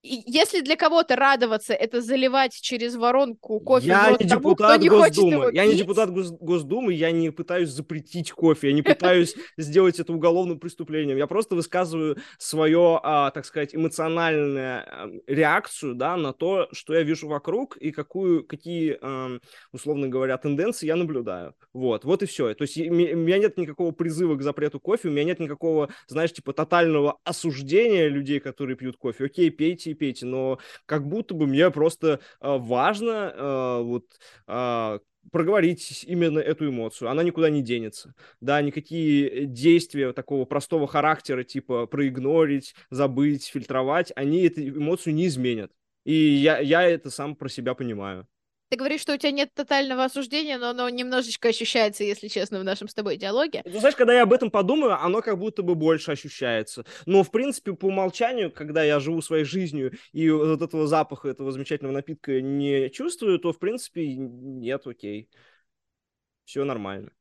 Если 0.02 0.62
для 0.62 0.78
кого-то 0.78 1.18
радоваться 1.18 1.74
это 1.74 2.02
заливать 2.02 2.54
через 2.54 2.96
воронку 2.96 3.60
кофе 3.60 3.88
я 3.88 4.12
не 4.12 4.28
тому, 4.30 4.56
кто 4.56 4.78
депутат 4.78 4.82
не 4.82 4.88
хочет 4.90 5.18
его. 5.18 5.50
Я 5.50 5.66
не 5.66 5.72
пить, 5.72 5.80
депутат 5.80 6.10
Гос- 6.10 6.38
Госдумы, 6.40 6.94
я 6.94 7.12
не 7.12 7.32
пытаюсь 7.32 7.70
запретить 7.70 8.32
кофе, 8.32 8.70
я 8.70 8.74
не 8.74 8.82
пытаюсь 8.82 9.36
сделать 9.58 10.00
это 10.00 10.14
уголовным 10.14 10.58
преступлением. 10.58 11.18
Я 11.18 11.28
просто 11.28 11.56
высказываю 11.56 12.18
свою, 12.38 13.00
а, 13.04 13.32
так 13.32 13.44
сказать, 13.46 13.76
эмоциональную 13.76 14.84
а, 14.88 15.10
реакцию, 15.28 15.96
да, 15.96 16.16
на 16.16 16.32
то, 16.32 16.70
что 16.72 16.94
я 16.94 17.04
вижу 17.04 17.28
вокруг 17.28 17.76
и 17.76 17.92
какую, 17.92 18.46
какие, 18.46 18.98
ам, 19.02 19.42
условно 19.74 20.08
говоря, 20.08 20.38
тенденции 20.38 20.86
я 20.88 20.96
наблюдаю. 20.96 21.56
Вот, 21.74 22.06
вот 22.06 22.24
и 22.24 22.26
все. 22.26 22.54
То 22.54 22.62
есть 22.62 22.78
у 22.78 22.94
меня 22.94 23.38
нет 23.38 23.58
никакого 23.58 23.92
призыва 23.92 24.36
к 24.36 24.44
запрету 24.44 24.80
кофе, 24.80 25.10
у 25.10 25.12
меня 25.12 25.26
нет 25.26 25.40
никакого, 25.40 25.90
знаешь, 26.08 26.32
типа 26.32 26.54
тотального 26.54 27.18
осуждения 27.26 28.08
людей, 28.08 28.40
которые 28.40 28.78
пьют 28.78 28.96
кофе. 28.96 29.26
Окей, 29.26 29.52
пейте 29.52 29.89
и 29.92 29.94
пейте, 29.94 30.26
но 30.26 30.60
как 30.86 31.08
будто 31.08 31.34
бы 31.34 31.48
мне 31.48 31.70
просто 31.72 32.20
а, 32.40 32.58
важно 32.58 33.34
а, 33.36 33.82
вот 33.82 34.06
а, 34.48 35.00
проговорить 35.32 36.04
именно 36.08 36.40
эту 36.40 36.70
эмоцию. 36.70 37.10
Она 37.10 37.24
никуда 37.24 37.50
не 37.50 37.62
денется. 37.62 38.14
Да, 38.42 38.62
никакие 38.62 39.46
действия 39.46 40.14
такого 40.14 40.46
простого 40.46 40.88
характера, 40.88 41.44
типа 41.44 41.86
проигнорить, 41.88 42.76
забыть, 42.90 43.48
фильтровать, 43.48 44.12
они 44.16 44.44
эту 44.44 44.68
эмоцию 44.68 45.14
не 45.14 45.28
изменят. 45.28 45.72
И 46.06 46.14
я, 46.14 46.60
я 46.60 46.84
это 46.84 47.10
сам 47.10 47.36
про 47.36 47.50
себя 47.50 47.74
понимаю. 47.76 48.28
Ты 48.70 48.78
говоришь, 48.78 49.02
что 49.02 49.16
у 49.16 49.18
тебя 49.18 49.32
нет 49.32 49.52
тотального 49.56 50.04
осуждения, 50.04 50.60
но 50.60 50.70
оно 50.70 50.88
немножечко 50.90 51.50
ощущается, 51.50 52.04
если 52.04 52.28
честно, 52.28 52.60
в 52.60 52.64
нашем 52.64 52.88
с 52.88 52.94
тобой 52.94 53.18
диалоге. 53.18 53.64
Ну, 53.66 53.80
знаешь, 53.80 53.96
когда 53.96 54.14
я 54.14 54.24
об 54.24 54.34
этом 54.34 54.52
подумаю, 54.52 54.94
оно 54.94 55.24
как 55.24 55.40
будто 55.40 55.64
бы 55.64 55.74
больше 55.74 56.12
ощущается. 56.12 56.86
Но, 57.08 57.24
в 57.24 57.32
принципе, 57.32 57.74
по 57.74 57.88
умолчанию, 57.88 58.52
когда 58.52 58.84
я 58.84 59.00
живу 59.00 59.24
своей 59.24 59.44
жизнью 59.44 59.94
и 60.12 60.30
вот 60.30 60.62
этого 60.62 60.86
запаха, 60.86 61.30
этого 61.30 61.52
замечательного 61.52 61.96
напитка 61.96 62.42
не 62.42 62.92
чувствую, 62.92 63.40
то, 63.40 63.54
в 63.54 63.58
принципе, 63.58 64.16
нет, 64.16 64.86
окей. 64.86 65.30
Все 66.46 66.64
нормально. 66.64 67.12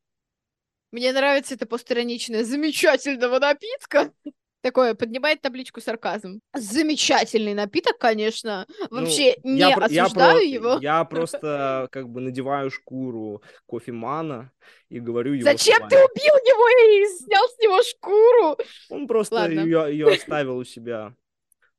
Мне 0.91 1.13
нравится 1.13 1.55
это 1.55 1.65
постироничное 1.67 2.45
замечательного 2.45 3.39
напитка. 3.39 4.13
Такое, 4.61 4.95
поднимает 4.95 5.41
табличку 5.41 5.81
сарказм. 5.81 6.41
Замечательный 6.53 7.55
напиток, 7.55 7.97
конечно. 7.99 8.67
Ну, 8.91 9.01
Вообще 9.03 9.37
не 9.45 9.59
я 9.61 9.77
про- 9.77 9.87
я 9.89 10.05
осуждаю 10.05 10.39
про- 10.39 10.45
его. 10.45 10.79
Я 10.81 11.05
просто 11.05 11.89
как 11.93 12.09
бы 12.09 12.21
надеваю 12.21 12.71
шкуру 12.71 13.43
кофемана 13.69 14.51
и 14.89 14.99
говорю 14.99 15.35
его 15.35 15.45
Зачем 15.45 15.77
ты 15.89 15.97
словами. 15.97 16.11
убил 16.11 16.35
его 16.35 16.69
и 16.69 17.19
снял 17.19 17.49
с 17.49 17.59
него 17.59 17.83
шкуру? 17.83 18.59
Он 18.91 19.07
просто 19.07 19.37
Ладно. 19.37 19.61
ее, 19.61 19.87
ее 19.91 20.09
оставил 20.13 20.57
у 20.59 20.65
себя, 20.65 21.15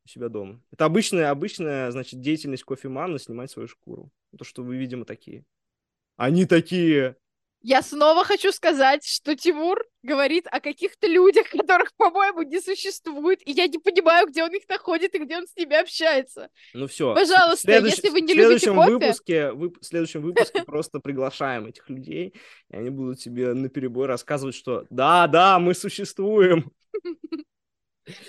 у 0.06 0.08
себя 0.08 0.30
дома. 0.30 0.62
Это 0.72 0.86
обычная, 0.86 1.32
обычная, 1.32 1.92
значит, 1.92 2.22
деятельность 2.22 2.64
кофемана 2.64 3.20
снимать 3.20 3.52
свою 3.52 3.68
шкуру. 3.68 4.10
То, 4.38 4.46
что 4.46 4.64
вы, 4.64 4.78
видимо, 4.78 5.04
такие. 5.04 5.44
Они 6.16 6.46
такие. 6.46 7.18
Я 7.62 7.82
снова 7.82 8.24
хочу 8.24 8.52
сказать, 8.52 9.06
что 9.06 9.36
Тимур 9.36 9.84
говорит 10.02 10.48
о 10.50 10.62
каких-то 10.62 11.08
людях, 11.08 11.50
которых, 11.52 11.94
по-моему, 11.98 12.44
не 12.44 12.62
существует, 12.62 13.46
и 13.46 13.52
я 13.52 13.68
не 13.68 13.78
понимаю, 13.78 14.28
где 14.28 14.44
он 14.44 14.54
их 14.56 14.68
находит 14.70 15.14
и 15.16 15.20
где 15.20 15.38
он 15.38 15.48
с 15.48 15.56
ними 15.58 15.76
общается. 15.76 16.50
Ну 16.74 16.88
все. 16.88 17.14
Пожалуйста, 17.14 17.72
если 17.80 18.10
вы 18.10 18.22
не 18.22 18.34
любите 18.34 18.60
следующем 18.60 18.76
кофе- 18.76 18.92
выпуске, 18.92 19.52
вып- 19.52 19.80
в 19.82 19.86
следующем 19.86 20.22
выпуске 20.22 20.64
просто 20.64 21.00
приглашаем 21.00 21.66
этих 21.66 21.90
людей, 21.90 22.34
и 22.70 22.76
они 22.76 22.90
будут 22.90 23.20
тебе 23.20 23.54
на 23.54 23.68
перебой 23.68 24.08
рассказывать, 24.08 24.56
что 24.56 24.86
да, 24.90 25.28
да, 25.28 25.60
мы 25.60 25.74
существуем. 25.74 26.72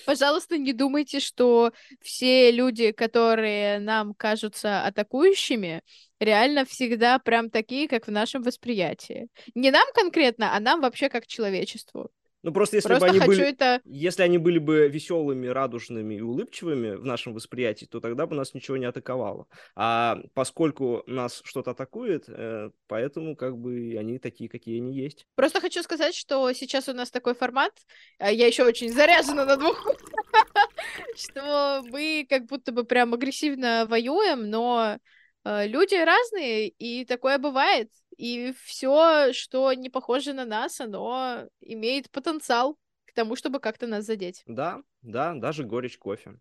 Пожалуйста, 0.07 0.59
не 0.59 0.72
думайте, 0.72 1.20
что 1.20 1.72
все 2.01 2.51
люди, 2.51 2.93
которые 2.93 3.78
нам 3.78 4.14
кажутся 4.14 4.85
атакующими, 4.85 5.83
реально 6.18 6.64
всегда 6.64 7.18
прям 7.18 7.51
такие, 7.51 7.89
как 7.89 8.07
в 8.07 8.11
нашем 8.11 8.43
восприятии. 8.43 9.28
Не 9.55 9.70
нам 9.70 9.87
конкретно, 9.95 10.55
а 10.55 10.61
нам 10.61 10.81
вообще 10.81 11.09
как 11.09 11.26
человечеству. 11.26 12.11
Ну 12.43 12.53
просто 12.53 12.76
если 12.76 12.88
Просто 12.88 13.07
бы 13.07 13.11
они 13.11 13.26
были, 13.26 13.45
это... 13.45 13.80
если 13.84 14.22
они 14.22 14.38
были 14.38 14.59
бы 14.59 14.88
веселыми, 14.88 15.47
радужными 15.47 16.14
и 16.14 16.20
улыбчивыми 16.22 16.97
в 16.97 17.05
нашем 17.05 17.34
восприятии, 17.34 17.84
то 17.84 18.01
тогда 18.01 18.26
бы 18.26 18.34
нас 18.34 18.55
ничего 18.55 18.78
не 18.78 18.86
атаковало. 18.86 19.47
А 19.76 20.18
поскольку 20.32 21.03
нас 21.07 21.43
что-то 21.45 21.72
атакует, 21.72 22.24
э, 22.28 22.70
поэтому 22.86 23.36
как 23.36 23.59
бы 23.59 23.95
они 23.99 24.18
такие, 24.18 24.49
какие 24.49 24.80
они 24.80 24.95
есть. 24.95 25.26
Просто 25.34 25.61
хочу 25.61 25.82
сказать, 25.82 26.14
что 26.14 26.51
сейчас 26.53 26.88
у 26.88 26.95
нас 26.95 27.11
такой 27.11 27.34
формат, 27.34 27.72
а 28.18 28.32
я 28.32 28.47
еще 28.47 28.64
очень 28.64 28.91
заряжена 28.91 29.45
на 29.45 29.57
двух, 29.57 29.86
что 31.16 31.82
мы 31.91 32.26
как 32.28 32.47
будто 32.47 32.72
бы 32.72 32.84
прям 32.84 33.12
агрессивно 33.12 33.84
воюем, 33.86 34.49
но 34.49 34.97
э, 35.45 35.66
люди 35.66 35.95
разные, 35.95 36.68
и 36.68 37.05
такое 37.05 37.36
бывает. 37.36 37.91
И 38.17 38.55
все, 38.65 39.33
что 39.33 39.73
не 39.73 39.89
похоже 39.91 40.33
на 40.33 40.45
нас, 40.45 40.81
оно 40.81 41.49
имеет 41.61 42.11
потенциал 42.11 42.79
к 43.07 43.13
тому, 43.15 43.37
чтобы 43.37 43.61
как-то 43.61 43.87
нас 43.87 44.05
задеть. 44.05 44.43
Да, 44.47 44.83
да, 45.03 45.35
даже 45.35 45.65
горечь 45.65 45.99
кофе. 45.99 46.39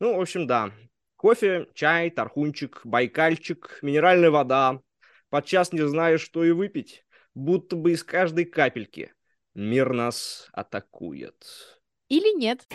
Ну, 0.00 0.16
в 0.16 0.20
общем, 0.20 0.46
да. 0.46 0.72
Кофе, 1.16 1.68
чай, 1.74 2.10
тархунчик, 2.10 2.80
байкальчик, 2.84 3.78
минеральная 3.82 4.30
вода. 4.30 4.80
Подчас 5.28 5.72
не 5.72 5.86
знаешь, 5.86 6.22
что 6.22 6.44
и 6.44 6.50
выпить. 6.50 7.04
Будто 7.34 7.76
бы 7.76 7.92
из 7.92 8.02
каждой 8.02 8.44
капельки 8.44 9.12
мир 9.54 9.92
нас 9.92 10.48
атакует. 10.52 11.46
или 12.08 12.36
нет. 12.36 12.66